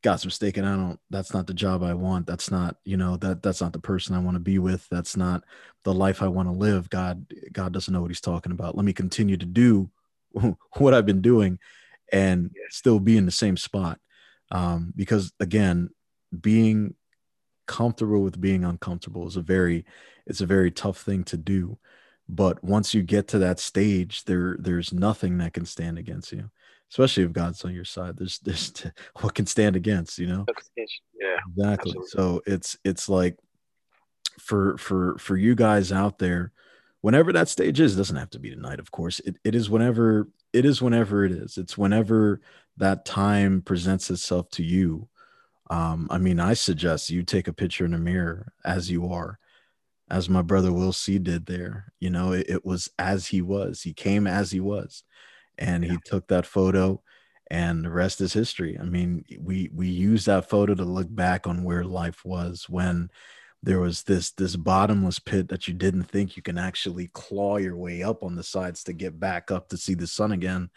God's 0.02 0.24
mistaken. 0.24 0.64
I 0.64 0.74
don't 0.76 1.00
that's 1.10 1.32
not 1.32 1.46
the 1.46 1.54
job 1.54 1.82
i 1.82 1.94
want. 1.94 2.26
That's 2.26 2.50
not 2.50 2.76
you 2.84 2.96
know 2.96 3.16
that 3.18 3.42
that's 3.42 3.60
not 3.60 3.72
the 3.72 3.78
person 3.78 4.14
i 4.14 4.20
want 4.20 4.36
to 4.36 4.40
be 4.40 4.58
with. 4.58 4.86
That's 4.90 5.16
not 5.16 5.44
the 5.84 5.94
life 5.94 6.22
i 6.22 6.28
want 6.28 6.48
to 6.48 6.52
live. 6.52 6.88
God 6.88 7.26
god 7.52 7.72
doesn't 7.72 7.92
know 7.92 8.00
what 8.00 8.10
he's 8.10 8.20
talking 8.20 8.52
about. 8.52 8.76
Let 8.76 8.84
me 8.84 8.92
continue 8.92 9.36
to 9.36 9.46
do 9.46 9.90
what 10.78 10.94
i've 10.94 11.04
been 11.04 11.20
doing 11.20 11.58
and 12.12 12.50
still 12.68 13.00
be 13.00 13.16
in 13.16 13.24
the 13.26 13.32
same 13.32 13.56
spot 13.56 13.98
um, 14.50 14.92
because 14.94 15.32
again 15.40 15.90
being 16.38 16.94
comfortable 17.66 18.22
with 18.22 18.40
being 18.40 18.64
uncomfortable 18.64 19.26
is 19.26 19.36
a 19.36 19.42
very 19.42 19.84
it's 20.26 20.40
a 20.40 20.46
very 20.46 20.70
tough 20.70 21.00
thing 21.00 21.24
to 21.24 21.36
do. 21.36 21.78
But 22.28 22.62
once 22.62 22.94
you 22.94 23.02
get 23.02 23.28
to 23.28 23.38
that 23.38 23.58
stage 23.58 24.24
there 24.24 24.56
there's 24.58 24.92
nothing 24.92 25.38
that 25.38 25.54
can 25.54 25.66
stand 25.66 25.98
against 25.98 26.32
you 26.32 26.50
especially 26.90 27.22
if 27.22 27.32
god's 27.32 27.64
on 27.64 27.74
your 27.74 27.86
side. 27.86 28.16
There's 28.18 28.38
there's 28.40 28.72
what 29.20 29.34
can 29.34 29.46
stand 29.46 29.76
against 29.76 30.18
you 30.18 30.26
know? 30.26 30.44
Yeah 31.20 31.38
exactly. 31.50 31.90
absolutely. 31.90 32.08
so 32.08 32.42
it's 32.46 32.76
it's 32.84 33.08
like 33.08 33.36
for 34.38 34.76
for 34.78 35.16
for 35.18 35.36
you 35.36 35.54
guys 35.54 35.92
out 35.92 36.18
there 36.18 36.52
whenever 37.02 37.32
that 37.32 37.48
stage 37.48 37.78
is 37.78 37.94
it 37.94 37.98
doesn't 37.98 38.16
have 38.16 38.30
to 38.30 38.38
be 38.38 38.50
tonight 38.50 38.80
of 38.80 38.90
course. 38.90 39.20
It, 39.20 39.36
it 39.44 39.54
is 39.54 39.68
whenever 39.68 40.28
it 40.52 40.64
is 40.64 40.80
whenever 40.80 41.24
it 41.24 41.32
is. 41.32 41.58
It's 41.58 41.76
whenever 41.76 42.40
that 42.78 43.04
time 43.04 43.60
presents 43.60 44.10
itself 44.10 44.48
to 44.50 44.64
you. 44.64 45.08
Um, 45.70 46.08
i 46.10 46.18
mean 46.18 46.38
i 46.40 46.52
suggest 46.54 47.08
you 47.08 47.22
take 47.22 47.48
a 47.48 47.52
picture 47.52 47.84
in 47.84 47.94
a 47.94 47.98
mirror 47.98 48.52
as 48.64 48.90
you 48.90 49.10
are 49.12 49.38
as 50.10 50.28
my 50.28 50.42
brother 50.42 50.70
Will 50.70 50.92
C. 50.92 51.18
did 51.18 51.46
there. 51.46 51.92
You 51.98 52.10
know 52.10 52.32
it, 52.32 52.46
it 52.48 52.64
was 52.64 52.90
as 52.98 53.26
he 53.26 53.40
was. 53.40 53.82
He 53.82 53.94
came 53.94 54.26
as 54.26 54.50
he 54.50 54.60
was 54.60 55.04
and 55.58 55.84
yeah. 55.84 55.92
he 55.92 55.98
took 56.04 56.28
that 56.28 56.46
photo 56.46 57.02
and 57.50 57.84
the 57.84 57.90
rest 57.90 58.20
is 58.20 58.32
history. 58.32 58.78
I 58.78 58.84
mean 58.84 59.24
we 59.40 59.70
we 59.72 59.88
use 59.88 60.26
that 60.26 60.50
photo 60.50 60.74
to 60.74 60.84
look 60.84 61.12
back 61.14 61.46
on 61.46 61.64
where 61.64 61.84
life 61.84 62.24
was 62.24 62.66
when 62.68 63.08
there 63.62 63.80
was 63.80 64.02
this 64.02 64.30
this 64.32 64.56
bottomless 64.56 65.18
pit 65.18 65.48
that 65.48 65.68
you 65.68 65.74
didn't 65.74 66.04
think 66.04 66.36
you 66.36 66.42
can 66.42 66.58
actually 66.58 67.08
claw 67.08 67.56
your 67.56 67.76
way 67.76 68.02
up 68.02 68.22
on 68.22 68.34
the 68.34 68.42
sides 68.42 68.84
to 68.84 68.92
get 68.92 69.20
back 69.20 69.50
up 69.50 69.68
to 69.68 69.76
see 69.76 69.94
the 69.94 70.06
sun 70.06 70.32
again 70.32 70.70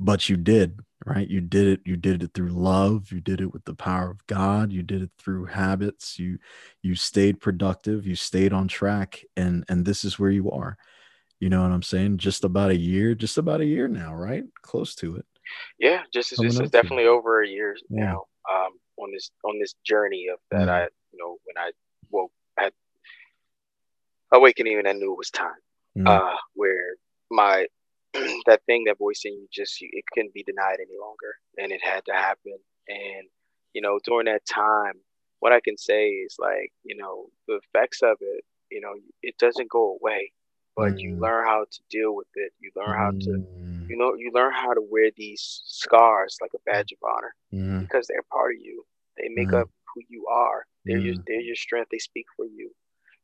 but 0.00 0.28
you 0.28 0.36
did 0.36 0.80
right? 1.06 1.28
You 1.28 1.40
did 1.40 1.66
it 1.66 1.80
you 1.84 1.96
did 1.96 2.22
it 2.22 2.32
through 2.34 2.50
love 2.50 3.10
you 3.12 3.20
did 3.20 3.40
it 3.40 3.52
with 3.52 3.64
the 3.64 3.74
power 3.74 4.10
of 4.10 4.26
god 4.26 4.72
you 4.72 4.82
did 4.82 5.02
it 5.02 5.10
through 5.18 5.46
habits 5.46 6.18
you 6.18 6.38
you 6.82 6.94
stayed 6.94 7.40
productive 7.40 8.06
you 8.06 8.16
stayed 8.16 8.52
on 8.52 8.68
track 8.68 9.24
and 9.36 9.64
and 9.68 9.84
this 9.84 10.04
is 10.04 10.18
where 10.18 10.30
you 10.30 10.50
are. 10.50 10.76
You 11.40 11.48
know 11.50 11.62
what 11.62 11.70
i'm 11.70 11.82
saying? 11.82 12.18
Just 12.18 12.44
about 12.44 12.70
a 12.70 12.76
year 12.76 13.14
just 13.14 13.38
about 13.38 13.60
a 13.60 13.66
year 13.66 13.88
now 13.88 14.14
right? 14.14 14.44
Close 14.62 14.94
to 14.96 15.16
it. 15.16 15.26
Yeah 15.78 16.02
just 16.12 16.30
this 16.38 16.58
is 16.58 16.70
definitely 16.70 17.06
over 17.06 17.42
a 17.42 17.48
year 17.48 17.76
yeah. 17.88 18.04
now 18.04 18.24
um 18.50 18.72
on 18.98 19.12
this 19.12 19.30
on 19.44 19.58
this 19.58 19.74
journey 19.84 20.26
of 20.32 20.38
that 20.50 20.68
mm. 20.68 20.72
i 20.72 20.82
you 21.12 21.18
know 21.18 21.36
when 21.44 21.56
i 21.56 21.70
woke 22.10 22.32
at 22.58 22.72
awakening 24.32 24.78
and 24.78 24.88
i 24.88 24.92
knew 24.92 25.12
it 25.12 25.18
was 25.18 25.30
time 25.30 25.60
mm. 25.96 26.06
uh 26.06 26.36
where 26.54 26.94
my 27.30 27.66
that 28.46 28.62
thing, 28.66 28.84
that 28.84 28.98
voice 28.98 29.22
in 29.24 29.34
you, 29.34 29.48
just 29.52 29.76
it 29.80 30.04
couldn't 30.12 30.34
be 30.34 30.42
denied 30.42 30.78
any 30.80 30.98
longer, 31.00 31.34
and 31.58 31.72
it 31.72 31.80
had 31.82 32.04
to 32.06 32.12
happen. 32.12 32.58
And 32.88 33.28
you 33.74 33.82
know, 33.82 33.98
during 34.04 34.26
that 34.26 34.46
time, 34.46 34.94
what 35.40 35.52
I 35.52 35.60
can 35.60 35.76
say 35.76 36.08
is 36.08 36.36
like, 36.38 36.72
you 36.84 36.96
know, 36.96 37.26
the 37.46 37.60
effects 37.64 38.02
of 38.02 38.16
it, 38.20 38.44
you 38.70 38.80
know, 38.80 38.94
it 39.22 39.36
doesn't 39.38 39.70
go 39.70 39.98
away, 40.00 40.32
but 40.76 40.94
mm. 40.94 41.00
you 41.00 41.16
learn 41.16 41.46
how 41.46 41.66
to 41.70 41.80
deal 41.90 42.14
with 42.14 42.28
it. 42.34 42.52
You 42.60 42.70
learn 42.74 42.96
how 42.96 43.10
to, 43.10 43.30
you 43.30 43.96
mm. 43.96 43.98
know, 43.98 44.14
you 44.14 44.30
learn 44.32 44.52
how 44.52 44.72
to 44.72 44.80
wear 44.90 45.10
these 45.16 45.62
scars 45.66 46.38
like 46.40 46.52
a 46.54 46.70
badge 46.70 46.92
of 46.92 46.98
honor 47.08 47.34
mm. 47.52 47.80
because 47.80 48.06
they're 48.06 48.22
part 48.32 48.54
of 48.54 48.60
you. 48.60 48.84
They 49.18 49.28
make 49.28 49.48
mm. 49.48 49.60
up 49.60 49.70
who 49.98 50.14
you 50.14 50.26
are. 50.26 50.64
They're 50.84 50.98
your, 50.98 51.14
mm. 51.14 51.24
they're 51.26 51.40
your 51.40 51.56
strength. 51.56 51.88
They 51.90 51.98
speak 51.98 52.26
for 52.36 52.46
you 52.46 52.70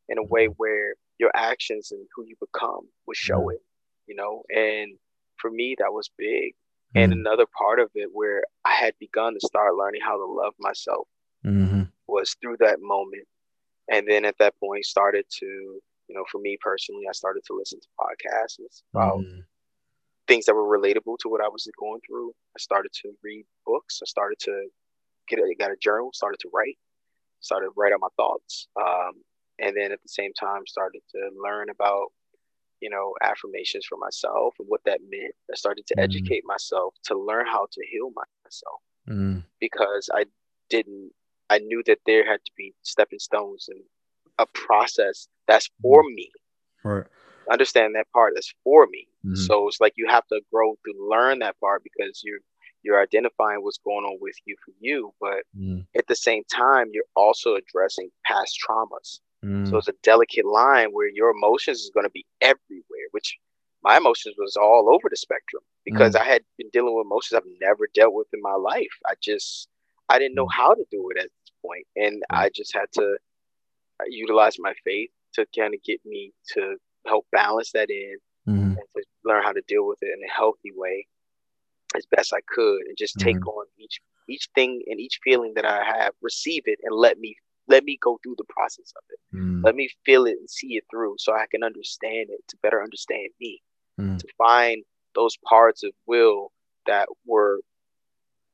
in 0.08 0.18
a 0.18 0.24
way 0.24 0.48
mm. 0.48 0.54
where 0.56 0.94
your 1.18 1.30
actions 1.34 1.92
and 1.92 2.06
who 2.14 2.24
you 2.26 2.34
become 2.40 2.88
will 3.06 3.14
show 3.14 3.48
it 3.50 3.60
you 4.06 4.14
know, 4.14 4.42
and 4.54 4.96
for 5.36 5.50
me, 5.50 5.76
that 5.78 5.92
was 5.92 6.10
big. 6.16 6.52
Mm-hmm. 6.52 6.98
And 6.98 7.12
another 7.12 7.46
part 7.58 7.80
of 7.80 7.90
it 7.94 8.10
where 8.12 8.44
I 8.64 8.72
had 8.72 8.94
begun 8.98 9.34
to 9.34 9.46
start 9.46 9.74
learning 9.76 10.00
how 10.04 10.16
to 10.16 10.24
love 10.24 10.54
myself 10.58 11.08
mm-hmm. 11.44 11.82
was 12.06 12.36
through 12.40 12.58
that 12.60 12.78
moment. 12.80 13.26
And 13.90 14.06
then 14.08 14.24
at 14.24 14.36
that 14.38 14.54
point, 14.58 14.84
started 14.84 15.26
to, 15.40 15.46
you 15.46 16.14
know, 16.14 16.24
for 16.30 16.40
me 16.40 16.56
personally, 16.60 17.04
I 17.08 17.12
started 17.12 17.42
to 17.46 17.56
listen 17.56 17.80
to 17.80 17.88
podcasts 18.00 18.82
about 18.92 19.18
mm-hmm. 19.18 19.40
things 20.26 20.46
that 20.46 20.54
were 20.54 20.78
relatable 20.78 21.18
to 21.20 21.28
what 21.28 21.42
I 21.42 21.48
was 21.48 21.68
going 21.78 22.00
through. 22.06 22.30
I 22.56 22.60
started 22.60 22.92
to 23.02 23.12
read 23.22 23.44
books. 23.66 24.00
I 24.02 24.06
started 24.06 24.38
to 24.40 24.68
get 25.28 25.38
a, 25.38 25.54
got 25.58 25.70
a 25.70 25.76
journal, 25.80 26.10
started 26.12 26.38
to 26.40 26.50
write, 26.52 26.78
started 27.40 27.66
to 27.66 27.72
write 27.76 27.92
out 27.92 28.00
my 28.00 28.08
thoughts, 28.16 28.68
um, 28.80 29.12
and 29.58 29.76
then 29.76 29.92
at 29.92 30.02
the 30.02 30.08
same 30.08 30.32
time 30.32 30.62
started 30.66 31.00
to 31.12 31.30
learn 31.42 31.68
about 31.70 32.08
you 32.80 32.90
know 32.90 33.14
affirmations 33.22 33.86
for 33.86 33.96
myself 33.98 34.54
and 34.58 34.68
what 34.68 34.80
that 34.84 35.00
meant. 35.08 35.34
I 35.50 35.56
started 35.56 35.86
to 35.88 35.96
mm. 35.96 36.02
educate 36.02 36.42
myself 36.46 36.94
to 37.04 37.18
learn 37.18 37.46
how 37.46 37.66
to 37.70 37.86
heal 37.90 38.10
myself 38.14 38.80
mm. 39.08 39.44
because 39.60 40.08
I 40.14 40.24
didn't. 40.70 41.12
I 41.50 41.58
knew 41.58 41.82
that 41.86 41.98
there 42.06 42.26
had 42.26 42.44
to 42.44 42.50
be 42.56 42.74
stepping 42.82 43.18
stones 43.18 43.68
and 43.68 43.80
a 44.38 44.46
process 44.46 45.28
that's 45.46 45.70
for 45.82 46.02
mm. 46.02 46.14
me. 46.14 46.30
Right. 46.82 47.04
Understand 47.50 47.94
that 47.94 48.10
part 48.12 48.32
that's 48.34 48.54
for 48.64 48.86
me. 48.86 49.06
Mm-hmm. 49.24 49.36
So 49.36 49.68
it's 49.68 49.80
like 49.80 49.92
you 49.96 50.06
have 50.08 50.26
to 50.28 50.40
grow 50.52 50.72
to 50.72 51.08
learn 51.10 51.40
that 51.40 51.58
part 51.60 51.82
because 51.82 52.22
you're 52.24 52.40
you're 52.84 53.00
identifying 53.00 53.62
what's 53.62 53.78
going 53.78 54.04
on 54.04 54.18
with 54.20 54.36
you 54.44 54.54
for 54.64 54.72
you, 54.78 55.12
but 55.20 55.42
mm. 55.58 55.84
at 55.96 56.06
the 56.06 56.14
same 56.14 56.42
time, 56.52 56.90
you're 56.92 57.04
also 57.16 57.56
addressing 57.56 58.10
past 58.26 58.58
traumas. 58.60 59.20
Mm. 59.44 59.68
So 59.68 59.78
it's 59.78 59.88
a 59.88 59.94
delicate 60.02 60.44
line 60.44 60.90
where 60.92 61.08
your 61.08 61.30
emotions 61.30 61.80
is 61.80 61.90
going 61.92 62.04
to 62.04 62.10
be 62.10 62.26
everywhere, 62.40 63.08
which 63.12 63.38
my 63.82 63.96
emotions 63.96 64.36
was 64.38 64.56
all 64.56 64.88
over 64.88 65.08
the 65.10 65.16
spectrum 65.16 65.62
because 65.84 66.14
mm. 66.14 66.20
I 66.20 66.24
had 66.24 66.42
been 66.58 66.68
dealing 66.72 66.94
with 66.94 67.06
emotions 67.06 67.36
I've 67.36 67.50
never 67.60 67.88
dealt 67.94 68.14
with 68.14 68.28
in 68.32 68.40
my 68.42 68.54
life. 68.54 68.92
I 69.06 69.14
just 69.22 69.68
I 70.08 70.18
didn't 70.18 70.34
know 70.34 70.46
mm. 70.46 70.54
how 70.54 70.74
to 70.74 70.84
do 70.90 71.10
it 71.10 71.18
at 71.18 71.24
this 71.24 71.52
point, 71.64 71.86
and 71.96 72.22
I 72.30 72.50
just 72.54 72.74
had 72.74 72.86
to 72.94 73.16
uh, 74.00 74.04
utilize 74.08 74.56
my 74.58 74.74
faith 74.84 75.10
to 75.34 75.46
kind 75.56 75.74
of 75.74 75.82
get 75.82 76.00
me 76.04 76.32
to 76.52 76.76
help 77.06 77.26
balance 77.32 77.72
that 77.72 77.90
in 77.90 78.16
mm-hmm. 78.48 78.62
and 78.62 78.78
to 78.96 79.02
learn 79.24 79.42
how 79.42 79.52
to 79.52 79.62
deal 79.68 79.86
with 79.86 79.98
it 80.02 80.08
in 80.16 80.24
a 80.26 80.32
healthy 80.32 80.72
way 80.74 81.06
as 81.96 82.06
best 82.10 82.32
I 82.32 82.40
could 82.48 82.82
and 82.86 82.96
just 82.96 83.18
take 83.18 83.36
mm-hmm. 83.36 83.48
on 83.48 83.66
each 83.78 84.00
each 84.28 84.48
thing 84.54 84.82
and 84.86 84.98
each 84.98 85.20
feeling 85.22 85.52
that 85.54 85.66
I 85.66 85.84
have, 85.84 86.12
receive 86.22 86.62
it 86.66 86.78
and 86.82 86.96
let 86.96 87.18
me 87.18 87.36
let 87.68 87.84
me 87.84 87.98
go 88.02 88.18
through 88.22 88.36
the 88.36 88.44
process 88.48 88.92
of 88.96 89.02
it. 89.10 89.36
Mm. 89.36 89.64
Let 89.64 89.74
me 89.74 89.88
feel 90.04 90.26
it 90.26 90.36
and 90.38 90.48
see 90.48 90.76
it 90.76 90.84
through 90.90 91.16
so 91.18 91.32
I 91.32 91.46
can 91.50 91.62
understand 91.62 92.28
it 92.30 92.40
to 92.48 92.56
better 92.62 92.82
understand 92.82 93.30
me. 93.40 93.62
Mm. 93.98 94.18
To 94.18 94.28
find 94.36 94.84
those 95.14 95.36
parts 95.48 95.82
of 95.82 95.92
will 96.06 96.52
that 96.86 97.08
were 97.26 97.60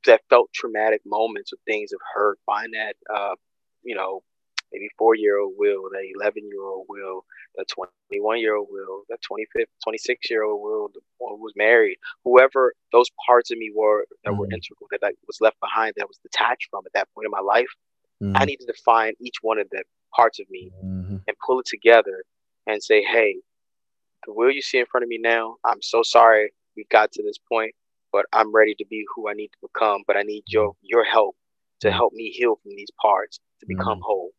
that 0.07 0.23
felt 0.31 0.53
traumatic 0.55 1.03
moments 1.05 1.53
or 1.53 1.57
things 1.67 1.93
of 1.93 2.01
hurt. 2.15 2.39
Find 2.47 2.73
that 2.75 2.95
uh, 3.13 3.35
you 3.83 3.95
know, 3.95 4.23
maybe 4.73 4.89
four 4.99 5.15
year 5.15 5.39
old 5.39 5.55
will, 5.57 5.89
that 5.91 6.03
eleven 6.15 6.47
year 6.47 6.63
old 6.63 6.87
will, 6.89 7.25
that 7.57 7.67
21 7.69 8.39
year 8.39 8.57
old 8.57 8.69
will, 8.71 9.03
that 9.09 9.21
25, 9.23 9.67
26 9.83 10.31
year 10.31 10.43
old 10.43 10.63
will, 10.63 10.89
the 10.95 11.01
one 11.19 11.37
who 11.37 11.43
was 11.43 11.55
married, 11.57 11.99
whoever 12.25 12.75
those 12.93 13.09
parts 13.27 13.51
of 13.51 13.59
me 13.59 13.71
were 13.75 14.07
that 14.25 14.33
mm 14.33 14.39
were 14.39 14.47
integral, 14.47 14.89
that 14.91 15.01
I 15.03 15.13
was 15.27 15.41
left 15.41 15.59
behind, 15.61 15.95
that 15.97 16.09
was 16.09 16.19
detached 16.23 16.69
from 16.71 16.83
at 16.87 16.93
that 16.95 17.09
point 17.15 17.27
in 17.27 17.31
my 17.31 17.41
life, 17.41 17.71
mm 18.23 18.33
I 18.35 18.45
needed 18.45 18.67
to 18.67 18.83
find 18.85 19.15
each 19.21 19.37
one 19.43 19.59
of 19.59 19.69
the 19.71 19.83
parts 20.15 20.41
of 20.41 20.47
me 20.51 20.71
mm-hmm. 20.85 21.17
and 21.27 21.37
pull 21.47 21.61
it 21.61 21.67
together 21.67 22.25
and 22.67 22.83
say, 22.83 23.03
hey, 23.03 23.37
the 24.27 24.33
will 24.33 24.51
you 24.51 24.63
see 24.63 24.79
in 24.79 24.87
front 24.87 25.05
of 25.05 25.09
me 25.09 25.19
now, 25.19 25.57
I'm 25.65 25.81
so 25.83 26.03
sorry 26.03 26.53
we 26.77 26.87
got 26.91 27.13
to 27.13 27.23
this 27.23 27.39
point, 27.39 27.75
but 28.13 28.27
I'm 28.33 28.55
ready 28.55 28.75
to 28.77 28.85
be 28.89 29.05
who 29.15 29.29
I 29.29 29.33
need 29.35 29.49
to 29.49 29.69
become. 29.73 30.03
But 30.07 30.17
I 30.17 30.23
need 30.23 30.45
your 30.47 30.75
your 30.83 31.05
help 31.05 31.37
to 31.81 31.91
help 31.91 32.13
me 32.13 32.31
heal 32.31 32.57
from 32.63 32.73
these 32.77 32.91
parts 33.01 33.41
to 33.61 33.67
become 33.67 33.99
mm 33.99 34.03
whole. 34.03 34.31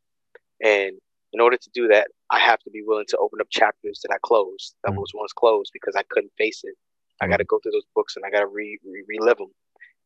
And 0.63 0.93
in 1.33 1.39
order 1.39 1.57
to 1.57 1.69
do 1.73 1.87
that, 1.87 2.07
I 2.29 2.39
have 2.39 2.59
to 2.59 2.69
be 2.69 2.83
willing 2.85 3.05
to 3.09 3.17
open 3.17 3.39
up 3.41 3.47
chapters 3.49 4.01
that 4.03 4.13
I 4.13 4.17
closed, 4.21 4.75
that 4.83 4.91
mm 4.93 4.97
was 4.97 5.11
once 5.13 5.33
closed 5.33 5.71
because 5.73 5.95
I 5.95 6.03
couldn't 6.09 6.33
face 6.37 6.61
it. 6.63 6.75
I 7.21 7.27
got 7.27 7.37
to 7.37 7.43
go 7.45 7.59
through 7.59 7.73
those 7.73 7.85
books 7.95 8.15
and 8.15 8.25
I 8.25 8.29
got 8.31 8.39
to 8.41 8.47
re, 8.47 8.79
re- 8.83 9.05
relive 9.07 9.37
them. 9.37 9.53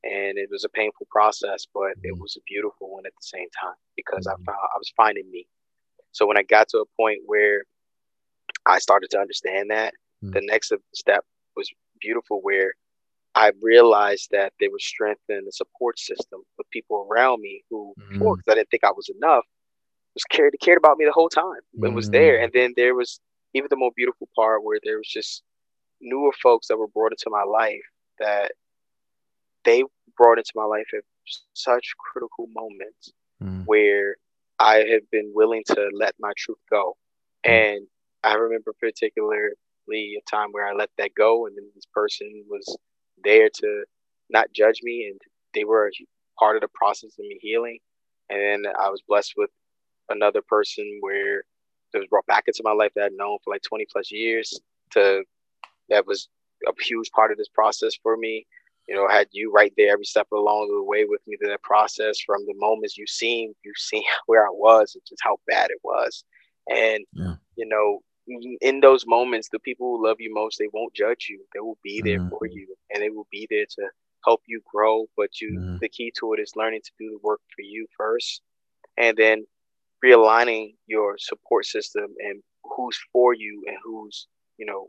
And 0.03 0.37
it 0.37 0.49
was 0.51 0.63
a 0.63 0.69
painful 0.69 1.07
process, 1.09 1.65
but 1.73 1.97
mm 1.97 2.03
it 2.03 2.17
was 2.19 2.35
a 2.37 2.43
beautiful 2.47 2.91
one 2.93 3.05
at 3.05 3.13
the 3.13 3.27
same 3.35 3.49
time 3.61 3.75
because 3.95 4.25
mm 4.27 4.31
I 4.31 4.35
found 4.45 4.57
I 4.75 4.77
was 4.77 4.91
finding 4.95 5.29
me. 5.31 5.47
So 6.11 6.25
when 6.27 6.37
I 6.37 6.43
got 6.43 6.69
to 6.69 6.79
a 6.79 6.85
point 6.97 7.19
where 7.25 7.63
I 8.65 8.79
started 8.79 9.09
to 9.11 9.19
understand 9.19 9.69
that, 9.71 9.93
the 10.21 10.41
next 10.41 10.71
step 10.93 11.23
was 11.55 11.69
beautiful 11.99 12.39
where 12.41 12.73
I 13.35 13.51
realized 13.61 14.29
that 14.31 14.53
there 14.59 14.71
was 14.71 14.83
strength 14.85 15.21
in 15.29 15.43
the 15.45 15.51
support 15.51 15.99
system 15.99 16.41
with 16.57 16.69
people 16.71 17.07
around 17.09 17.41
me 17.41 17.63
who, 17.69 17.93
because 18.35 18.43
I 18.49 18.55
didn't 18.55 18.69
think 18.69 18.83
I 18.85 18.91
was 18.91 19.09
enough, 19.09 19.43
was 20.15 20.23
cared 20.23 20.55
cared 20.61 20.77
about 20.77 20.97
me 20.97 21.05
the 21.05 21.11
whole 21.11 21.29
time 21.29 21.61
and 21.81 21.95
was 21.95 22.09
there. 22.09 22.41
And 22.41 22.51
then 22.53 22.73
there 22.75 22.95
was 22.95 23.19
even 23.53 23.67
the 23.69 23.75
more 23.75 23.91
beautiful 23.95 24.27
part 24.35 24.63
where 24.63 24.79
there 24.83 24.97
was 24.97 25.07
just 25.07 25.43
newer 26.01 26.31
folks 26.41 26.67
that 26.67 26.77
were 26.77 26.87
brought 26.87 27.11
into 27.11 27.29
my 27.29 27.43
life 27.43 27.83
that 28.19 28.51
they 29.63 29.83
brought 30.17 30.37
into 30.37 30.51
my 30.55 30.63
life 30.63 30.87
at 30.93 31.03
such 31.53 31.93
critical 31.99 32.47
moments 32.53 33.11
mm. 33.43 33.63
where 33.65 34.15
I 34.59 34.77
had 34.77 35.01
been 35.11 35.31
willing 35.33 35.63
to 35.67 35.89
let 35.93 36.15
my 36.19 36.31
truth 36.37 36.59
go. 36.69 36.95
Mm. 37.45 37.51
And 37.51 37.87
I 38.23 38.35
remember 38.35 38.73
particularly 38.79 39.51
a 39.89 40.29
time 40.29 40.49
where 40.51 40.67
I 40.67 40.73
let 40.73 40.89
that 40.97 41.11
go, 41.15 41.45
and 41.45 41.55
then 41.55 41.65
this 41.75 41.85
person 41.93 42.43
was 42.49 42.77
there 43.23 43.49
to 43.49 43.83
not 44.29 44.51
judge 44.53 44.79
me, 44.81 45.07
and 45.09 45.19
they 45.53 45.63
were 45.63 45.91
part 46.39 46.55
of 46.55 46.61
the 46.61 46.69
process 46.73 47.11
of 47.19 47.25
me 47.25 47.37
healing. 47.41 47.79
And 48.29 48.39
then 48.39 48.73
I 48.79 48.89
was 48.89 49.03
blessed 49.07 49.33
with 49.37 49.51
another 50.09 50.41
person 50.47 50.97
where 51.01 51.43
that 51.93 51.99
was 51.99 52.07
brought 52.09 52.25
back 52.25 52.43
into 52.47 52.61
my 52.63 52.73
life 52.73 52.91
that 52.95 53.05
I'd 53.05 53.13
known 53.13 53.37
for 53.43 53.53
like 53.53 53.61
20 53.63 53.85
plus 53.91 54.11
years 54.11 54.59
to 54.91 55.23
that 55.89 56.05
was 56.05 56.29
a 56.67 56.71
huge 56.83 57.09
part 57.11 57.31
of 57.31 57.37
this 57.37 57.47
process 57.47 57.93
for 58.01 58.17
me. 58.17 58.45
You 58.87 58.95
know, 58.95 59.07
I 59.07 59.15
had 59.15 59.27
you 59.31 59.51
right 59.51 59.73
there 59.77 59.93
every 59.93 60.05
step 60.05 60.27
along 60.31 60.67
the 60.67 60.83
way 60.83 61.05
with 61.05 61.21
me 61.25 61.37
through 61.37 61.49
that 61.49 61.63
process 61.63 62.19
from 62.19 62.45
the 62.45 62.53
moments 62.55 62.97
you 62.97 63.07
seen, 63.07 63.53
you 63.63 63.73
seen 63.75 64.03
where 64.25 64.45
I 64.45 64.51
was 64.51 64.95
and 64.95 65.01
just 65.07 65.21
how 65.23 65.37
bad 65.47 65.71
it 65.71 65.79
was. 65.83 66.23
And, 66.69 67.05
yeah. 67.13 67.35
you 67.55 67.67
know, 67.67 68.01
in 68.61 68.79
those 68.79 69.05
moments, 69.05 69.49
the 69.51 69.59
people 69.59 69.97
who 69.97 70.07
love 70.07 70.17
you 70.19 70.33
most, 70.33 70.57
they 70.57 70.69
won't 70.73 70.95
judge 70.95 71.27
you. 71.29 71.43
They 71.53 71.59
will 71.59 71.77
be 71.83 72.01
there 72.01 72.19
mm-hmm. 72.19 72.29
for 72.29 72.47
you 72.47 72.75
and 72.91 73.01
they 73.01 73.09
will 73.09 73.27
be 73.31 73.47
there 73.49 73.65
to 73.65 73.87
help 74.23 74.41
you 74.47 74.61
grow. 74.71 75.05
But 75.15 75.39
you, 75.39 75.51
mm-hmm. 75.51 75.77
the 75.79 75.89
key 75.89 76.11
to 76.19 76.33
it 76.33 76.39
is 76.39 76.55
learning 76.55 76.81
to 76.85 76.91
do 76.99 77.11
the 77.11 77.19
work 77.21 77.41
for 77.55 77.61
you 77.61 77.85
first. 77.95 78.41
And 78.97 79.15
then 79.15 79.45
realigning 80.05 80.75
your 80.85 81.17
support 81.17 81.65
system 81.65 82.13
and 82.19 82.41
who's 82.63 82.97
for 83.11 83.33
you 83.33 83.63
and 83.67 83.77
who's 83.83 84.27
you 84.57 84.65
know 84.65 84.87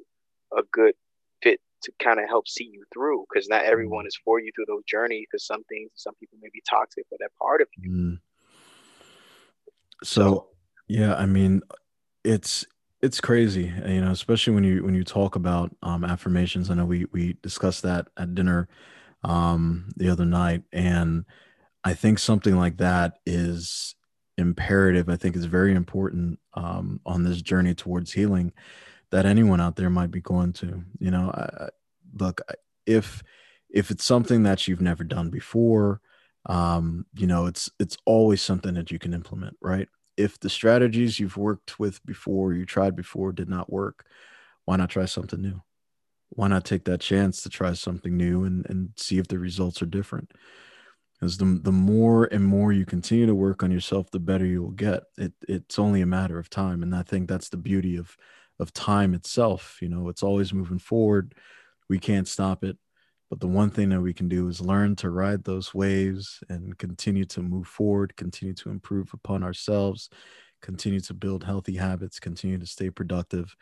a 0.56 0.62
good 0.72 0.94
fit 1.42 1.60
to 1.82 1.92
kind 2.02 2.20
of 2.20 2.28
help 2.28 2.46
see 2.48 2.64
you 2.64 2.84
through 2.92 3.24
because 3.28 3.48
not 3.48 3.64
everyone 3.64 4.04
mm. 4.04 4.08
is 4.08 4.18
for 4.24 4.40
you 4.40 4.50
through 4.54 4.66
those 4.68 4.84
journeys 4.86 5.26
because 5.30 5.46
some 5.46 5.62
things 5.64 5.90
some 5.94 6.14
people 6.20 6.38
may 6.40 6.48
be 6.52 6.62
toxic 6.68 7.04
for 7.08 7.16
that 7.20 7.30
part 7.40 7.60
of 7.60 7.68
you 7.76 7.90
mm. 7.90 8.18
so, 10.02 10.20
so 10.20 10.46
yeah 10.88 11.14
i 11.14 11.26
mean 11.26 11.62
it's 12.24 12.66
it's 13.02 13.20
crazy 13.20 13.72
you 13.86 14.00
know 14.00 14.10
especially 14.10 14.54
when 14.54 14.64
you 14.64 14.84
when 14.84 14.94
you 14.94 15.04
talk 15.04 15.36
about 15.36 15.74
um, 15.82 16.04
affirmations 16.04 16.70
i 16.70 16.74
know 16.74 16.84
we 16.84 17.06
we 17.12 17.36
discussed 17.42 17.82
that 17.82 18.08
at 18.16 18.34
dinner 18.34 18.68
um 19.24 19.88
the 19.96 20.08
other 20.08 20.24
night 20.24 20.62
and 20.72 21.24
i 21.84 21.94
think 21.94 22.18
something 22.18 22.56
like 22.56 22.78
that 22.78 23.18
is 23.26 23.94
imperative 24.38 25.08
i 25.08 25.16
think 25.16 25.34
is 25.34 25.46
very 25.46 25.74
important 25.74 26.38
um, 26.54 27.00
on 27.06 27.22
this 27.22 27.40
journey 27.40 27.74
towards 27.74 28.12
healing 28.12 28.52
that 29.10 29.26
anyone 29.26 29.60
out 29.60 29.76
there 29.76 29.90
might 29.90 30.10
be 30.10 30.20
going 30.20 30.52
to 30.52 30.84
you 30.98 31.10
know 31.10 31.30
I, 31.30 31.68
look 32.18 32.40
if 32.86 33.22
if 33.68 33.90
it's 33.90 34.04
something 34.04 34.44
that 34.44 34.68
you've 34.68 34.80
never 34.80 35.04
done 35.04 35.30
before 35.30 36.00
um, 36.46 37.06
you 37.14 37.26
know 37.26 37.46
it's 37.46 37.70
it's 37.78 37.96
always 38.04 38.42
something 38.42 38.74
that 38.74 38.90
you 38.90 38.98
can 38.98 39.14
implement 39.14 39.56
right? 39.60 39.88
If 40.16 40.40
the 40.40 40.48
strategies 40.48 41.20
you've 41.20 41.36
worked 41.36 41.78
with 41.78 42.04
before 42.06 42.54
you 42.54 42.64
tried 42.64 42.96
before 42.96 43.32
did 43.32 43.48
not 43.48 43.72
work 43.72 44.06
why 44.64 44.76
not 44.76 44.90
try 44.90 45.04
something 45.04 45.40
new? 45.40 45.62
Why 46.30 46.48
not 46.48 46.64
take 46.64 46.84
that 46.84 47.00
chance 47.00 47.42
to 47.42 47.48
try 47.48 47.72
something 47.72 48.16
new 48.16 48.44
and, 48.44 48.66
and 48.68 48.90
see 48.96 49.18
if 49.18 49.28
the 49.28 49.38
results 49.38 49.80
are 49.80 49.86
different 49.86 50.32
because 51.18 51.38
the, 51.38 51.60
the 51.62 51.72
more 51.72 52.24
and 52.24 52.44
more 52.44 52.72
you 52.72 52.84
continue 52.84 53.26
to 53.26 53.34
work 53.34 53.62
on 53.62 53.70
yourself 53.70 54.10
the 54.10 54.20
better 54.20 54.44
you 54.44 54.62
will 54.62 54.70
get. 54.70 55.04
It 55.16 55.32
it's 55.48 55.78
only 55.78 56.00
a 56.02 56.06
matter 56.06 56.38
of 56.38 56.50
time 56.50 56.82
and 56.82 56.94
i 56.94 57.02
think 57.02 57.28
that's 57.28 57.48
the 57.48 57.56
beauty 57.56 57.96
of 57.96 58.16
of 58.58 58.72
time 58.72 59.12
itself 59.14 59.78
you 59.82 59.88
know 59.88 60.08
it's 60.08 60.22
always 60.22 60.52
moving 60.52 60.78
forward. 60.78 61.34
We 61.88 61.98
can't 61.98 62.28
stop 62.28 62.64
it 62.64 62.76
but 63.30 63.40
the 63.40 63.48
one 63.48 63.70
thing 63.70 63.88
that 63.88 64.00
we 64.00 64.14
can 64.14 64.28
do 64.28 64.48
is 64.48 64.60
learn 64.60 64.96
to 64.96 65.10
ride 65.10 65.44
those 65.44 65.74
waves 65.74 66.42
and 66.48 66.76
continue 66.78 67.24
to 67.26 67.42
move 67.42 67.66
forward 67.66 68.16
continue 68.16 68.54
to 68.54 68.70
improve 68.70 69.12
upon 69.14 69.42
ourselves 69.42 70.08
continue 70.62 71.00
to 71.00 71.14
build 71.14 71.44
healthy 71.44 71.76
habits 71.76 72.18
continue 72.18 72.58
to 72.58 72.66
stay 72.66 72.90
productive 72.90 73.54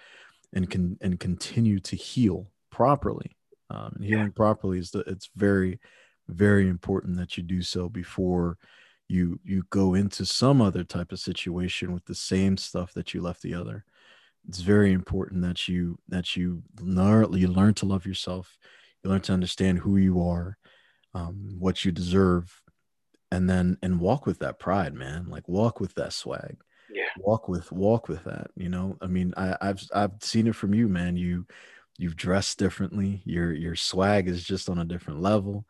and 0.55 0.71
can 0.71 0.97
and 1.01 1.21
continue 1.21 1.81
to 1.81 1.97
heal 1.97 2.51
properly. 2.71 3.37
Um, 3.71 3.93
and 3.97 4.05
healing 4.05 4.33
properly 4.33 4.79
is 4.79 4.91
the 4.91 5.01
it's 5.01 5.29
very 5.37 5.81
very 6.29 6.69
important 6.69 7.17
that 7.17 7.37
you 7.37 7.43
do 7.43 7.63
so 7.63 7.89
before 7.89 8.59
you 9.09 9.39
you 9.45 9.63
go 9.71 9.95
into 9.95 10.25
some 10.25 10.61
other 10.61 10.85
type 10.85 11.13
of 11.13 11.19
situation 11.19 11.93
with 11.93 12.05
the 12.07 12.15
same 12.15 12.57
stuff 12.57 12.93
that 12.95 13.13
you 13.13 13.21
left 13.21 13.43
the 13.43 13.55
other. 13.55 13.85
It's 14.49 14.61
very 14.61 14.93
important 14.93 15.43
that 15.43 15.69
you 15.69 15.99
that 16.09 16.37
you 16.37 16.63
learn 16.81 17.33
you 17.35 17.49
learn 17.49 17.75
to 17.75 17.87
love 17.87 18.07
yourself 18.07 18.57
you 19.03 19.11
learn 19.11 19.21
to 19.23 19.33
understand 19.33 19.79
who 19.79 19.97
you 19.97 20.23
are 20.23 20.57
um, 21.15 21.57
what 21.59 21.85
you 21.85 21.93
deserve 21.93 22.61
and 23.31 23.49
then 23.49 23.79
and 23.83 24.01
walk 24.01 24.27
with 24.27 24.39
that 24.41 24.59
pride 24.59 24.95
man. 24.95 25.27
Like 25.29 25.49
walk 25.49 25.81
with 25.81 25.95
that 25.95 26.13
swag. 26.13 26.57
Yeah. 26.91 27.05
Walk 27.19 27.49
with 27.49 27.71
walk 27.73 28.09
with 28.09 28.25
that 28.25 28.51
you 28.57 28.69
know? 28.69 28.97
I 29.01 29.07
mean 29.07 29.35
i 29.37 29.57
i've 29.61 29.83
i've 29.95 30.13
seen 30.21 30.47
it 30.47 30.57
from 30.57 30.75
you 30.75 30.89
man. 30.89 31.17
You 31.17 31.47
you've 31.99 32.17
dressed 32.17 32.59
differently. 32.59 33.23
Your 33.25 33.53
your 33.53 33.77
swag 33.77 34.29
is 34.29 34.45
just 34.45 34.69
on 34.69 34.79
a 34.79 34.85
different 34.85 35.21
level 35.21 35.67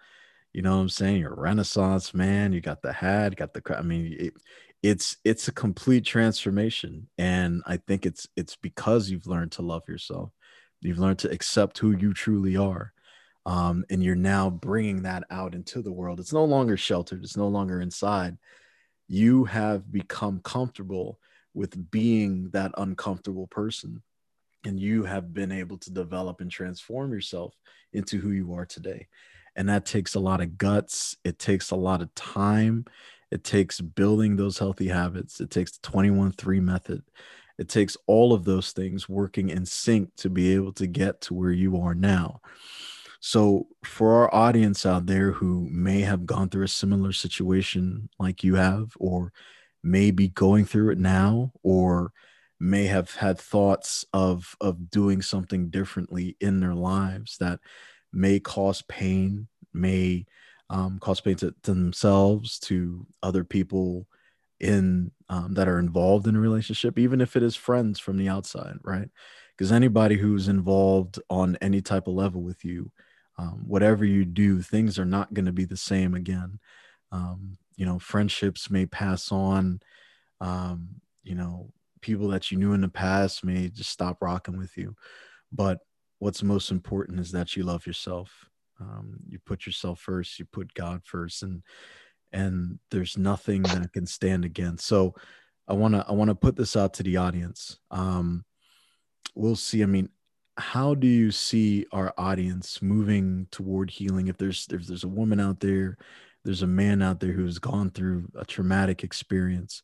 you 0.54 0.62
know 0.62 0.76
what 0.76 0.82
i'm 0.82 0.88
saying? 0.88 1.20
You're 1.20 1.34
a 1.34 1.40
renaissance 1.40 2.14
man 2.14 2.52
you 2.52 2.60
got 2.60 2.80
the 2.80 2.92
hat 2.92 3.36
got 3.36 3.52
the 3.52 3.76
i 3.76 3.82
mean 3.82 4.16
it, 4.18 4.34
it's 4.82 5.16
it's 5.24 5.48
a 5.48 5.52
complete 5.52 6.04
transformation 6.04 7.08
and 7.18 7.62
i 7.66 7.76
think 7.76 8.06
it's 8.06 8.28
it's 8.36 8.56
because 8.56 9.10
you've 9.10 9.26
learned 9.26 9.52
to 9.52 9.62
love 9.62 9.82
yourself. 9.88 10.30
You've 10.80 10.98
learned 10.98 11.18
to 11.20 11.30
accept 11.30 11.78
who 11.78 11.96
you 11.96 12.12
truly 12.12 12.56
are 12.56 12.92
um, 13.46 13.84
and 13.90 14.02
you're 14.02 14.14
now 14.14 14.50
bringing 14.50 15.02
that 15.02 15.24
out 15.30 15.54
into 15.54 15.80
the 15.82 15.92
world. 15.92 16.20
It's 16.20 16.32
no 16.32 16.44
longer 16.44 16.76
sheltered 16.76 17.24
it's 17.24 17.36
no 17.36 17.48
longer 17.48 17.80
inside. 17.80 18.38
You 19.08 19.44
have 19.44 19.90
become 19.90 20.40
comfortable 20.44 21.18
with 21.52 21.90
being 21.90 22.50
that 22.50 22.72
uncomfortable 22.76 23.48
person 23.48 24.02
and 24.64 24.78
you 24.80 25.04
have 25.04 25.34
been 25.34 25.52
able 25.52 25.78
to 25.78 25.92
develop 25.92 26.40
and 26.40 26.50
transform 26.50 27.12
yourself 27.12 27.54
into 27.92 28.18
who 28.18 28.30
you 28.30 28.54
are 28.54 28.66
today 28.66 29.08
and 29.56 29.68
that 29.68 29.86
takes 29.86 30.14
a 30.14 30.20
lot 30.20 30.40
of 30.40 30.58
guts 30.58 31.16
it 31.24 31.38
takes 31.38 31.70
a 31.70 31.76
lot 31.76 32.02
of 32.02 32.14
time 32.14 32.84
it 33.34 33.42
takes 33.42 33.80
building 33.80 34.36
those 34.36 34.58
healthy 34.58 34.86
habits. 34.86 35.40
It 35.40 35.50
takes 35.50 35.72
the 35.72 35.82
21 35.82 36.32
3 36.32 36.60
method. 36.60 37.02
It 37.58 37.68
takes 37.68 37.96
all 38.06 38.32
of 38.32 38.44
those 38.44 38.70
things 38.70 39.08
working 39.08 39.50
in 39.50 39.66
sync 39.66 40.14
to 40.18 40.30
be 40.30 40.54
able 40.54 40.72
to 40.74 40.86
get 40.86 41.20
to 41.22 41.34
where 41.34 41.50
you 41.50 41.80
are 41.80 41.96
now. 41.96 42.40
So, 43.18 43.66
for 43.82 44.14
our 44.14 44.32
audience 44.32 44.86
out 44.86 45.06
there 45.06 45.32
who 45.32 45.68
may 45.68 46.02
have 46.02 46.26
gone 46.26 46.48
through 46.48 46.64
a 46.64 46.68
similar 46.68 47.12
situation 47.12 48.08
like 48.20 48.44
you 48.44 48.54
have, 48.54 48.92
or 49.00 49.32
may 49.82 50.12
be 50.12 50.28
going 50.28 50.64
through 50.64 50.90
it 50.90 50.98
now, 50.98 51.52
or 51.64 52.12
may 52.60 52.84
have 52.84 53.16
had 53.16 53.40
thoughts 53.40 54.04
of 54.12 54.54
of 54.60 54.90
doing 54.90 55.22
something 55.22 55.70
differently 55.70 56.36
in 56.40 56.60
their 56.60 56.74
lives 56.74 57.36
that 57.38 57.58
may 58.14 58.40
cause 58.40 58.82
pain, 58.82 59.48
may 59.72 60.26
um, 60.70 60.98
cause 60.98 61.20
pain 61.20 61.36
to, 61.36 61.54
to, 61.62 61.74
themselves, 61.74 62.58
to 62.60 63.06
other 63.22 63.44
people 63.44 64.06
in 64.60 65.10
um, 65.28 65.54
that 65.54 65.68
are 65.68 65.78
involved 65.78 66.26
in 66.26 66.36
a 66.36 66.40
relationship, 66.40 66.98
even 66.98 67.20
if 67.20 67.36
it 67.36 67.42
is 67.42 67.56
friends 67.56 67.98
from 67.98 68.16
the 68.16 68.28
outside, 68.28 68.76
right? 68.82 69.08
Because 69.56 69.72
anybody 69.72 70.16
who's 70.16 70.48
involved 70.48 71.18
on 71.28 71.56
any 71.60 71.80
type 71.80 72.06
of 72.06 72.14
level 72.14 72.42
with 72.42 72.64
you, 72.64 72.90
um, 73.38 73.64
whatever 73.66 74.04
you 74.04 74.24
do, 74.24 74.62
things 74.62 74.98
are 74.98 75.04
not 75.04 75.34
going 75.34 75.46
to 75.46 75.52
be 75.52 75.64
the 75.64 75.76
same 75.76 76.14
again. 76.14 76.58
Um, 77.12 77.58
you 77.76 77.86
know, 77.86 77.98
friendships 77.98 78.70
may 78.70 78.86
pass 78.86 79.32
on. 79.32 79.80
Um, 80.40 81.00
you 81.22 81.34
know, 81.34 81.72
people 82.00 82.28
that 82.28 82.50
you 82.50 82.58
knew 82.58 82.72
in 82.72 82.80
the 82.80 82.88
past 82.88 83.44
may 83.44 83.68
just 83.68 83.90
stop 83.90 84.18
rocking 84.20 84.56
with 84.56 84.76
you. 84.76 84.94
But 85.52 85.78
what's 86.18 86.42
most 86.42 86.70
important 86.70 87.20
is 87.20 87.32
that 87.32 87.56
you 87.56 87.62
love 87.62 87.86
yourself. 87.86 88.46
Um, 88.80 89.18
you 89.28 89.38
put 89.46 89.66
yourself 89.66 90.00
first 90.00 90.38
you 90.40 90.46
put 90.46 90.74
god 90.74 91.02
first 91.04 91.44
and 91.44 91.62
and 92.32 92.80
there's 92.90 93.16
nothing 93.16 93.62
that 93.62 93.92
can 93.92 94.06
stand 94.06 94.44
against. 94.44 94.86
So 94.86 95.14
i 95.68 95.72
want 95.72 95.94
to 95.94 96.04
i 96.08 96.12
want 96.12 96.28
to 96.28 96.34
put 96.34 96.56
this 96.56 96.76
out 96.76 96.94
to 96.94 97.02
the 97.02 97.16
audience. 97.16 97.78
Um, 97.90 98.44
Will 99.34 99.56
C 99.56 99.82
i 99.82 99.86
mean 99.86 100.08
how 100.56 100.94
do 100.94 101.08
you 101.08 101.32
see 101.32 101.84
our 101.90 102.14
audience 102.16 102.80
moving 102.80 103.48
toward 103.50 103.90
healing? 103.90 104.28
If 104.28 104.36
there's 104.36 104.66
if 104.70 104.86
there's 104.86 105.04
a 105.04 105.08
woman 105.08 105.40
out 105.40 105.60
there 105.60 105.98
there's 106.44 106.62
a 106.62 106.66
man 106.66 107.02
out 107.02 107.20
there 107.20 107.32
who's 107.32 107.58
gone 107.58 107.90
through 107.90 108.28
a 108.36 108.44
traumatic 108.44 109.02
experience 109.02 109.82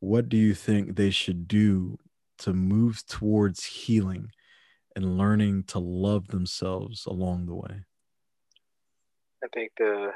what 0.00 0.28
do 0.28 0.36
you 0.36 0.54
think 0.54 0.96
they 0.96 1.10
should 1.10 1.48
do 1.48 1.98
to 2.38 2.52
move 2.52 3.02
towards 3.06 3.64
healing 3.64 4.28
and 4.96 5.18
learning 5.18 5.64
to 5.64 5.78
love 5.78 6.28
themselves 6.28 7.06
along 7.06 7.46
the 7.46 7.54
way 7.54 7.84
I 9.42 9.48
think 9.52 9.72
the 9.76 10.10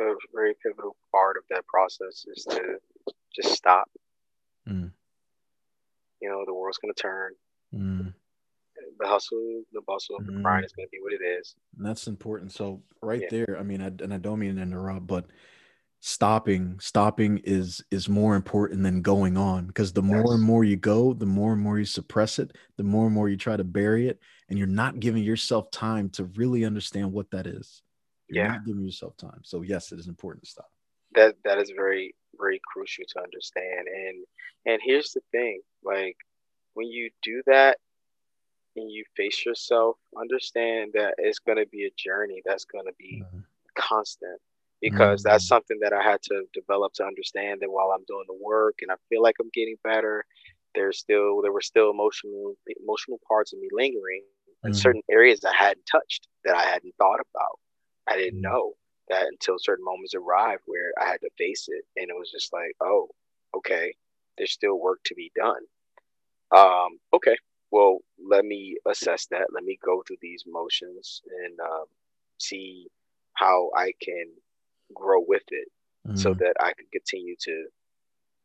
a 0.00 0.14
very 0.32 0.54
pivotal 0.62 0.96
part 1.12 1.36
of 1.36 1.44
that 1.50 1.66
process 1.66 2.24
is 2.34 2.44
to 2.44 2.76
just 3.34 3.54
stop. 3.54 3.88
Mm. 4.68 4.92
You 6.20 6.28
know, 6.28 6.44
the 6.46 6.54
world's 6.54 6.78
going 6.78 6.94
to 6.94 7.02
turn. 7.02 7.32
Mm. 7.74 8.14
The 8.98 9.06
hustle, 9.06 9.62
the 9.72 9.82
bustle, 9.86 10.18
mm. 10.20 10.26
the 10.26 10.42
grind 10.42 10.64
is 10.64 10.72
going 10.72 10.86
to 10.86 10.90
be 10.90 11.00
what 11.02 11.12
it 11.12 11.24
is. 11.24 11.54
And 11.76 11.86
that's 11.86 12.06
important. 12.06 12.52
So 12.52 12.82
right 13.02 13.22
yeah. 13.22 13.28
there, 13.30 13.56
I 13.58 13.62
mean, 13.62 13.80
I, 13.80 13.86
and 13.86 14.12
I 14.12 14.18
don't 14.18 14.38
mean 14.38 14.56
to 14.56 14.62
interrupt, 14.62 15.06
but 15.06 15.26
stopping, 16.00 16.78
stopping 16.80 17.38
is 17.44 17.84
is 17.90 18.08
more 18.08 18.34
important 18.34 18.82
than 18.82 19.02
going 19.02 19.36
on 19.36 19.66
because 19.66 19.92
the 19.92 20.02
more 20.02 20.18
yes. 20.18 20.30
and 20.30 20.42
more 20.42 20.64
you 20.64 20.76
go, 20.76 21.12
the 21.12 21.26
more 21.26 21.52
and 21.52 21.62
more 21.62 21.78
you 21.78 21.84
suppress 21.84 22.38
it, 22.38 22.56
the 22.76 22.82
more 22.82 23.06
and 23.06 23.14
more 23.14 23.28
you 23.28 23.36
try 23.36 23.56
to 23.56 23.64
bury 23.64 24.08
it, 24.08 24.18
and 24.48 24.58
you're 24.58 24.66
not 24.66 24.98
giving 24.98 25.22
yourself 25.22 25.70
time 25.70 26.08
to 26.10 26.24
really 26.24 26.64
understand 26.64 27.12
what 27.12 27.30
that 27.30 27.46
is. 27.46 27.82
You're 28.28 28.44
yeah. 28.44 28.52
not 28.52 28.64
giving 28.64 28.84
yourself 28.84 29.16
time. 29.16 29.40
So 29.44 29.62
yes, 29.62 29.92
it 29.92 29.98
is 29.98 30.08
important 30.08 30.44
to 30.44 30.50
stop. 30.50 30.70
That 31.14 31.36
that 31.44 31.58
is 31.58 31.70
very 31.70 32.14
very 32.38 32.60
crucial 32.64 33.04
to 33.10 33.22
understand. 33.22 33.86
And 33.88 34.24
and 34.66 34.80
here's 34.82 35.12
the 35.12 35.20
thing, 35.32 35.60
like 35.84 36.16
when 36.74 36.86
you 36.86 37.10
do 37.22 37.42
that 37.46 37.78
and 38.76 38.90
you 38.90 39.04
face 39.16 39.44
yourself, 39.44 39.96
understand 40.18 40.92
that 40.94 41.14
it's 41.18 41.40
going 41.40 41.58
to 41.58 41.66
be 41.66 41.84
a 41.84 41.90
journey 41.96 42.40
that's 42.44 42.64
going 42.64 42.86
to 42.86 42.94
be 42.98 43.22
mm-hmm. 43.26 43.40
constant 43.76 44.40
because 44.80 45.22
mm-hmm. 45.22 45.32
that's 45.32 45.46
something 45.46 45.78
that 45.80 45.92
I 45.92 46.02
had 46.02 46.22
to 46.22 46.44
develop 46.54 46.92
to 46.94 47.04
understand 47.04 47.60
that 47.60 47.70
while 47.70 47.92
I'm 47.94 48.04
doing 48.06 48.24
the 48.26 48.38
work 48.40 48.76
and 48.82 48.90
I 48.90 48.94
feel 49.08 49.22
like 49.22 49.36
I'm 49.40 49.50
getting 49.52 49.76
better, 49.84 50.24
there's 50.74 50.98
still 50.98 51.42
there 51.42 51.52
were 51.52 51.60
still 51.60 51.90
emotional 51.90 52.54
emotional 52.82 53.20
parts 53.26 53.52
of 53.52 53.58
me 53.58 53.68
lingering 53.72 54.22
in 54.64 54.70
mm-hmm. 54.70 54.78
certain 54.78 55.02
areas 55.10 55.44
I 55.44 55.54
hadn't 55.54 55.86
touched 55.90 56.28
that 56.44 56.56
I 56.56 56.62
hadn't 56.62 56.94
thought 56.96 57.20
about. 57.20 57.58
I 58.08 58.16
didn't 58.16 58.42
mm-hmm. 58.42 58.52
know 58.52 58.72
that 59.08 59.26
until 59.26 59.56
certain 59.58 59.84
moments 59.84 60.14
arrived 60.14 60.62
where 60.66 60.92
I 61.00 61.06
had 61.06 61.20
to 61.22 61.30
face 61.36 61.68
it, 61.68 61.84
and 61.96 62.08
it 62.10 62.16
was 62.16 62.30
just 62.30 62.52
like, 62.52 62.72
oh, 62.80 63.08
okay, 63.56 63.94
there's 64.38 64.52
still 64.52 64.78
work 64.78 65.00
to 65.06 65.14
be 65.14 65.32
done. 65.34 65.62
Um, 66.56 66.98
okay, 67.12 67.36
well, 67.70 67.98
let 68.24 68.44
me 68.44 68.76
assess 68.88 69.26
that. 69.26 69.48
Let 69.52 69.64
me 69.64 69.78
go 69.84 70.02
through 70.06 70.18
these 70.20 70.44
motions 70.46 71.22
and 71.44 71.58
um, 71.60 71.84
see 72.38 72.88
how 73.34 73.70
I 73.76 73.92
can 74.02 74.26
grow 74.94 75.22
with 75.26 75.42
it, 75.48 75.68
mm-hmm. 76.06 76.16
so 76.16 76.34
that 76.34 76.54
I 76.60 76.72
can 76.74 76.86
continue 76.92 77.36
to 77.40 77.66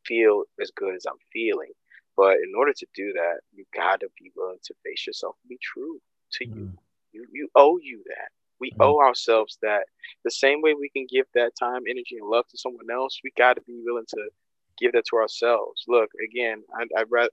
feel 0.06 0.44
as 0.62 0.72
good 0.76 0.96
as 0.96 1.06
I'm 1.06 1.20
feeling. 1.34 1.72
But 2.18 2.36
in 2.36 2.54
order 2.58 2.74
to 2.74 2.86
do 2.96 3.14
that, 3.14 3.40
you 3.54 3.66
got 3.76 4.00
to 4.00 4.08
be 4.20 4.32
willing 4.36 4.60
to 4.64 4.74
face 4.86 5.06
yourself 5.06 5.36
and 5.44 5.50
be 5.50 5.60
true 5.62 6.00
to 6.34 6.46
mm. 6.46 6.56
you. 6.56 6.72
You 7.12 7.26
you 7.32 7.50
owe 7.56 7.78
you 7.82 8.04
that. 8.08 8.30
We 8.60 8.72
mm. 8.72 8.78
owe 8.80 9.00
ourselves 9.00 9.58
that. 9.62 9.86
The 10.24 10.32
same 10.32 10.62
way 10.62 10.74
we 10.74 10.90
can 10.90 11.08
give 11.10 11.26
that 11.34 11.56
time, 11.60 11.84
energy, 11.90 12.18
and 12.18 12.30
love 12.30 12.48
to 12.50 12.58
someone 12.58 12.90
else, 12.92 13.20
we 13.24 13.32
got 13.38 13.56
to 13.56 13.62
be 13.62 13.82
willing 13.84 14.06
to 14.10 14.30
give 14.78 14.94
that 14.94 15.06
to 15.10 15.18
ourselves. 15.18 15.84
Look, 15.88 16.10
again, 16.24 16.64
I, 16.74 16.86
I'd 17.00 17.12
rather 17.12 17.30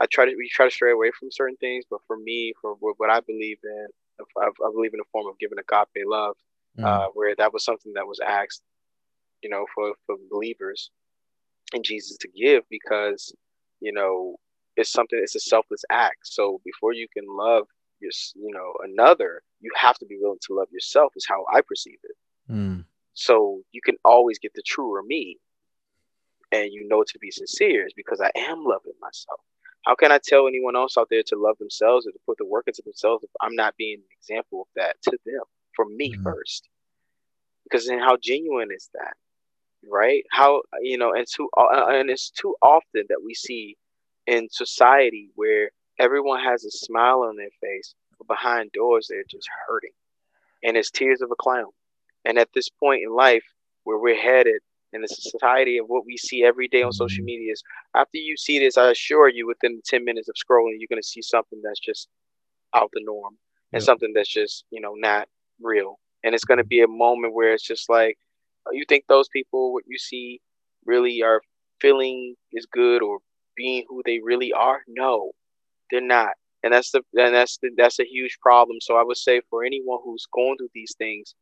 I 0.00 0.06
try 0.06 0.26
to 0.26 0.34
we 0.36 0.48
try 0.48 0.66
to 0.66 0.74
stray 0.74 0.92
away 0.92 1.10
from 1.18 1.30
certain 1.30 1.56
things, 1.56 1.84
but 1.88 2.00
for 2.06 2.16
me, 2.16 2.52
for 2.60 2.74
what 2.74 3.10
I 3.10 3.20
believe 3.20 3.58
in, 3.62 3.86
I, 4.40 4.46
I 4.46 4.70
believe 4.72 4.94
in 4.94 5.00
a 5.00 5.10
form 5.12 5.26
of 5.28 5.38
giving 5.38 5.58
agape 5.58 6.04
love, 6.06 6.36
mm. 6.78 6.84
uh, 6.84 7.08
where 7.14 7.34
that 7.36 7.52
was 7.52 7.64
something 7.64 7.92
that 7.94 8.06
was 8.06 8.20
asked, 8.24 8.62
you 9.42 9.50
know, 9.50 9.66
for 9.74 9.94
for 10.06 10.16
believers 10.30 10.90
in 11.72 11.82
Jesus 11.82 12.16
to 12.18 12.28
give 12.28 12.62
because 12.70 13.34
you 13.84 13.92
know, 13.92 14.36
it's 14.76 14.90
something, 14.90 15.20
it's 15.22 15.36
a 15.36 15.40
selfless 15.40 15.84
act. 15.90 16.20
So 16.24 16.60
before 16.64 16.94
you 16.94 17.06
can 17.12 17.24
love 17.28 17.66
your, 18.00 18.10
you 18.34 18.52
know, 18.52 18.72
another, 18.82 19.42
you 19.60 19.70
have 19.76 19.98
to 19.98 20.06
be 20.06 20.18
willing 20.20 20.38
to 20.46 20.54
love 20.54 20.68
yourself, 20.72 21.12
is 21.16 21.26
how 21.28 21.44
I 21.52 21.60
perceive 21.60 21.98
it. 22.02 22.52
Mm. 22.52 22.84
So 23.12 23.60
you 23.72 23.80
can 23.84 23.96
always 24.04 24.38
get 24.38 24.52
the 24.54 24.62
truer 24.66 25.02
me. 25.02 25.38
And 26.50 26.72
you 26.72 26.86
know 26.88 27.02
to 27.02 27.18
be 27.18 27.30
sincere 27.30 27.84
is 27.84 27.92
because 27.94 28.20
I 28.20 28.30
am 28.36 28.64
loving 28.64 28.92
myself. 29.00 29.40
How 29.84 29.94
can 29.94 30.12
I 30.12 30.20
tell 30.22 30.46
anyone 30.46 30.76
else 30.76 30.96
out 30.96 31.08
there 31.10 31.22
to 31.26 31.36
love 31.36 31.58
themselves 31.58 32.06
or 32.06 32.12
to 32.12 32.18
put 32.26 32.38
the 32.38 32.46
work 32.46 32.64
into 32.68 32.82
themselves 32.84 33.24
if 33.24 33.30
I'm 33.40 33.56
not 33.56 33.76
being 33.76 33.98
an 33.98 34.16
example 34.18 34.62
of 34.62 34.68
that 34.76 34.96
to 35.02 35.18
them, 35.26 35.42
for 35.76 35.86
me 35.86 36.14
mm. 36.14 36.22
first? 36.22 36.68
Because 37.64 37.86
then 37.86 37.98
how 37.98 38.16
genuine 38.20 38.68
is 38.70 38.90
that? 38.94 39.14
right? 39.90 40.24
How 40.30 40.62
you 40.80 40.98
know, 40.98 41.12
and 41.12 41.26
too 41.26 41.48
uh, 41.56 41.86
and 41.88 42.10
it's 42.10 42.30
too 42.30 42.54
often 42.62 43.04
that 43.08 43.22
we 43.24 43.34
see 43.34 43.76
in 44.26 44.48
society 44.50 45.30
where 45.34 45.70
everyone 45.98 46.40
has 46.40 46.64
a 46.64 46.70
smile 46.70 47.22
on 47.22 47.36
their 47.36 47.50
face, 47.60 47.94
but 48.18 48.26
behind 48.26 48.72
doors 48.72 49.06
they're 49.08 49.24
just 49.28 49.48
hurting, 49.66 49.92
and 50.62 50.76
it's 50.76 50.90
tears 50.90 51.20
of 51.20 51.30
a 51.30 51.36
clown. 51.36 51.70
And 52.24 52.38
at 52.38 52.48
this 52.54 52.68
point 52.68 53.02
in 53.02 53.14
life, 53.14 53.44
where 53.84 53.98
we're 53.98 54.20
headed 54.20 54.60
in 54.92 55.02
the 55.02 55.08
society 55.08 55.78
of 55.78 55.86
what 55.88 56.06
we 56.06 56.16
see 56.16 56.44
every 56.44 56.68
day 56.68 56.82
on 56.82 56.92
social 56.92 57.18
mm-hmm. 57.18 57.26
media 57.26 57.52
is 57.52 57.62
after 57.94 58.16
you 58.16 58.36
see 58.36 58.58
this, 58.60 58.78
I 58.78 58.90
assure 58.90 59.28
you, 59.28 59.46
within 59.46 59.82
10 59.84 60.04
minutes 60.04 60.28
of 60.28 60.36
scrolling, 60.36 60.76
you're 60.78 60.88
going 60.88 61.02
to 61.02 61.06
see 61.06 61.20
something 61.20 61.60
that's 61.62 61.80
just 61.80 62.08
out 62.74 62.90
the 62.92 63.02
norm 63.04 63.36
and 63.72 63.82
yep. 63.82 63.86
something 63.86 64.12
that's 64.14 64.32
just, 64.32 64.64
you 64.70 64.80
know, 64.80 64.94
not 64.94 65.28
real. 65.64 65.98
And 66.22 66.34
it's 66.34 66.44
going 66.44 66.58
to 66.58 66.64
be 66.64 66.80
a 66.80 66.88
moment 66.88 67.34
where 67.34 67.52
it's 67.52 67.66
just 67.66 67.88
like 67.88 68.18
oh, 68.66 68.72
you 68.72 68.84
think 68.88 69.04
those 69.08 69.28
people 69.28 69.72
what 69.72 69.84
you 69.86 69.98
see 69.98 70.40
really 70.86 71.22
are 71.22 71.40
feeling 71.80 72.36
is 72.52 72.66
good 72.66 73.02
or 73.02 73.18
being 73.56 73.84
who 73.88 74.02
they 74.04 74.20
really 74.22 74.52
are? 74.52 74.82
No 74.86 75.32
they're 75.90 76.00
not. 76.00 76.32
And 76.62 76.72
that's 76.72 76.90
the 76.90 77.02
and 77.14 77.34
that's 77.34 77.58
the, 77.58 77.70
that's 77.76 78.00
a 78.00 78.04
huge 78.04 78.38
problem. 78.40 78.78
So 78.80 78.96
i 78.96 79.02
would 79.02 79.16
say 79.16 79.40
for 79.50 79.64
anyone 79.64 79.98
who's 80.04 80.26
going 80.32 80.56
through 80.56 80.70
these 80.74 80.94
things 80.98 81.34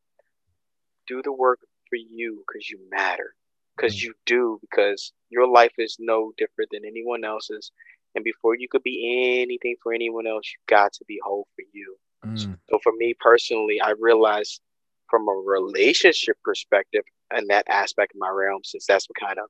do 1.06 1.22
the 1.22 1.32
work 1.32 1.60
for 1.88 1.96
you 1.96 2.44
because 2.46 2.68
you 2.68 2.78
matter. 2.90 3.34
Because 3.76 3.96
mm. 3.96 4.04
you 4.04 4.14
do 4.26 4.58
because 4.60 5.12
your 5.30 5.46
life 5.46 5.72
is 5.78 5.96
no 5.98 6.32
different 6.36 6.70
than 6.72 6.84
anyone 6.84 7.24
else's. 7.24 7.70
And 8.14 8.24
before 8.24 8.56
you 8.56 8.68
could 8.68 8.82
be 8.82 9.40
anything 9.42 9.76
for 9.82 9.94
anyone 9.94 10.26
else 10.26 10.44
you 10.52 10.58
got 10.66 10.92
to 10.94 11.04
be 11.06 11.18
whole 11.24 11.46
for 11.56 11.64
you 11.72 11.96
mm. 12.24 12.58
so 12.70 12.78
for 12.82 12.92
me 12.96 13.14
personally 13.20 13.80
i 13.80 13.92
realized 14.00 14.60
from 15.08 15.28
a 15.28 15.32
relationship 15.32 16.36
perspective 16.44 17.02
and 17.30 17.48
that 17.48 17.66
aspect 17.68 18.12
of 18.14 18.20
my 18.20 18.28
realm 18.28 18.60
since 18.64 18.86
that's 18.86 19.08
what 19.08 19.26
kind 19.28 19.38
of 19.38 19.46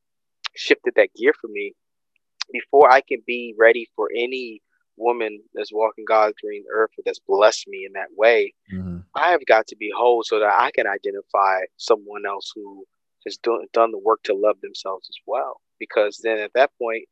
shifted 0.54 0.92
that 0.96 1.08
gear 1.14 1.32
for 1.40 1.48
me 1.48 1.72
before 2.52 2.90
i 2.90 3.00
can 3.00 3.22
be 3.26 3.54
ready 3.58 3.88
for 3.96 4.08
any 4.16 4.60
woman 4.96 5.40
that's 5.54 5.72
walking 5.72 6.04
God's 6.06 6.34
green 6.42 6.64
earth 6.72 6.90
that's 7.04 7.20
blessed 7.26 7.66
me 7.68 7.84
in 7.86 7.92
that 7.92 8.08
way, 8.16 8.54
mm-hmm. 8.72 8.98
I 9.14 9.30
have 9.30 9.44
got 9.46 9.66
to 9.68 9.76
be 9.76 9.90
whole 9.96 10.22
so 10.22 10.38
that 10.38 10.54
I 10.58 10.70
can 10.70 10.86
identify 10.86 11.60
someone 11.76 12.26
else 12.26 12.52
who 12.54 12.84
has 13.26 13.36
done, 13.38 13.66
done 13.72 13.92
the 13.92 13.98
work 13.98 14.22
to 14.24 14.34
love 14.34 14.56
themselves 14.62 15.08
as 15.10 15.16
well. 15.26 15.60
Because 15.78 16.20
then 16.22 16.38
at 16.38 16.52
that 16.54 16.70
point, 16.80 17.04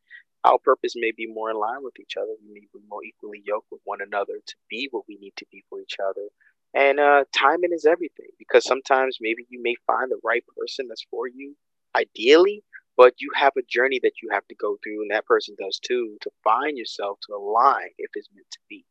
our 0.44 0.58
purpose 0.58 0.94
may 0.96 1.12
be 1.16 1.26
more 1.26 1.50
in 1.50 1.56
line 1.56 1.82
with 1.82 1.98
each 2.00 2.16
other. 2.16 2.32
We 2.42 2.54
may 2.54 2.60
be 2.60 2.80
more 2.88 3.04
equally 3.04 3.42
yoked 3.44 3.68
with 3.70 3.80
one 3.84 4.00
another 4.00 4.34
to 4.44 4.54
be 4.68 4.88
what 4.90 5.04
we 5.08 5.16
need 5.18 5.34
to 5.36 5.46
be 5.50 5.64
for 5.68 5.80
each 5.80 5.96
other. 6.02 6.28
And 6.74 7.00
uh, 7.00 7.24
timing 7.36 7.72
is 7.72 7.84
everything 7.84 8.28
because 8.38 8.64
sometimes 8.64 9.18
maybe 9.20 9.46
you 9.48 9.60
may 9.62 9.74
find 9.86 10.10
the 10.10 10.20
right 10.24 10.44
person 10.56 10.86
that's 10.88 11.06
for 11.10 11.26
you, 11.26 11.56
ideally, 11.96 12.62
but 12.96 13.14
you 13.18 13.30
have 13.34 13.52
a 13.58 13.62
journey 13.68 13.98
that 14.02 14.22
you 14.22 14.28
have 14.32 14.46
to 14.48 14.54
go 14.54 14.76
through 14.82 15.02
and 15.02 15.10
that 15.10 15.26
person 15.26 15.56
does 15.58 15.78
too 15.78 16.16
to 16.20 16.30
find 16.44 16.78
yourself 16.78 17.18
to 17.26 17.34
align 17.34 17.88
if 17.98 18.10
it's 18.14 18.28
meant 18.34 18.46
to 18.50 18.58
be 18.68 18.84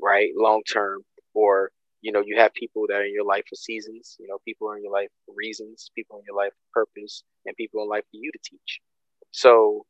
right 0.00 0.30
long 0.36 0.62
term 0.64 1.02
or 1.34 1.70
you 2.00 2.12
know 2.12 2.22
you 2.24 2.38
have 2.38 2.52
people 2.54 2.86
that 2.88 2.94
are 2.96 3.04
in 3.04 3.12
your 3.12 3.24
life 3.24 3.44
for 3.48 3.56
seasons 3.56 4.16
you 4.20 4.26
know 4.28 4.38
people 4.44 4.68
are 4.68 4.76
in 4.76 4.82
your 4.82 4.92
life 4.92 5.08
for 5.26 5.34
reasons 5.36 5.90
people 5.94 6.18
in 6.18 6.24
your 6.26 6.36
life 6.36 6.52
for 6.52 6.84
purpose 6.84 7.22
and 7.46 7.56
people 7.56 7.82
in 7.82 7.88
life 7.88 8.04
for 8.04 8.16
you 8.16 8.30
to 8.32 8.38
teach 8.42 8.80
so 9.30 9.84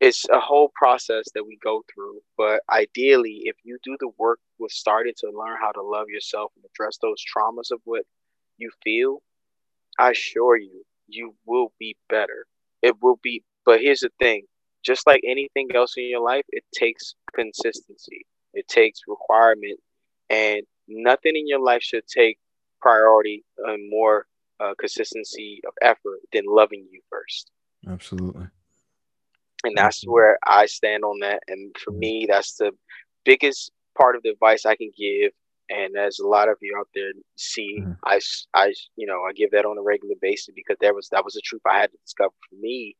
it's 0.00 0.24
a 0.30 0.38
whole 0.38 0.70
process 0.74 1.24
that 1.34 1.44
we 1.44 1.58
go 1.62 1.82
through 1.92 2.20
but 2.36 2.60
ideally 2.70 3.40
if 3.44 3.56
you 3.64 3.78
do 3.82 3.96
the 4.00 4.10
work 4.18 4.38
with 4.58 4.72
starting 4.72 5.14
to 5.16 5.26
learn 5.26 5.56
how 5.60 5.72
to 5.72 5.82
love 5.82 6.06
yourself 6.08 6.52
and 6.56 6.64
address 6.64 6.98
those 7.02 7.22
traumas 7.22 7.70
of 7.70 7.80
what 7.84 8.02
you 8.58 8.70
feel 8.84 9.22
i 9.98 10.10
assure 10.10 10.56
you 10.56 10.84
you 11.08 11.34
will 11.46 11.72
be 11.78 11.96
better. 12.08 12.46
It 12.82 12.94
will 13.02 13.18
be 13.22 13.42
but 13.64 13.80
here's 13.80 14.00
the 14.00 14.10
thing 14.18 14.44
just 14.84 15.06
like 15.06 15.20
anything 15.26 15.68
else 15.74 15.94
in 15.96 16.08
your 16.08 16.22
life 16.22 16.44
it 16.50 16.64
takes 16.72 17.14
consistency. 17.34 18.24
It 18.54 18.68
takes 18.68 19.00
requirement 19.08 19.80
and 20.30 20.62
nothing 20.86 21.36
in 21.36 21.48
your 21.48 21.60
life 21.60 21.82
should 21.82 22.06
take 22.06 22.38
priority 22.80 23.44
and 23.58 23.90
more 23.90 24.26
uh, 24.60 24.74
consistency 24.78 25.60
of 25.66 25.72
effort 25.82 26.20
than 26.32 26.44
loving 26.46 26.86
you 26.90 27.00
first. 27.10 27.50
Absolutely 27.86 28.46
and 29.64 29.76
that's 29.76 30.04
where 30.04 30.38
i 30.46 30.66
stand 30.66 31.04
on 31.04 31.18
that 31.20 31.42
and 31.48 31.74
for 31.82 31.90
me 31.92 32.26
that's 32.28 32.54
the 32.54 32.70
biggest 33.24 33.70
part 33.96 34.16
of 34.16 34.22
the 34.22 34.30
advice 34.30 34.64
i 34.66 34.76
can 34.76 34.90
give 34.96 35.32
and 35.70 35.96
as 35.96 36.18
a 36.18 36.26
lot 36.26 36.48
of 36.48 36.56
you 36.60 36.74
out 36.78 36.88
there 36.94 37.10
see 37.36 37.80
mm-hmm. 37.80 37.92
i 38.04 38.20
i 38.54 38.72
you 38.96 39.06
know 39.06 39.22
i 39.28 39.32
give 39.32 39.50
that 39.50 39.64
on 39.64 39.78
a 39.78 39.82
regular 39.82 40.14
basis 40.20 40.54
because 40.54 40.76
there 40.80 40.94
was 40.94 41.08
that 41.10 41.24
was 41.24 41.36
a 41.36 41.40
truth 41.40 41.62
i 41.66 41.78
had 41.78 41.90
to 41.90 41.98
discover 42.04 42.34
for 42.48 42.56
me 42.56 42.96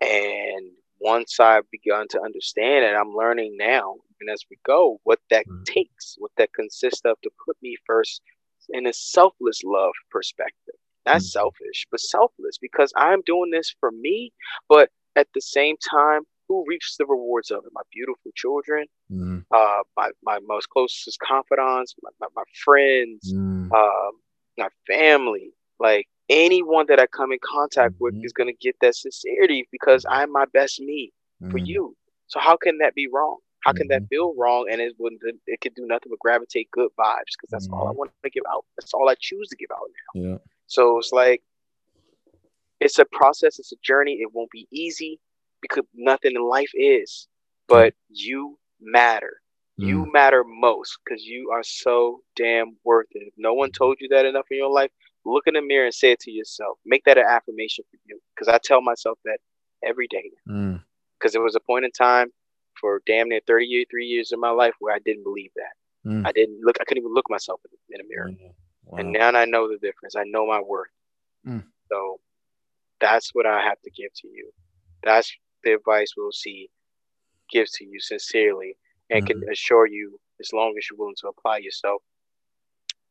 and 0.00 0.70
once 1.00 1.40
i've 1.40 1.70
begun 1.70 2.06
to 2.08 2.20
understand 2.20 2.84
it 2.84 2.94
i'm 2.94 3.14
learning 3.14 3.56
now 3.58 3.94
and 4.20 4.30
as 4.30 4.42
we 4.50 4.58
go 4.64 4.98
what 5.04 5.20
that 5.30 5.46
mm-hmm. 5.46 5.62
takes 5.64 6.16
what 6.18 6.32
that 6.36 6.52
consists 6.52 7.02
of 7.04 7.20
to 7.22 7.30
put 7.44 7.56
me 7.62 7.76
first 7.86 8.22
in 8.70 8.86
a 8.86 8.92
selfless 8.92 9.62
love 9.64 9.92
perspective 10.10 10.74
not 11.06 11.16
mm-hmm. 11.16 11.22
selfish 11.22 11.86
but 11.90 12.00
selfless 12.00 12.58
because 12.60 12.92
i'm 12.96 13.22
doing 13.22 13.50
this 13.50 13.74
for 13.80 13.90
me 13.90 14.32
but 14.68 14.90
at 15.16 15.28
the 15.34 15.40
same 15.40 15.76
time 15.78 16.22
who 16.48 16.64
reaps 16.66 16.96
the 16.98 17.06
rewards 17.06 17.50
of 17.50 17.64
it? 17.64 17.72
My 17.72 17.82
beautiful 17.92 18.30
children, 18.34 18.86
mm. 19.10 19.44
uh, 19.50 19.82
my, 19.96 20.10
my 20.22 20.38
most 20.46 20.68
closest 20.68 21.18
confidants, 21.20 21.94
my, 22.02 22.10
my, 22.20 22.26
my 22.36 22.42
friends, 22.64 23.32
mm. 23.32 23.70
uh, 23.72 24.10
my 24.58 24.68
family. 24.86 25.50
Like 25.78 26.06
anyone 26.28 26.86
that 26.88 27.00
I 27.00 27.06
come 27.06 27.32
in 27.32 27.38
contact 27.42 27.94
mm-hmm. 27.94 28.04
with 28.04 28.24
is 28.24 28.32
going 28.32 28.48
to 28.48 28.56
get 28.60 28.76
that 28.80 28.94
sincerity 28.94 29.66
because 29.72 30.04
I'm 30.08 30.30
my 30.32 30.44
best 30.52 30.80
me 30.80 31.12
for 31.50 31.58
you. 31.58 31.96
So 32.28 32.38
how 32.38 32.56
can 32.56 32.78
that 32.78 32.94
be 32.94 33.08
wrong? 33.12 33.38
How 33.64 33.72
can 33.72 33.88
that 33.88 34.02
mm-hmm. 34.02 34.06
feel 34.08 34.34
wrong? 34.36 34.66
And 34.70 34.80
it 34.80 34.94
wouldn't. 34.98 35.22
It 35.46 35.60
could 35.60 35.74
do 35.74 35.86
nothing 35.86 36.10
but 36.10 36.18
gravitate 36.18 36.70
good 36.72 36.90
vibes 36.98 37.32
because 37.36 37.50
that's 37.50 37.68
all 37.68 37.86
I 37.86 37.90
mm-hmm. 37.90 37.98
want 37.98 38.10
to 38.24 38.30
give 38.30 38.42
out. 38.50 38.64
That's 38.76 38.92
all 38.92 39.08
I 39.08 39.14
choose 39.18 39.48
to 39.48 39.56
give 39.56 39.70
out 39.72 39.88
now. 40.14 40.30
Yeah. 40.30 40.38
So 40.66 40.98
it's 40.98 41.12
like 41.12 41.42
it's 42.82 42.98
a 42.98 43.04
process. 43.06 43.58
It's 43.58 43.72
a 43.72 43.76
journey. 43.82 44.18
It 44.20 44.32
won't 44.32 44.50
be 44.50 44.66
easy 44.70 45.20
because 45.60 45.84
nothing 45.94 46.32
in 46.34 46.42
life 46.42 46.70
is. 46.74 47.28
But 47.68 47.94
you 48.08 48.58
matter. 48.80 49.40
Mm. 49.80 49.86
You 49.86 50.12
matter 50.12 50.44
most 50.44 50.98
because 51.04 51.24
you 51.24 51.50
are 51.52 51.62
so 51.62 52.20
damn 52.36 52.76
worth 52.84 53.06
it. 53.12 53.28
If 53.28 53.34
no 53.36 53.54
one 53.54 53.70
told 53.70 53.96
you 54.00 54.08
that 54.08 54.26
enough 54.26 54.46
in 54.50 54.58
your 54.58 54.70
life, 54.70 54.90
look 55.24 55.46
in 55.46 55.54
the 55.54 55.62
mirror 55.62 55.86
and 55.86 55.94
say 55.94 56.12
it 56.12 56.20
to 56.20 56.30
yourself. 56.30 56.78
Make 56.84 57.04
that 57.04 57.18
an 57.18 57.24
affirmation 57.28 57.84
for 57.90 57.98
you. 58.06 58.18
Because 58.34 58.52
I 58.52 58.58
tell 58.62 58.82
myself 58.82 59.18
that 59.24 59.38
every 59.82 60.08
day. 60.08 60.30
Because 60.44 61.30
mm. 61.30 61.32
there 61.32 61.42
was 61.42 61.56
a 61.56 61.60
point 61.60 61.84
in 61.84 61.92
time 61.92 62.28
for 62.80 63.00
damn 63.06 63.28
near 63.28 63.40
33 63.46 64.06
years 64.06 64.32
of 64.32 64.40
my 64.40 64.50
life 64.50 64.74
where 64.80 64.94
I 64.94 64.98
didn't 65.04 65.24
believe 65.24 65.50
that. 65.56 66.10
Mm. 66.10 66.26
I 66.26 66.32
didn't 66.32 66.60
look, 66.62 66.76
I 66.80 66.84
couldn't 66.84 67.02
even 67.02 67.14
look 67.14 67.30
myself 67.30 67.60
in, 67.70 67.94
in 67.94 68.04
a 68.04 68.08
mirror. 68.08 68.30
Wow. 68.84 68.98
And 68.98 69.12
now 69.12 69.28
I 69.28 69.44
know 69.44 69.68
the 69.68 69.78
difference. 69.78 70.16
I 70.16 70.24
know 70.24 70.46
my 70.46 70.60
worth. 70.60 70.88
Mm. 71.46 71.62
So 71.88 72.18
that's 73.02 73.30
what 73.34 73.46
I 73.46 73.60
have 73.60 73.80
to 73.82 73.90
give 73.90 74.14
to 74.14 74.28
you. 74.28 74.50
That's 75.02 75.30
the 75.64 75.74
advice 75.74 76.14
Will 76.16 76.32
C 76.32 76.70
gives 77.50 77.72
to 77.72 77.84
you 77.84 78.00
sincerely 78.00 78.76
and 79.10 79.24
mm-hmm. 79.24 79.40
can 79.40 79.50
assure 79.50 79.86
you 79.86 80.18
as 80.40 80.52
long 80.52 80.74
as 80.78 80.86
you're 80.88 80.98
willing 80.98 81.14
to 81.20 81.28
apply 81.28 81.58
yourself 81.58 82.02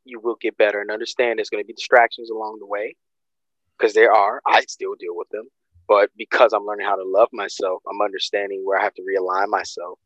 you 0.04 0.20
will 0.20 0.36
get 0.42 0.58
better 0.58 0.82
and 0.82 0.90
understand 0.90 1.38
there's 1.38 1.50
going 1.50 1.64
to 1.64 1.68
be 1.68 1.74
distractions 1.74 2.30
along 2.30 2.58
the 2.60 2.66
way 2.66 2.96
because 3.78 3.94
there 3.94 4.12
are 4.12 4.42
i 4.48 4.62
still 4.62 4.96
deal 5.00 5.16
with 5.16 5.30
them 5.30 5.48
but 5.88 6.10
because 6.18 6.54
i'm 6.54 6.66
learning 6.66 6.86
how 6.86 6.96
to 6.96 7.04
love 7.06 7.30
myself 7.32 7.82
i'm 7.90 8.02
understanding 8.02 8.62
where 8.64 8.80
i 8.80 8.84
have 8.84 8.94
to 8.94 9.04
realign 9.04 9.48
myself 9.48 10.00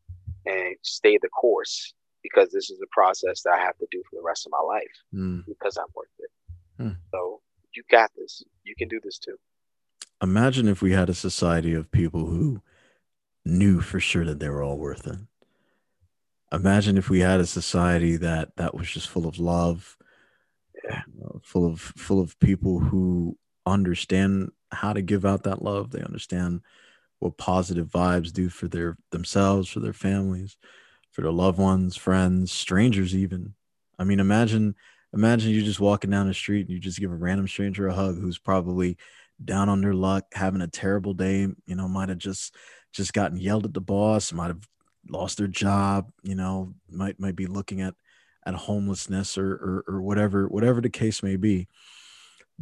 and 0.44 0.76
stay 0.82 1.18
the 1.20 1.28
course 1.28 1.94
because 2.22 2.50
this 2.50 2.70
is 2.70 2.80
a 2.82 2.86
process 2.92 3.42
that 3.42 3.54
i 3.54 3.58
have 3.58 3.76
to 3.78 3.86
do 3.90 4.02
for 4.08 4.16
the 4.16 4.22
rest 4.22 4.46
of 4.46 4.52
my 4.52 4.60
life 4.60 4.96
mm. 5.14 5.44
because 5.46 5.76
i'm 5.78 5.86
worth 5.94 6.08
it 6.18 6.82
mm. 6.82 6.96
so 7.10 7.40
you 7.74 7.82
got 7.90 8.10
this 8.16 8.42
you 8.64 8.74
can 8.76 8.88
do 8.88 9.00
this 9.02 9.18
too 9.18 9.36
imagine 10.22 10.68
if 10.68 10.82
we 10.82 10.92
had 10.92 11.08
a 11.08 11.14
society 11.14 11.74
of 11.74 11.90
people 11.90 12.26
who 12.26 12.62
knew 13.44 13.80
for 13.80 14.00
sure 14.00 14.24
that 14.24 14.40
they 14.40 14.48
were 14.48 14.62
all 14.62 14.78
worth 14.78 15.06
it. 15.06 15.18
Imagine 16.52 16.96
if 16.96 17.10
we 17.10 17.20
had 17.20 17.40
a 17.40 17.46
society 17.46 18.16
that 18.16 18.56
that 18.56 18.74
was 18.74 18.88
just 18.90 19.08
full 19.08 19.26
of 19.26 19.38
love, 19.38 19.96
yeah. 20.84 21.02
uh, 21.24 21.38
full 21.42 21.66
of 21.66 21.80
full 21.80 22.20
of 22.20 22.38
people 22.38 22.78
who 22.78 23.36
understand 23.66 24.52
how 24.70 24.92
to 24.92 25.02
give 25.02 25.24
out 25.24 25.42
that 25.44 25.62
love. 25.62 25.90
They 25.90 26.02
understand 26.02 26.60
what 27.18 27.36
positive 27.36 27.88
vibes 27.88 28.32
do 28.32 28.48
for 28.48 28.68
their 28.68 28.96
themselves, 29.10 29.68
for 29.68 29.80
their 29.80 29.92
families, 29.92 30.56
for 31.10 31.22
their 31.22 31.32
loved 31.32 31.58
ones, 31.58 31.96
friends, 31.96 32.52
strangers 32.52 33.14
even. 33.14 33.54
I 33.98 34.04
mean, 34.04 34.20
imagine 34.20 34.76
imagine 35.12 35.50
you 35.50 35.62
just 35.62 35.80
walking 35.80 36.10
down 36.10 36.28
the 36.28 36.34
street 36.34 36.66
and 36.66 36.70
you 36.70 36.78
just 36.78 37.00
give 37.00 37.10
a 37.10 37.16
random 37.16 37.48
stranger 37.48 37.88
a 37.88 37.94
hug 37.94 38.20
who's 38.20 38.38
probably 38.38 38.98
down 39.44 39.68
on 39.68 39.80
their 39.80 39.94
luck, 39.94 40.24
having 40.32 40.62
a 40.62 40.68
terrible 40.68 41.14
day, 41.14 41.48
you 41.66 41.74
know, 41.74 41.88
might 41.88 42.08
have 42.08 42.18
just 42.18 42.54
just 42.92 43.12
gotten 43.12 43.36
yelled 43.36 43.66
at 43.66 43.74
the 43.74 43.80
boss, 43.80 44.32
might 44.32 44.48
have 44.48 44.66
lost 45.08 45.38
their 45.38 45.46
job, 45.46 46.10
you 46.22 46.34
know, 46.34 46.74
might 46.90 47.20
might 47.20 47.36
be 47.36 47.46
looking 47.46 47.80
at 47.80 47.94
at 48.46 48.54
homelessness 48.54 49.36
or, 49.36 49.52
or 49.52 49.84
or 49.88 50.02
whatever 50.02 50.46
whatever 50.46 50.80
the 50.80 50.90
case 50.90 51.22
may 51.22 51.36
be. 51.36 51.68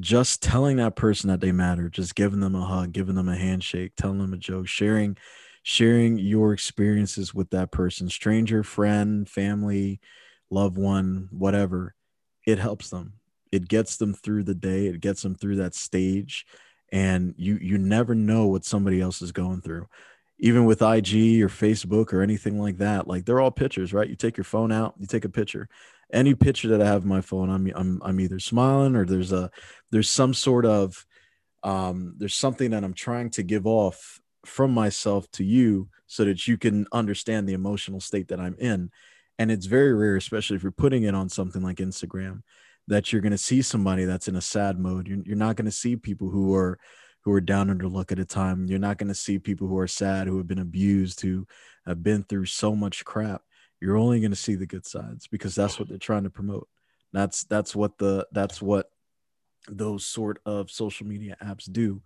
Just 0.00 0.42
telling 0.42 0.78
that 0.78 0.96
person 0.96 1.28
that 1.28 1.40
they 1.40 1.52
matter, 1.52 1.88
just 1.88 2.16
giving 2.16 2.40
them 2.40 2.56
a 2.56 2.64
hug, 2.66 2.92
giving 2.92 3.14
them 3.14 3.28
a 3.28 3.36
handshake, 3.36 3.92
telling 3.96 4.18
them 4.18 4.32
a 4.32 4.38
joke, 4.38 4.66
sharing 4.66 5.16
sharing 5.62 6.18
your 6.18 6.52
experiences 6.52 7.32
with 7.32 7.50
that 7.50 7.70
person, 7.70 8.08
stranger, 8.08 8.62
friend, 8.62 9.28
family, 9.28 9.98
loved 10.50 10.76
one, 10.76 11.28
whatever, 11.32 11.94
it 12.46 12.58
helps 12.58 12.90
them. 12.90 13.14
It 13.50 13.66
gets 13.66 13.96
them 13.96 14.12
through 14.12 14.42
the 14.44 14.54
day, 14.54 14.86
it 14.86 15.00
gets 15.00 15.22
them 15.22 15.34
through 15.34 15.56
that 15.56 15.74
stage 15.74 16.44
and 16.92 17.34
you 17.36 17.58
you 17.60 17.78
never 17.78 18.14
know 18.14 18.46
what 18.46 18.64
somebody 18.64 19.00
else 19.00 19.22
is 19.22 19.32
going 19.32 19.60
through 19.60 19.86
even 20.38 20.64
with 20.64 20.82
IG 20.82 21.42
or 21.42 21.48
Facebook 21.48 22.12
or 22.12 22.20
anything 22.20 22.60
like 22.60 22.78
that, 22.78 23.06
like 23.06 23.24
they're 23.24 23.40
all 23.40 23.50
pictures, 23.50 23.92
right? 23.92 24.08
You 24.08 24.16
take 24.16 24.36
your 24.36 24.44
phone 24.44 24.72
out, 24.72 24.94
you 24.98 25.06
take 25.06 25.24
a 25.24 25.28
picture. 25.28 25.68
Any 26.12 26.34
picture 26.34 26.68
that 26.68 26.82
I 26.82 26.86
have 26.86 27.04
my 27.04 27.20
phone, 27.20 27.50
I'm 27.50 27.70
I'm 27.74 28.00
I'm 28.04 28.20
either 28.20 28.38
smiling 28.38 28.94
or 28.94 29.04
there's 29.04 29.32
a 29.32 29.50
there's 29.90 30.10
some 30.10 30.34
sort 30.34 30.66
of 30.66 31.06
um 31.62 32.14
there's 32.18 32.34
something 32.34 32.70
that 32.72 32.84
I'm 32.84 32.94
trying 32.94 33.30
to 33.30 33.42
give 33.42 33.66
off 33.66 34.20
from 34.44 34.72
myself 34.72 35.30
to 35.32 35.44
you 35.44 35.88
so 36.06 36.24
that 36.24 36.46
you 36.46 36.58
can 36.58 36.86
understand 36.92 37.48
the 37.48 37.54
emotional 37.54 38.00
state 38.00 38.28
that 38.28 38.40
I'm 38.40 38.56
in. 38.58 38.90
And 39.38 39.50
it's 39.50 39.66
very 39.66 39.94
rare, 39.94 40.16
especially 40.16 40.56
if 40.56 40.62
you're 40.62 40.72
putting 40.72 41.04
it 41.04 41.14
on 41.14 41.28
something 41.28 41.62
like 41.62 41.78
Instagram, 41.78 42.42
that 42.88 43.12
you're 43.12 43.22
going 43.22 43.32
to 43.32 43.38
see 43.38 43.62
somebody 43.62 44.04
that's 44.04 44.28
in 44.28 44.36
a 44.36 44.40
sad 44.40 44.78
mode. 44.78 45.08
You're, 45.08 45.22
you're 45.24 45.36
not 45.36 45.56
going 45.56 45.66
to 45.66 45.72
see 45.72 45.96
people 45.96 46.30
who 46.30 46.54
are 46.54 46.78
who 47.24 47.32
are 47.32 47.40
down 47.40 47.70
under 47.70 47.88
luck 47.88 48.12
at 48.12 48.18
a 48.18 48.24
time. 48.24 48.66
You're 48.66 48.78
not 48.78 48.98
going 48.98 49.08
to 49.08 49.14
see 49.14 49.38
people 49.38 49.66
who 49.66 49.78
are 49.78 49.88
sad, 49.88 50.26
who 50.26 50.36
have 50.36 50.46
been 50.46 50.58
abused, 50.58 51.22
who 51.22 51.46
have 51.86 52.02
been 52.02 52.22
through 52.22 52.44
so 52.44 52.76
much 52.76 53.02
crap. 53.04 53.40
You're 53.80 53.96
only 53.96 54.20
going 54.20 54.30
to 54.30 54.36
see 54.36 54.56
the 54.56 54.66
good 54.66 54.86
sides 54.86 55.26
because 55.26 55.54
that's 55.54 55.78
what 55.78 55.88
they're 55.88 55.96
trying 55.96 56.24
to 56.24 56.30
promote. 56.30 56.68
That's 57.12 57.44
that's 57.44 57.74
what 57.74 57.96
the 57.98 58.26
that's 58.32 58.60
what 58.60 58.90
those 59.68 60.04
sort 60.04 60.40
of 60.44 60.70
social 60.70 61.06
media 61.06 61.36
apps 61.42 61.70
do. 61.70 62.02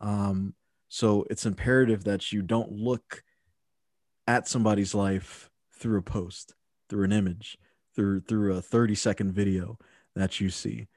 Um, 0.00 0.54
so 0.88 1.24
it's 1.30 1.46
imperative 1.46 2.04
that 2.04 2.32
you 2.32 2.42
don't 2.42 2.72
look 2.72 3.22
at 4.26 4.48
somebody's 4.48 4.94
life 4.94 5.50
through 5.74 5.98
a 5.98 6.02
post, 6.02 6.54
through 6.88 7.04
an 7.04 7.12
image, 7.12 7.58
through 7.94 8.20
through 8.22 8.56
a 8.56 8.62
30 8.62 8.94
second 8.94 9.32
video 9.32 9.78
that 10.16 10.40
you 10.40 10.50
see. 10.50 10.88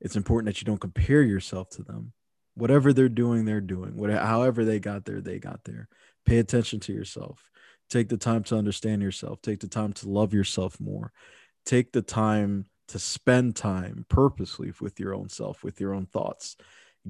It's 0.00 0.16
important 0.16 0.46
that 0.46 0.60
you 0.60 0.64
don't 0.64 0.80
compare 0.80 1.22
yourself 1.22 1.70
to 1.70 1.82
them 1.82 2.12
whatever 2.58 2.92
they're 2.92 3.08
doing, 3.08 3.44
they're 3.44 3.60
doing. 3.60 3.96
Whatever, 3.96 4.24
however 4.24 4.64
they 4.64 4.80
got 4.80 5.04
there, 5.04 5.20
they 5.20 5.38
got 5.38 5.64
there. 5.64 5.88
Pay 6.26 6.38
attention 6.38 6.80
to 6.80 6.92
yourself. 6.92 7.50
Take 7.88 8.08
the 8.08 8.16
time 8.16 8.42
to 8.44 8.56
understand 8.56 9.00
yourself. 9.00 9.40
Take 9.40 9.60
the 9.60 9.68
time 9.68 9.92
to 9.94 10.08
love 10.08 10.34
yourself 10.34 10.78
more. 10.80 11.12
Take 11.64 11.92
the 11.92 12.02
time 12.02 12.66
to 12.88 12.98
spend 12.98 13.54
time 13.54 14.04
purposely 14.08 14.72
with 14.80 14.98
your 14.98 15.14
own 15.14 15.28
self, 15.28 15.62
with 15.62 15.80
your 15.80 15.94
own 15.94 16.06
thoughts. 16.06 16.56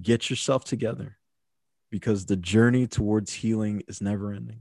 Get 0.00 0.28
yourself 0.28 0.64
together 0.64 1.16
because 1.90 2.26
the 2.26 2.36
journey 2.36 2.86
towards 2.86 3.32
healing 3.32 3.82
is 3.88 4.02
never 4.02 4.32
ending. 4.32 4.60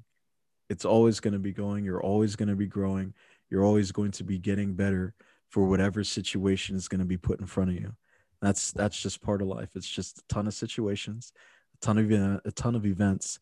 It's 0.70 0.86
always 0.86 1.20
going 1.20 1.34
to 1.34 1.39
be 1.39 1.53
going. 1.53 1.84
You're 1.84 2.03
always 2.03 2.36
going 2.36 2.49
to 2.49 2.55
be 2.55 2.68
growing. 2.68 3.14
You're 3.49 3.66
always 3.66 3.91
going 3.91 4.12
to 4.12 4.24
be 4.24 4.39
getting 4.39 4.74
better 4.74 5.14
for 5.50 5.66
whatever 5.66 6.04
situation 6.04 6.76
is 6.76 6.88
going 6.88 7.00
to 7.00 7.06
be 7.06 7.18
put 7.18 7.39
in 7.39 7.45
front 7.45 7.70
of 7.70 7.76
you. 7.76 7.93
That's 8.41 8.72
that's 8.72 9.02
just 9.02 9.22
part 9.22 9.41
of 9.41 9.48
life. 9.48 9.70
It's 9.76 9.89
just 9.89 10.20
a 10.20 10.22
ton 10.30 10.48
of 10.48 10.54
situations, 10.54 11.34
a 11.82 11.86
ton 11.86 11.98
of 11.98 12.41
a 12.45 12.52
ton 12.52 12.76
of 12.76 12.86
events. 12.86 13.39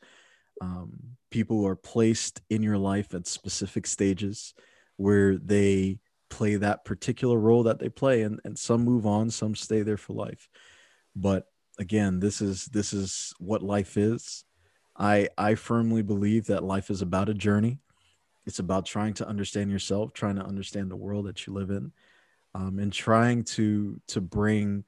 Um, 0.62 1.18
people 1.32 1.66
are 1.68 1.76
placed 1.76 2.42
in 2.50 2.64
your 2.64 2.78
life 2.78 3.14
at 3.14 3.28
specific 3.28 3.88
stages 3.88 4.54
where 4.96 5.38
they 5.38 6.00
play 6.30 6.56
that 6.56 6.86
particular 6.86 7.38
role 7.38 7.64
that 7.64 7.80
they 7.80 7.90
play, 7.90 8.22
and 8.22 8.40
and 8.46 8.58
some 8.58 8.84
move 8.84 9.06
on, 9.06 9.30
some 9.30 9.56
stay 9.56 9.82
there 9.82 9.98
for 9.98 10.14
life. 10.14 10.48
But 11.16 11.48
again, 11.78 12.20
this 12.20 12.42
is 12.42 12.66
this 12.66 12.94
is 12.94 13.34
what 13.40 13.62
life 13.62 13.98
is. 13.98 14.46
I 14.98 15.30
I 15.38 15.56
firmly 15.56 16.04
believe 16.04 16.48
that 16.48 16.64
life 16.64 16.90
is 16.90 17.02
about 17.02 17.30
a 17.30 17.34
journey. 17.34 17.80
It's 18.46 18.60
about 18.60 18.86
trying 18.86 19.14
to 19.16 19.28
understand 19.28 19.72
yourself, 19.72 20.14
trying 20.14 20.36
to 20.36 20.46
understand 20.46 20.92
the 20.92 20.96
world 20.96 21.26
that 21.26 21.46
you 21.46 21.54
live 21.54 21.70
in, 21.70 21.92
um, 22.54 22.80
and 22.80 22.94
trying 22.94 23.44
to 23.44 24.00
to 24.08 24.22
bring 24.22 24.84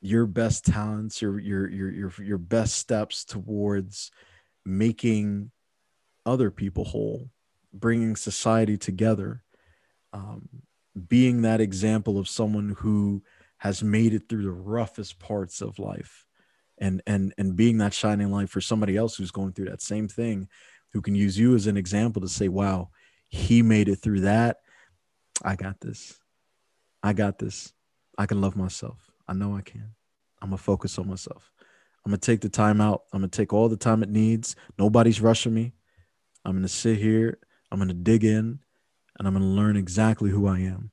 your 0.00 0.26
best 0.26 0.64
talents, 0.64 1.20
your 1.20 1.38
your 1.38 1.68
your 1.68 1.90
your 1.90 2.12
your 2.22 2.38
best 2.38 2.76
steps 2.76 3.24
towards 3.24 4.10
making 4.64 5.50
other 6.24 6.50
people 6.50 6.84
whole, 6.84 7.30
bringing 7.72 8.16
society 8.16 8.76
together, 8.76 9.42
um, 10.12 10.48
being 11.08 11.42
that 11.42 11.60
example 11.60 12.18
of 12.18 12.28
someone 12.28 12.76
who 12.78 13.22
has 13.58 13.82
made 13.82 14.12
it 14.12 14.28
through 14.28 14.42
the 14.42 14.50
roughest 14.50 15.18
parts 15.18 15.60
of 15.60 15.78
life, 15.78 16.26
and 16.78 17.02
and 17.06 17.34
and 17.38 17.56
being 17.56 17.78
that 17.78 17.94
shining 17.94 18.30
light 18.30 18.50
for 18.50 18.60
somebody 18.60 18.96
else 18.96 19.16
who's 19.16 19.30
going 19.30 19.52
through 19.52 19.66
that 19.66 19.82
same 19.82 20.08
thing, 20.08 20.48
who 20.92 21.02
can 21.02 21.14
use 21.14 21.38
you 21.38 21.54
as 21.54 21.66
an 21.66 21.76
example 21.76 22.22
to 22.22 22.28
say, 22.28 22.48
"Wow, 22.48 22.90
he 23.28 23.62
made 23.62 23.88
it 23.88 23.96
through 23.96 24.20
that. 24.20 24.58
I 25.42 25.56
got 25.56 25.80
this." 25.80 26.18
I 27.06 27.12
got 27.12 27.38
this. 27.38 27.72
I 28.18 28.26
can 28.26 28.40
love 28.40 28.56
myself. 28.56 29.12
I 29.28 29.32
know 29.32 29.56
I 29.56 29.60
can. 29.60 29.94
I'm 30.42 30.48
gonna 30.48 30.58
focus 30.58 30.98
on 30.98 31.08
myself. 31.08 31.52
I'm 32.04 32.10
gonna 32.10 32.18
take 32.18 32.40
the 32.40 32.48
time 32.48 32.80
out. 32.80 33.02
I'm 33.12 33.20
gonna 33.20 33.28
take 33.28 33.52
all 33.52 33.68
the 33.68 33.76
time 33.76 34.02
it 34.02 34.08
needs. 34.08 34.56
Nobody's 34.76 35.20
rushing 35.20 35.54
me. 35.54 35.72
I'm 36.44 36.56
gonna 36.56 36.66
sit 36.66 36.98
here. 36.98 37.38
I'm 37.70 37.78
gonna 37.78 37.94
dig 37.94 38.24
in, 38.24 38.58
and 39.18 39.28
I'm 39.28 39.34
gonna 39.34 39.44
learn 39.44 39.76
exactly 39.76 40.30
who 40.30 40.48
I 40.48 40.60
am. 40.60 40.90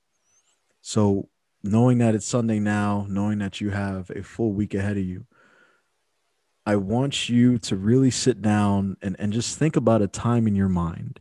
So, 0.82 1.30
knowing 1.64 1.98
that 2.00 2.14
it's 2.14 2.28
Sunday 2.28 2.60
now, 2.60 3.08
knowing 3.10 3.40
that 3.40 3.60
you 3.60 3.72
have 3.72 4.12
a 4.12 4.22
full 4.22 4.54
week 4.54 4.74
ahead 4.74 4.98
of 4.98 5.04
you, 5.04 5.26
I 6.66 6.78
want 6.78 7.30
you 7.30 7.58
to 7.60 7.76
really 7.76 8.12
sit 8.12 8.42
down 8.42 8.98
and, 9.02 9.16
and 9.20 9.34
just 9.34 9.58
think 9.58 9.76
about 9.76 10.02
a 10.02 10.08
time 10.08 10.48
in 10.48 10.56
your 10.56 10.70
mind 10.70 11.20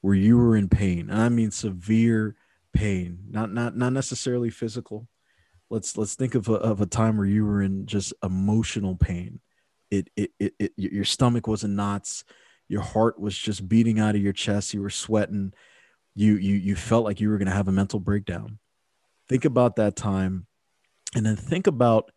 where 0.00 0.14
you 0.14 0.36
were 0.36 0.56
in 0.56 0.68
pain. 0.68 1.10
And 1.10 1.20
I 1.20 1.28
mean 1.28 1.50
severe 1.50 2.36
pain, 2.72 3.18
not 3.28 3.52
not 3.52 3.76
not 3.76 3.92
necessarily 3.92 4.50
physical. 4.50 5.08
Let's 5.70 5.96
let's 5.96 6.14
think 6.14 6.34
of 6.34 6.48
a, 6.48 6.54
of 6.54 6.80
a 6.80 6.86
time 6.86 7.16
where 7.16 7.26
you 7.26 7.44
were 7.44 7.62
in 7.62 7.86
just 7.86 8.12
emotional 8.22 8.96
pain. 8.96 9.40
It, 9.90 10.10
it 10.16 10.30
it 10.38 10.54
it 10.58 10.72
your 10.76 11.04
stomach 11.04 11.46
was 11.46 11.64
in 11.64 11.74
knots, 11.74 12.24
your 12.68 12.82
heart 12.82 13.20
was 13.20 13.36
just 13.36 13.68
beating 13.68 14.00
out 14.00 14.14
of 14.14 14.22
your 14.22 14.32
chest. 14.32 14.74
You 14.74 14.82
were 14.82 14.90
sweating. 14.90 15.52
You 16.14 16.36
you 16.36 16.54
you 16.54 16.76
felt 16.76 17.04
like 17.04 17.20
you 17.20 17.30
were 17.30 17.38
going 17.38 17.48
to 17.48 17.54
have 17.54 17.68
a 17.68 17.72
mental 17.72 18.00
breakdown. 18.00 18.58
Think 19.28 19.44
about 19.44 19.76
that 19.76 19.96
time, 19.96 20.46
and 21.14 21.24
then 21.24 21.36
think 21.36 21.66
about 21.66 22.10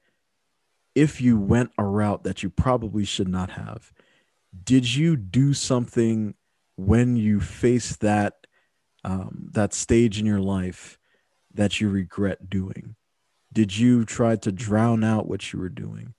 if 0.95 1.19
you 1.21 1.37
went 1.37 1.71
a 1.77 1.83
route 1.83 2.23
that 2.23 2.41
you 2.41 2.49
probably 2.49 3.03
should 3.03 3.27
not 3.27 3.51
have. 3.51 3.91
Did 4.63 4.95
you 4.95 5.17
do 5.17 5.53
something 5.53 6.35
when 6.77 7.17
you 7.17 7.41
faced 7.41 7.99
that 7.99 8.47
um, 9.03 9.49
that 9.51 9.73
stage 9.73 10.19
in 10.19 10.25
your 10.25 10.39
life 10.39 10.97
that 11.53 11.79
you 11.79 11.89
regret 11.89 12.49
doing? 12.49 12.95
Did 13.53 13.77
you 13.77 14.05
try 14.05 14.35
to 14.37 14.51
drown 14.51 15.03
out 15.03 15.27
what 15.27 15.53
you 15.53 15.59
were 15.59 15.69
doing? 15.69 16.13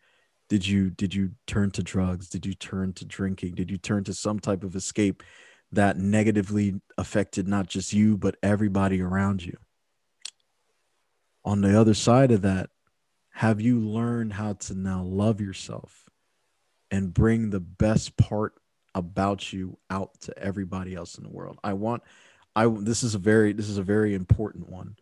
Did 0.49 0.67
you 0.67 0.91
did 0.91 1.15
you 1.15 1.33
turn 1.47 1.71
to 1.73 1.83
drugs? 1.83 2.29
Did 2.29 2.47
you 2.47 2.55
turn 2.55 2.93
to 2.95 3.05
drinking? 3.05 3.55
Did 3.55 3.71
you 3.71 3.79
turn 3.79 4.05
to 4.05 4.15
some 4.15 4.39
type 4.39 4.63
of 4.63 4.77
escape 4.77 5.23
that 5.73 5.99
negatively 5.99 6.81
affected 6.97 7.49
not 7.49 7.67
just 7.67 7.93
you 7.93 8.17
but 8.17 8.37
everybody 8.43 9.01
around 9.01 9.45
you? 9.45 9.57
On 11.45 11.63
the 11.63 11.79
other 11.79 11.95
side 11.95 12.31
of 12.31 12.43
that, 12.43 12.71
have 13.37 13.61
you 13.61 13.79
learned 13.79 14.33
how 14.33 14.55
to 14.55 14.75
now 14.75 15.03
love 15.03 15.43
yourself 15.43 16.09
and 16.91 17.13
bring 17.13 17.51
the 17.51 17.61
best 17.61 18.17
part 18.17 18.55
about 18.95 19.53
you 19.53 19.77
out 19.91 20.19
to 20.23 20.39
everybody 20.39 20.95
else 20.95 21.19
in 21.19 21.23
the 21.23 21.29
world? 21.29 21.59
I 21.63 21.75
want 21.75 22.03
I 22.57 22.67
this 22.67 23.03
is 23.03 23.15
a 23.15 23.19
very 23.19 23.53
this 23.53 23.69
is 23.69 23.77
a 23.77 23.83
very 23.83 24.15
important 24.15 24.71
one. 24.71 24.97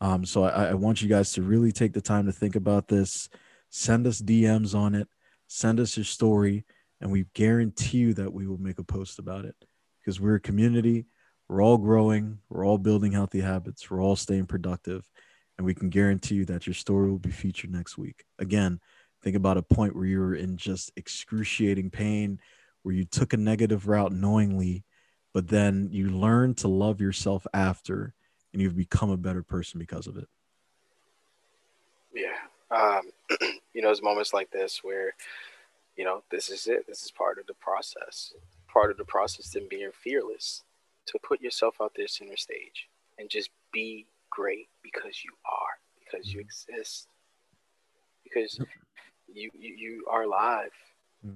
Um, 0.00 0.24
so 0.24 0.44
I, 0.44 0.66
I 0.66 0.74
want 0.74 1.02
you 1.02 1.08
guys 1.08 1.32
to 1.32 1.42
really 1.42 1.72
take 1.72 1.92
the 1.92 2.00
time 2.00 2.26
to 2.26 2.32
think 2.32 2.54
about 2.54 2.86
this. 2.86 3.28
Send 3.70 4.06
us 4.06 4.22
DMs 4.22 4.72
on 4.72 4.94
it. 4.94 5.08
Send 5.48 5.80
us 5.80 5.96
your 5.96 6.04
story, 6.04 6.64
and 7.00 7.10
we 7.10 7.26
guarantee 7.34 7.98
you 7.98 8.14
that 8.14 8.32
we 8.32 8.46
will 8.46 8.58
make 8.58 8.78
a 8.78 8.84
post 8.84 9.18
about 9.18 9.44
it 9.44 9.56
because 9.98 10.20
we're 10.20 10.36
a 10.36 10.40
community. 10.40 11.06
We're 11.48 11.64
all 11.64 11.76
growing. 11.76 12.38
We're 12.50 12.64
all 12.64 12.78
building 12.78 13.10
healthy 13.10 13.40
habits. 13.40 13.90
We're 13.90 14.00
all 14.00 14.14
staying 14.14 14.46
productive, 14.46 15.10
and 15.60 15.66
we 15.66 15.74
can 15.74 15.90
guarantee 15.90 16.36
you 16.36 16.46
that 16.46 16.66
your 16.66 16.74
story 16.74 17.10
will 17.10 17.18
be 17.18 17.30
featured 17.30 17.70
next 17.70 17.98
week. 17.98 18.24
Again, 18.38 18.80
think 19.22 19.36
about 19.36 19.58
a 19.58 19.62
point 19.62 19.94
where 19.94 20.06
you 20.06 20.18
were 20.18 20.34
in 20.34 20.56
just 20.56 20.90
excruciating 20.96 21.90
pain, 21.90 22.40
where 22.82 22.94
you 22.94 23.04
took 23.04 23.34
a 23.34 23.36
negative 23.36 23.86
route 23.86 24.12
knowingly 24.12 24.84
but 25.32 25.48
then 25.48 25.88
you 25.90 26.08
learn 26.10 26.54
to 26.54 26.68
love 26.68 27.00
yourself 27.00 27.46
after 27.54 28.14
and 28.52 28.60
you've 28.60 28.76
become 28.76 29.10
a 29.10 29.16
better 29.16 29.42
person 29.42 29.78
because 29.78 30.06
of 30.06 30.16
it. 30.16 30.28
Yeah. 32.12 32.36
Um, 32.70 33.02
you 33.72 33.82
know 33.82 33.90
it's 33.90 34.02
moments 34.02 34.34
like 34.34 34.50
this 34.50 34.80
where 34.82 35.14
you 35.96 36.04
know 36.04 36.22
this 36.30 36.50
is 36.50 36.66
it. 36.66 36.86
This 36.86 37.02
is 37.04 37.10
part 37.10 37.38
of 37.38 37.46
the 37.46 37.54
process. 37.54 38.32
Part 38.68 38.90
of 38.90 38.96
the 38.96 39.04
process 39.04 39.54
in 39.54 39.68
being 39.68 39.90
fearless 39.92 40.62
to 41.06 41.18
put 41.22 41.40
yourself 41.40 41.76
out 41.80 41.92
there 41.96 42.08
center 42.08 42.36
stage 42.36 42.88
and 43.18 43.28
just 43.28 43.50
be 43.72 44.06
great 44.30 44.68
because 44.82 45.24
you 45.24 45.32
are 45.44 45.74
because 45.98 46.32
you 46.32 46.40
mm-hmm. 46.40 46.46
exist 46.46 47.08
because 48.24 48.58
you, 49.32 49.50
you 49.54 49.74
you 49.76 50.04
are 50.10 50.22
alive 50.22 50.72
mm-hmm 51.24 51.34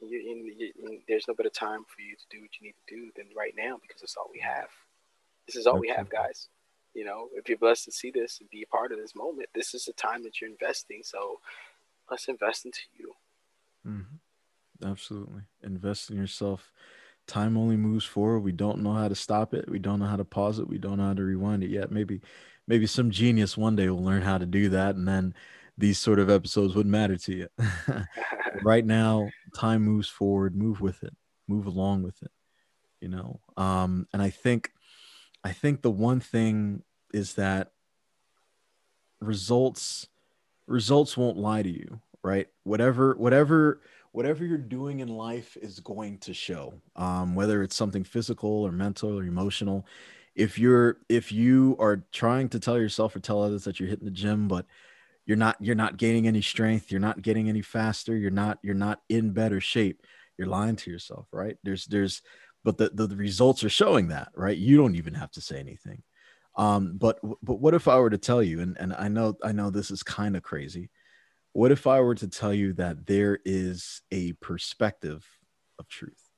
you, 0.00 0.18
you, 0.18 0.72
you, 0.76 1.00
there's 1.08 1.26
no 1.26 1.34
better 1.34 1.50
time 1.50 1.84
for 1.84 2.02
you 2.02 2.14
to 2.14 2.24
do 2.30 2.40
what 2.40 2.50
you 2.60 2.66
need 2.66 2.74
to 2.86 2.94
do 2.94 3.10
than 3.16 3.26
right 3.36 3.54
now 3.56 3.78
because 3.80 4.02
it's 4.02 4.16
all 4.16 4.30
we 4.32 4.40
have. 4.40 4.68
This 5.46 5.56
is 5.56 5.66
all 5.66 5.74
okay. 5.74 5.80
we 5.80 5.88
have, 5.88 6.08
guys. 6.08 6.48
You 6.94 7.04
know, 7.04 7.28
if 7.34 7.48
you're 7.48 7.58
blessed 7.58 7.84
to 7.86 7.92
see 7.92 8.10
this 8.10 8.38
and 8.40 8.50
be 8.50 8.62
a 8.62 8.66
part 8.74 8.92
of 8.92 8.98
this 8.98 9.14
moment, 9.14 9.48
this 9.54 9.74
is 9.74 9.84
the 9.84 9.92
time 9.92 10.22
that 10.24 10.40
you're 10.40 10.50
investing. 10.50 11.00
So 11.02 11.40
let's 12.10 12.28
invest 12.28 12.64
into 12.64 12.80
you. 12.98 13.14
Mm-hmm. 13.86 14.86
Absolutely. 14.88 15.42
Invest 15.62 16.10
in 16.10 16.16
yourself. 16.16 16.72
Time 17.28 17.56
only 17.56 17.76
moves 17.76 18.04
forward. 18.04 18.40
We 18.40 18.52
don't 18.52 18.82
know 18.82 18.94
how 18.94 19.06
to 19.06 19.14
stop 19.14 19.54
it. 19.54 19.68
We 19.68 19.78
don't 19.78 20.00
know 20.00 20.06
how 20.06 20.16
to 20.16 20.24
pause 20.24 20.58
it. 20.58 20.68
We 20.68 20.78
don't 20.78 20.96
know 20.96 21.06
how 21.06 21.14
to 21.14 21.22
rewind 21.22 21.62
it 21.62 21.70
yet. 21.70 21.92
Maybe, 21.92 22.20
maybe 22.66 22.86
some 22.86 23.10
genius 23.10 23.56
one 23.56 23.76
day 23.76 23.88
will 23.88 24.02
learn 24.02 24.22
how 24.22 24.38
to 24.38 24.46
do 24.46 24.70
that. 24.70 24.96
And 24.96 25.06
then 25.06 25.34
these 25.76 25.98
sort 25.98 26.18
of 26.18 26.30
episodes 26.30 26.74
wouldn't 26.74 26.90
matter 26.90 27.16
to 27.16 27.34
you. 27.34 27.48
right 28.64 28.84
now, 28.84 29.28
time 29.54 29.82
moves 29.82 30.08
forward. 30.08 30.56
Move 30.56 30.80
with 30.80 31.04
it. 31.04 31.14
Move 31.46 31.66
along 31.66 32.02
with 32.02 32.20
it. 32.22 32.32
You 33.00 33.08
know. 33.08 33.40
Um, 33.56 34.08
and 34.12 34.20
I 34.20 34.30
think, 34.30 34.70
I 35.44 35.52
think 35.52 35.82
the 35.82 35.90
one 35.90 36.18
thing 36.18 36.82
is 37.12 37.34
that 37.34 37.72
results 39.20 40.06
results 40.66 41.16
won't 41.16 41.36
lie 41.36 41.62
to 41.62 41.70
you 41.70 42.00
right 42.22 42.48
whatever 42.64 43.14
whatever 43.14 43.80
whatever 44.12 44.44
you're 44.44 44.58
doing 44.58 45.00
in 45.00 45.08
life 45.08 45.56
is 45.60 45.80
going 45.80 46.18
to 46.18 46.34
show 46.34 46.74
um, 46.96 47.34
whether 47.34 47.62
it's 47.62 47.76
something 47.76 48.04
physical 48.04 48.50
or 48.62 48.72
mental 48.72 49.18
or 49.18 49.24
emotional. 49.24 49.86
If 50.34 50.58
you're 50.58 50.98
if 51.08 51.32
you 51.32 51.76
are 51.80 52.04
trying 52.12 52.48
to 52.50 52.60
tell 52.60 52.78
yourself 52.78 53.16
or 53.16 53.20
tell 53.20 53.42
others 53.42 53.64
that 53.64 53.80
you're 53.80 53.88
hitting 53.88 54.04
the 54.04 54.10
gym 54.10 54.48
but 54.48 54.66
you're 55.26 55.36
not 55.36 55.56
you're 55.60 55.74
not 55.74 55.96
gaining 55.96 56.28
any 56.28 56.40
strength 56.40 56.90
you're 56.92 57.00
not 57.00 57.22
getting 57.22 57.48
any 57.48 57.60
faster 57.60 58.16
you're 58.16 58.30
not 58.30 58.58
you're 58.62 58.74
not 58.74 59.00
in 59.08 59.32
better 59.32 59.60
shape 59.60 60.00
you're 60.36 60.46
lying 60.46 60.76
to 60.76 60.90
yourself 60.90 61.26
right? 61.32 61.56
There's 61.64 61.86
there's 61.86 62.22
but 62.64 62.78
the, 62.78 62.90
the, 62.92 63.08
the 63.08 63.16
results 63.16 63.64
are 63.64 63.68
showing 63.68 64.08
that 64.08 64.28
right? 64.36 64.56
You 64.56 64.76
don't 64.76 64.96
even 64.96 65.14
have 65.14 65.30
to 65.32 65.40
say 65.40 65.58
anything. 65.58 66.02
Um, 66.56 66.94
but 66.98 67.20
but 67.42 67.60
what 67.60 67.74
if 67.74 67.86
I 67.86 67.98
were 67.98 68.10
to 68.10 68.18
tell 68.18 68.42
you, 68.42 68.60
and, 68.60 68.76
and 68.78 68.92
I 68.92 69.08
know 69.08 69.36
I 69.44 69.52
know 69.52 69.70
this 69.70 69.90
is 69.92 70.02
kind 70.02 70.36
of 70.36 70.42
crazy. 70.42 70.90
What 71.58 71.72
if 71.72 71.88
I 71.88 71.98
were 72.02 72.14
to 72.14 72.28
tell 72.28 72.54
you 72.54 72.72
that 72.74 73.08
there 73.08 73.40
is 73.44 74.02
a 74.12 74.34
perspective 74.34 75.26
of 75.80 75.88
truth? 75.88 76.30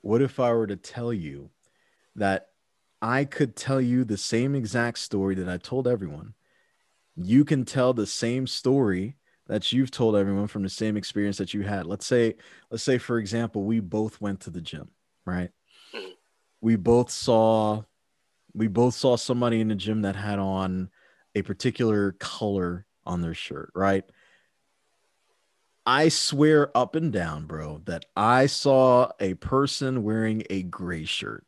What 0.00 0.22
if 0.22 0.40
I 0.40 0.54
were 0.54 0.66
to 0.68 0.76
tell 0.76 1.12
you 1.12 1.50
that 2.16 2.46
I 3.02 3.26
could 3.26 3.56
tell 3.56 3.78
you 3.78 4.04
the 4.04 4.16
same 4.16 4.54
exact 4.54 5.00
story 5.00 5.34
that 5.34 5.50
I 5.50 5.58
told 5.58 5.86
everyone? 5.86 6.32
You 7.14 7.44
can 7.44 7.66
tell 7.66 7.92
the 7.92 8.06
same 8.06 8.46
story 8.46 9.18
that 9.48 9.70
you've 9.70 9.90
told 9.90 10.16
everyone 10.16 10.46
from 10.46 10.62
the 10.62 10.70
same 10.70 10.96
experience 10.96 11.36
that 11.36 11.52
you 11.52 11.60
had. 11.60 11.84
Let's 11.84 12.06
say, 12.06 12.36
let's 12.70 12.82
say, 12.82 12.96
for 12.96 13.18
example, 13.18 13.64
we 13.64 13.80
both 13.80 14.18
went 14.18 14.40
to 14.40 14.50
the 14.50 14.62
gym, 14.62 14.88
right? 15.26 15.50
Mm-hmm. 15.94 16.12
We 16.62 16.76
both 16.76 17.10
saw 17.10 17.82
we 18.54 18.66
both 18.66 18.94
saw 18.94 19.16
somebody 19.16 19.60
in 19.60 19.68
the 19.68 19.74
gym 19.74 20.00
that 20.02 20.16
had 20.16 20.38
on 20.38 20.88
a 21.34 21.42
particular 21.42 22.12
color 22.12 22.86
on 23.04 23.20
their 23.20 23.34
shirt, 23.34 23.70
right? 23.74 24.04
I 25.86 26.08
swear 26.08 26.76
up 26.76 26.94
and 26.94 27.12
down, 27.12 27.46
bro, 27.46 27.82
that 27.86 28.04
I 28.16 28.46
saw 28.46 29.10
a 29.18 29.34
person 29.34 30.02
wearing 30.02 30.44
a 30.50 30.62
gray 30.62 31.04
shirt. 31.04 31.44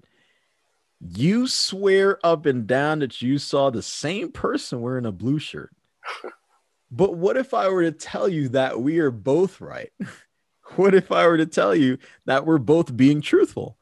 You 1.00 1.46
swear 1.46 2.18
up 2.24 2.46
and 2.46 2.66
down 2.66 3.00
that 3.00 3.20
you 3.20 3.38
saw 3.38 3.70
the 3.70 3.82
same 3.82 4.32
person 4.32 4.80
wearing 4.80 5.06
a 5.06 5.12
blue 5.12 5.38
shirt. 5.38 5.74
but 6.90 7.14
what 7.14 7.36
if 7.36 7.54
I 7.54 7.68
were 7.68 7.82
to 7.82 7.92
tell 7.92 8.28
you 8.28 8.48
that 8.50 8.80
we 8.80 8.98
are 9.00 9.10
both 9.10 9.60
right? 9.60 9.92
what 10.76 10.94
if 10.94 11.12
I 11.12 11.26
were 11.26 11.38
to 11.38 11.46
tell 11.46 11.74
you 11.74 11.98
that 12.26 12.46
we're 12.46 12.58
both 12.58 12.96
being 12.96 13.20
truthful? 13.20 13.76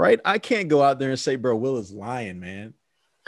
right? 0.00 0.18
I 0.24 0.38
can't 0.38 0.68
go 0.68 0.82
out 0.82 0.98
there 0.98 1.10
and 1.10 1.20
say, 1.20 1.36
bro, 1.36 1.54
Will 1.56 1.76
is 1.76 1.92
lying, 1.92 2.40
man. 2.40 2.72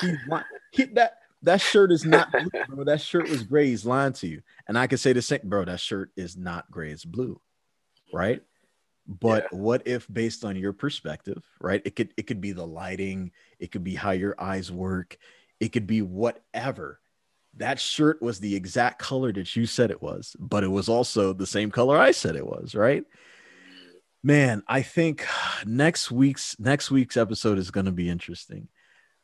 He's 0.01 0.17
lying. 0.27 0.45
He, 0.73 0.85
that 0.85 1.19
that 1.43 1.61
shirt 1.61 1.93
is 1.93 2.05
not 2.05 2.31
blue, 2.33 2.51
bro. 2.69 2.85
That 2.85 3.01
shirt 3.01 3.29
was 3.29 3.43
gray. 3.43 3.67
He's 3.67 3.85
lying 3.85 4.13
to 4.15 4.27
you. 4.27 4.43
And 4.69 4.79
I 4.79 4.87
can 4.87 4.99
say 4.99 5.13
the 5.13 5.23
same, 5.23 5.41
bro. 5.45 5.65
That 5.65 5.81
shirt 5.81 6.11
is 6.17 6.37
not 6.37 6.71
gray. 6.71 6.91
It's 6.91 7.05
blue, 7.05 7.41
right? 8.13 8.43
But 9.07 9.49
yeah. 9.51 9.59
what 9.59 9.87
if, 9.87 10.07
based 10.13 10.45
on 10.45 10.57
your 10.57 10.73
perspective, 10.73 11.43
right? 11.61 11.83
It 11.85 11.97
could 11.97 12.13
it 12.17 12.27
could 12.27 12.41
be 12.41 12.53
the 12.53 12.67
lighting. 12.67 13.33
It 13.59 13.73
could 13.73 13.85
be 13.85 13.95
how 13.95 14.13
your 14.13 14.35
eyes 14.39 14.71
work. 14.71 15.19
It 15.61 15.71
could 15.71 15.87
be 15.87 16.03
whatever. 16.03 17.01
That 17.57 17.79
shirt 17.79 18.23
was 18.23 18.41
the 18.41 18.55
exact 18.55 18.99
color 18.99 19.33
that 19.33 19.55
you 19.55 19.67
said 19.67 19.91
it 19.91 20.01
was, 20.01 20.35
but 20.39 20.65
it 20.65 20.71
was 20.71 20.89
also 20.89 21.33
the 21.33 21.47
same 21.47 21.71
color 21.71 21.99
I 21.99 22.13
said 22.13 22.35
it 22.35 22.47
was, 22.47 22.75
right? 22.75 23.05
man 24.23 24.63
i 24.69 24.83
think 24.83 25.27
next 25.67 26.11
week's 26.11 26.59
next 26.59 26.91
week's 26.91 27.17
episode 27.17 27.59
is 27.59 27.71
going 27.71 27.87
to 27.87 27.93
be 27.93 28.09
interesting 28.09 28.69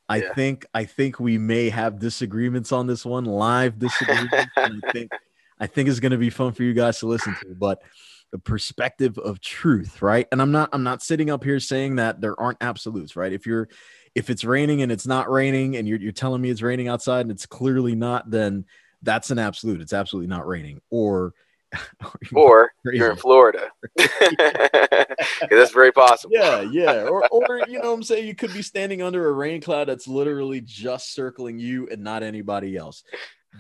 i 0.09 0.16
yeah. 0.16 0.34
think 0.34 0.66
i 0.74 0.84
think 0.84 1.18
we 1.20 1.38
may 1.38 1.68
have 1.68 1.98
disagreements 1.98 2.72
on 2.72 2.86
this 2.86 3.04
one 3.04 3.24
live 3.24 3.78
disagreements 3.78 4.34
i 4.56 4.70
think 4.92 5.11
i 5.61 5.66
think 5.66 5.88
it's 5.88 6.00
going 6.00 6.12
to 6.12 6.18
be 6.18 6.30
fun 6.30 6.52
for 6.52 6.62
you 6.62 6.74
guys 6.74 6.98
to 6.98 7.06
listen 7.06 7.34
to 7.40 7.54
but 7.54 7.82
the 8.30 8.38
perspective 8.38 9.16
of 9.16 9.40
truth 9.40 10.02
right? 10.02 10.28
And 10.30 10.42
i'm 10.42 10.52
not 10.52 10.68
i'm 10.74 10.82
not 10.82 11.02
sitting 11.02 11.30
up 11.30 11.42
here 11.42 11.59
saying 11.59 11.96
that 11.96 12.20
there 12.20 12.38
aren't 12.38 12.59
absolutes 12.61 13.16
right? 13.16 13.32
If 13.32 13.46
you're 13.46 13.68
if 14.14 14.28
it's 14.28 14.44
raining 14.44 14.82
and 14.82 14.92
it's 14.92 15.06
not 15.06 15.30
raining 15.30 15.76
and 15.76 15.88
you're, 15.88 15.98
you're 15.98 16.12
telling 16.12 16.42
me 16.42 16.50
it's 16.50 16.61
raining 16.61 16.88
outside 16.88 17.22
and 17.22 17.30
it's 17.30 17.46
clearly 17.46 17.94
not 17.94 18.30
then 18.30 18.66
that's 19.02 19.30
an 19.30 19.38
absolute. 19.38 19.80
It's 19.80 19.92
absolutely 19.92 20.28
not 20.28 20.46
raining. 20.46 20.80
Or 20.90 21.34
or 22.34 22.72
you're 22.84 23.10
in 23.10 23.16
Florida. 23.16 23.70
that's 23.96 25.72
very 25.72 25.92
possible. 25.92 26.34
Yeah, 26.34 26.62
yeah. 26.62 27.02
Or, 27.04 27.26
or 27.28 27.64
you 27.68 27.80
know, 27.80 27.92
I'm 27.92 28.02
saying 28.02 28.26
you 28.26 28.34
could 28.34 28.52
be 28.52 28.62
standing 28.62 29.02
under 29.02 29.28
a 29.28 29.32
rain 29.32 29.60
cloud 29.60 29.88
that's 29.88 30.08
literally 30.08 30.60
just 30.60 31.14
circling 31.14 31.58
you 31.58 31.88
and 31.90 32.02
not 32.02 32.22
anybody 32.22 32.76
else. 32.76 33.04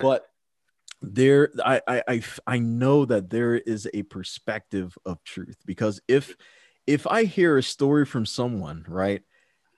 But 0.00 0.26
there, 1.02 1.50
I, 1.64 1.80
I, 1.86 2.02
I, 2.08 2.22
I 2.46 2.58
know 2.58 3.04
that 3.04 3.30
there 3.30 3.54
is 3.54 3.88
a 3.92 4.02
perspective 4.04 4.96
of 5.04 5.22
truth 5.24 5.58
because 5.64 6.00
if, 6.08 6.34
if 6.86 7.06
I 7.06 7.24
hear 7.24 7.58
a 7.58 7.62
story 7.62 8.06
from 8.06 8.26
someone, 8.26 8.84
right, 8.88 9.22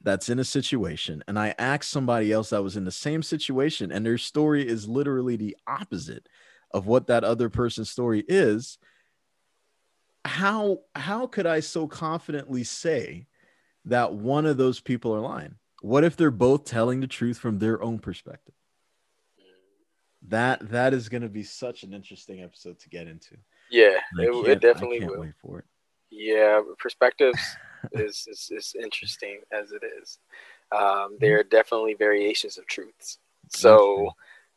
that's 0.02 0.30
in 0.30 0.38
a 0.38 0.44
situation, 0.44 1.22
and 1.28 1.38
I 1.38 1.54
ask 1.58 1.84
somebody 1.84 2.32
else 2.32 2.50
that 2.50 2.62
was 2.62 2.76
in 2.76 2.84
the 2.84 2.90
same 2.90 3.22
situation, 3.22 3.92
and 3.92 4.06
their 4.06 4.16
story 4.16 4.66
is 4.66 4.88
literally 4.88 5.36
the 5.36 5.56
opposite 5.66 6.26
of 6.72 6.86
what 6.86 7.08
that 7.08 7.24
other 7.24 7.48
person's 7.48 7.90
story 7.90 8.24
is 8.28 8.78
how 10.24 10.80
how 10.94 11.26
could 11.26 11.46
i 11.46 11.60
so 11.60 11.86
confidently 11.86 12.62
say 12.62 13.26
that 13.86 14.12
one 14.12 14.46
of 14.46 14.56
those 14.56 14.80
people 14.80 15.14
are 15.14 15.20
lying? 15.20 15.56
What 15.82 16.04
if 16.04 16.16
they're 16.16 16.30
both 16.30 16.64
telling 16.64 17.00
the 17.00 17.06
truth 17.06 17.38
from 17.38 17.58
their 17.58 17.82
own 17.82 17.98
perspective? 17.98 18.54
That 20.28 20.68
that 20.70 20.92
is 20.92 21.08
going 21.08 21.22
to 21.22 21.28
be 21.28 21.42
such 21.42 21.82
an 21.82 21.94
interesting 21.94 22.42
episode 22.42 22.78
to 22.80 22.88
get 22.90 23.08
into. 23.08 23.36
Yeah 23.70 23.98
it, 24.18 24.48
it, 24.48 24.60
definitely 24.60 25.04
will. 25.04 25.20
wait 25.20 25.34
for 25.40 25.60
it. 25.60 25.64
Yeah 26.10 26.60
perspectives 26.78 27.40
is, 27.92 28.26
is 28.30 28.50
is 28.50 28.74
interesting 28.80 29.40
as 29.50 29.72
it 29.72 29.82
is. 30.00 30.18
Um, 30.72 31.16
there 31.18 31.40
are 31.40 31.44
definitely 31.44 31.94
variations 31.94 32.58
of 32.58 32.66
truths. 32.66 33.18
So 33.48 34.10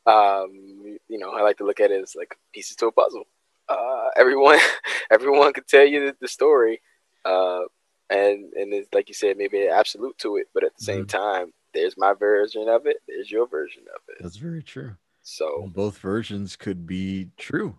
um, 0.06 0.97
you 1.08 1.18
know, 1.18 1.32
I 1.32 1.41
like 1.41 1.58
to 1.58 1.66
look 1.66 1.80
at 1.80 1.91
it 1.91 2.01
as 2.01 2.16
like 2.16 2.36
pieces 2.54 2.76
to 2.78 2.88
a 2.88 2.91
puzzle. 2.91 3.24
Uh, 3.70 4.10
everyone, 4.16 4.60
everyone 5.12 5.54
could 5.54 5.68
tell 5.68 5.86
you 5.86 6.08
the, 6.08 6.16
the 6.22 6.28
story, 6.28 6.82
uh, 7.26 7.62
and 8.10 8.54
and 8.54 8.74
it's, 8.74 8.89
like 8.93 9.08
you 9.08 9.16
said, 9.16 9.38
maybe 9.38 9.66
an 9.66 9.72
absolute 9.72 10.18
to 10.20 10.38
it, 10.38 10.47
but 10.54 10.64
at 10.64 10.76
the 10.78 10.84
same 10.84 11.06
mm-hmm. 11.06 11.18
time, 11.18 11.54
there's 11.74 11.95
my 11.97 12.14
version 12.14 12.68
of 12.68 12.86
it. 12.86 12.97
There's 13.08 13.32
your 13.32 13.47
version 13.47 13.84
of 13.95 14.01
it. 14.10 14.22
That's 14.22 14.38
very 14.38 14.62
true. 14.62 14.95
So 15.24 15.60
well, 15.60 15.70
both 15.70 15.97
versions 15.99 16.56
could 16.56 16.86
be 16.86 17.30
true. 17.38 17.78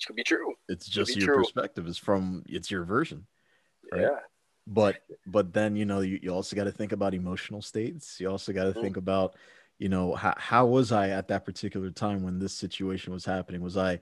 It 0.00 0.06
could 0.06 0.16
be 0.16 0.24
true. 0.24 0.54
It's 0.68 0.88
just 0.88 1.16
your 1.16 1.26
true. 1.26 1.42
perspective. 1.42 1.86
Is 1.86 1.98
from 1.98 2.42
it's 2.48 2.70
your 2.70 2.84
version. 2.84 3.26
Right? 3.92 4.02
Yeah. 4.02 4.18
But 4.66 4.96
but 5.26 5.52
then 5.52 5.76
you 5.76 5.84
know 5.84 6.00
you, 6.00 6.18
you 6.22 6.30
also 6.30 6.56
got 6.56 6.64
to 6.64 6.72
think 6.72 6.92
about 6.92 7.14
emotional 7.14 7.62
states. 7.62 8.18
You 8.18 8.30
also 8.30 8.52
got 8.52 8.64
to 8.64 8.70
mm-hmm. 8.70 8.80
think 8.80 8.96
about 8.96 9.36
you 9.78 9.88
know 9.88 10.14
how, 10.14 10.34
how 10.36 10.66
was 10.66 10.92
i 10.92 11.10
at 11.10 11.28
that 11.28 11.44
particular 11.44 11.90
time 11.90 12.22
when 12.22 12.38
this 12.38 12.54
situation 12.54 13.12
was 13.12 13.24
happening? 13.24 13.60
Was 13.60 13.76
i 13.76 14.00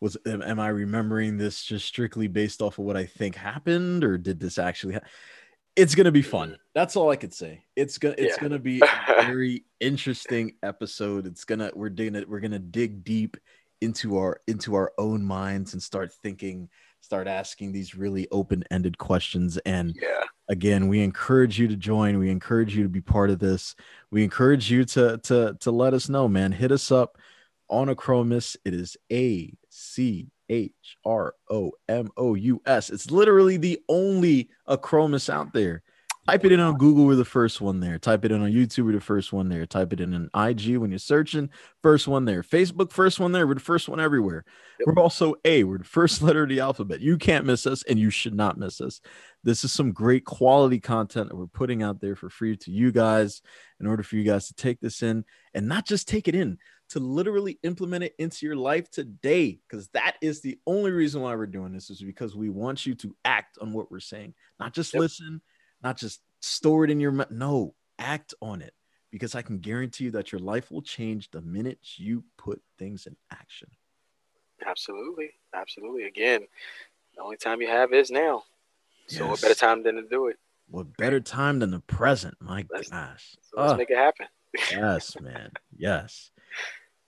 was 0.00 0.16
am, 0.26 0.42
am 0.42 0.60
i 0.60 0.68
remembering 0.68 1.36
this 1.36 1.62
just 1.62 1.86
strictly 1.86 2.26
based 2.26 2.60
off 2.60 2.78
of 2.78 2.84
what 2.84 2.96
i 2.96 3.04
think 3.04 3.34
happened 3.34 4.04
or 4.04 4.18
did 4.18 4.40
this 4.40 4.58
actually 4.58 4.94
ha- 4.94 5.00
it's 5.76 5.94
gonna 5.94 6.12
be 6.12 6.22
fun. 6.22 6.50
Mm-hmm. 6.50 6.62
That's 6.74 6.96
all 6.96 7.10
i 7.10 7.16
could 7.16 7.34
say. 7.34 7.64
It's 7.76 7.98
gonna 7.98 8.14
it's 8.18 8.36
yeah. 8.36 8.42
gonna 8.42 8.58
be 8.58 8.80
a 8.80 9.22
very 9.26 9.64
interesting 9.80 10.54
episode. 10.62 11.26
It's 11.26 11.44
gonna 11.44 11.70
we're 11.74 11.90
digging 11.90 12.14
it 12.14 12.28
we're 12.28 12.40
gonna 12.40 12.58
dig 12.58 13.04
deep 13.04 13.36
into 13.80 14.16
our 14.16 14.40
into 14.46 14.74
our 14.74 14.92
own 14.98 15.24
minds 15.24 15.72
and 15.72 15.82
start 15.82 16.12
thinking 16.22 16.68
start 17.00 17.26
asking 17.26 17.72
these 17.72 17.94
really 17.94 18.26
open-ended 18.30 18.96
questions 18.96 19.58
and 19.58 19.94
yeah 20.00 20.24
again 20.48 20.88
we 20.88 21.02
encourage 21.02 21.58
you 21.58 21.68
to 21.68 21.76
join 21.76 22.18
we 22.18 22.30
encourage 22.30 22.76
you 22.76 22.82
to 22.82 22.88
be 22.88 23.00
part 23.00 23.30
of 23.30 23.38
this 23.38 23.74
we 24.10 24.22
encourage 24.22 24.70
you 24.70 24.84
to 24.84 25.18
to 25.18 25.56
to 25.60 25.70
let 25.70 25.94
us 25.94 26.08
know 26.08 26.28
man 26.28 26.52
hit 26.52 26.70
us 26.70 26.92
up 26.92 27.18
on 27.68 27.88
Achromous 27.88 28.56
it 28.64 28.74
is 28.74 28.96
a 29.10 29.52
c 29.70 30.28
h 30.48 30.72
r 31.04 31.34
o 31.50 31.72
m 31.88 32.10
o 32.16 32.34
u 32.34 32.60
s 32.66 32.90
it's 32.90 33.10
literally 33.10 33.56
the 33.56 33.80
only 33.88 34.48
Achromous 34.68 35.30
out 35.30 35.52
there 35.52 35.82
Type 36.26 36.46
it 36.46 36.52
in 36.52 36.60
on 36.60 36.78
Google, 36.78 37.04
we're 37.04 37.16
the 37.16 37.24
first 37.24 37.60
one 37.60 37.80
there. 37.80 37.98
Type 37.98 38.24
it 38.24 38.32
in 38.32 38.40
on 38.40 38.50
YouTube, 38.50 38.86
we're 38.86 38.92
the 38.92 39.00
first 39.00 39.30
one 39.30 39.50
there. 39.50 39.66
Type 39.66 39.92
it 39.92 40.00
in 40.00 40.14
on 40.14 40.48
IG 40.48 40.78
when 40.78 40.90
you're 40.90 40.98
searching, 40.98 41.50
first 41.82 42.08
one 42.08 42.24
there. 42.24 42.42
Facebook, 42.42 42.92
first 42.92 43.20
one 43.20 43.32
there. 43.32 43.46
We're 43.46 43.54
the 43.54 43.60
first 43.60 43.90
one 43.90 44.00
everywhere. 44.00 44.46
We're 44.86 45.02
also 45.02 45.34
A, 45.44 45.64
we're 45.64 45.78
the 45.78 45.84
first 45.84 46.22
letter 46.22 46.44
of 46.44 46.48
the 46.48 46.60
alphabet. 46.60 47.00
You 47.00 47.18
can't 47.18 47.44
miss 47.44 47.66
us, 47.66 47.82
and 47.82 47.98
you 47.98 48.08
should 48.08 48.34
not 48.34 48.56
miss 48.56 48.80
us. 48.80 49.02
This 49.44 49.62
is 49.62 49.72
some 49.72 49.92
great 49.92 50.24
quality 50.24 50.80
content 50.80 51.28
that 51.28 51.36
we're 51.36 51.46
putting 51.46 51.82
out 51.82 52.00
there 52.00 52.16
for 52.16 52.28
free 52.28 52.56
to 52.56 52.70
you 52.70 52.90
guys 52.90 53.42
in 53.78 53.86
order 53.86 54.02
for 54.02 54.16
you 54.16 54.24
guys 54.24 54.48
to 54.48 54.54
take 54.54 54.80
this 54.80 55.02
in 55.02 55.24
and 55.52 55.68
not 55.68 55.86
just 55.86 56.08
take 56.08 56.26
it 56.26 56.34
in, 56.34 56.58
to 56.88 56.98
literally 56.98 57.58
implement 57.62 58.04
it 58.04 58.14
into 58.18 58.46
your 58.46 58.56
life 58.56 58.90
today. 58.90 59.60
Because 59.68 59.88
that 59.88 60.16
is 60.20 60.40
the 60.40 60.58
only 60.66 60.90
reason 60.90 61.20
why 61.20 61.34
we're 61.36 61.46
doing 61.46 61.72
this, 61.72 61.90
is 61.90 62.00
because 62.00 62.34
we 62.34 62.48
want 62.48 62.86
you 62.86 62.94
to 62.96 63.14
act 63.24 63.58
on 63.60 63.72
what 63.72 63.90
we're 63.90 64.00
saying, 64.00 64.34
not 64.58 64.72
just 64.72 64.94
yep. 64.94 65.00
listen 65.00 65.40
not 65.84 65.98
just 65.98 66.22
store 66.40 66.84
it 66.84 66.90
in 66.90 66.98
your 66.98 67.26
no 67.30 67.74
act 67.98 68.34
on 68.42 68.60
it 68.60 68.72
because 69.12 69.36
i 69.36 69.42
can 69.42 69.58
guarantee 69.58 70.04
you 70.04 70.10
that 70.10 70.32
your 70.32 70.40
life 70.40 70.72
will 70.72 70.82
change 70.82 71.30
the 71.30 71.42
minute 71.42 71.78
you 71.96 72.24
put 72.36 72.60
things 72.78 73.06
in 73.06 73.14
action 73.30 73.68
absolutely 74.66 75.30
absolutely 75.54 76.04
again 76.04 76.40
the 77.14 77.22
only 77.22 77.36
time 77.36 77.60
you 77.60 77.68
have 77.68 77.92
is 77.92 78.10
now 78.10 78.42
so 79.06 79.24
yes. 79.24 79.30
what 79.30 79.40
better 79.42 79.54
time 79.54 79.82
than 79.82 79.96
to 79.96 80.02
do 80.02 80.26
it 80.28 80.36
what 80.68 80.96
better 80.96 81.20
time 81.20 81.58
than 81.58 81.70
the 81.70 81.80
present 81.80 82.36
my 82.40 82.64
let's, 82.70 82.88
gosh 82.88 83.36
so 83.42 83.60
let's 83.60 83.72
oh. 83.72 83.76
make 83.76 83.90
it 83.90 83.98
happen 83.98 84.26
yes 84.70 85.16
man 85.20 85.50
yes 85.76 86.30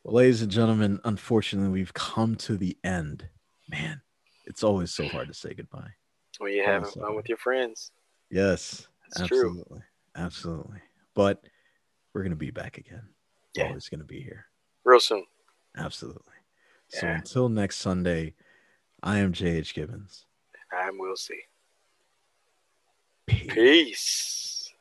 well 0.05 0.15
ladies 0.15 0.43
and 0.43 0.51
gentlemen 0.51 1.01
unfortunately 1.05 1.71
we've 1.71 1.95
come 1.95 2.35
to 2.35 2.57
the 2.57 2.77
end 2.85 3.29
man 3.69 4.01
it's 4.47 4.63
always 4.63 4.93
so 4.93 5.07
hard 5.09 5.29
to 5.29 5.35
say 5.35 5.55
goodbye 5.55 5.91
when 6.39 6.53
you're 6.53 6.67
having 6.67 6.91
fun 6.91 7.17
with 7.17 7.29
your 7.29 7.39
friends 7.39 7.91
Yes, 8.31 8.89
That's 9.11 9.23
absolutely, 9.23 9.65
true. 9.69 9.83
absolutely. 10.17 10.81
But 11.15 11.43
we're 12.13 12.23
gonna 12.23 12.37
be 12.37 12.51
back 12.51 12.79
again. 12.79 13.09
Yeah. 13.55 13.69
Always 13.69 13.89
gonna 13.89 14.05
be 14.05 14.21
here. 14.21 14.47
Real 14.85 15.01
soon. 15.01 15.25
Absolutely. 15.77 16.35
Yeah. 16.93 17.01
So 17.01 17.07
until 17.09 17.49
next 17.49 17.77
Sunday, 17.77 18.35
I 19.03 19.19
am 19.19 19.33
JH 19.33 19.75
Gibbons. 19.75 20.27
I'm 20.73 20.99
Will 20.99 21.17
C. 21.17 21.35
Peace. 23.27 23.47
Peace. 23.49 24.73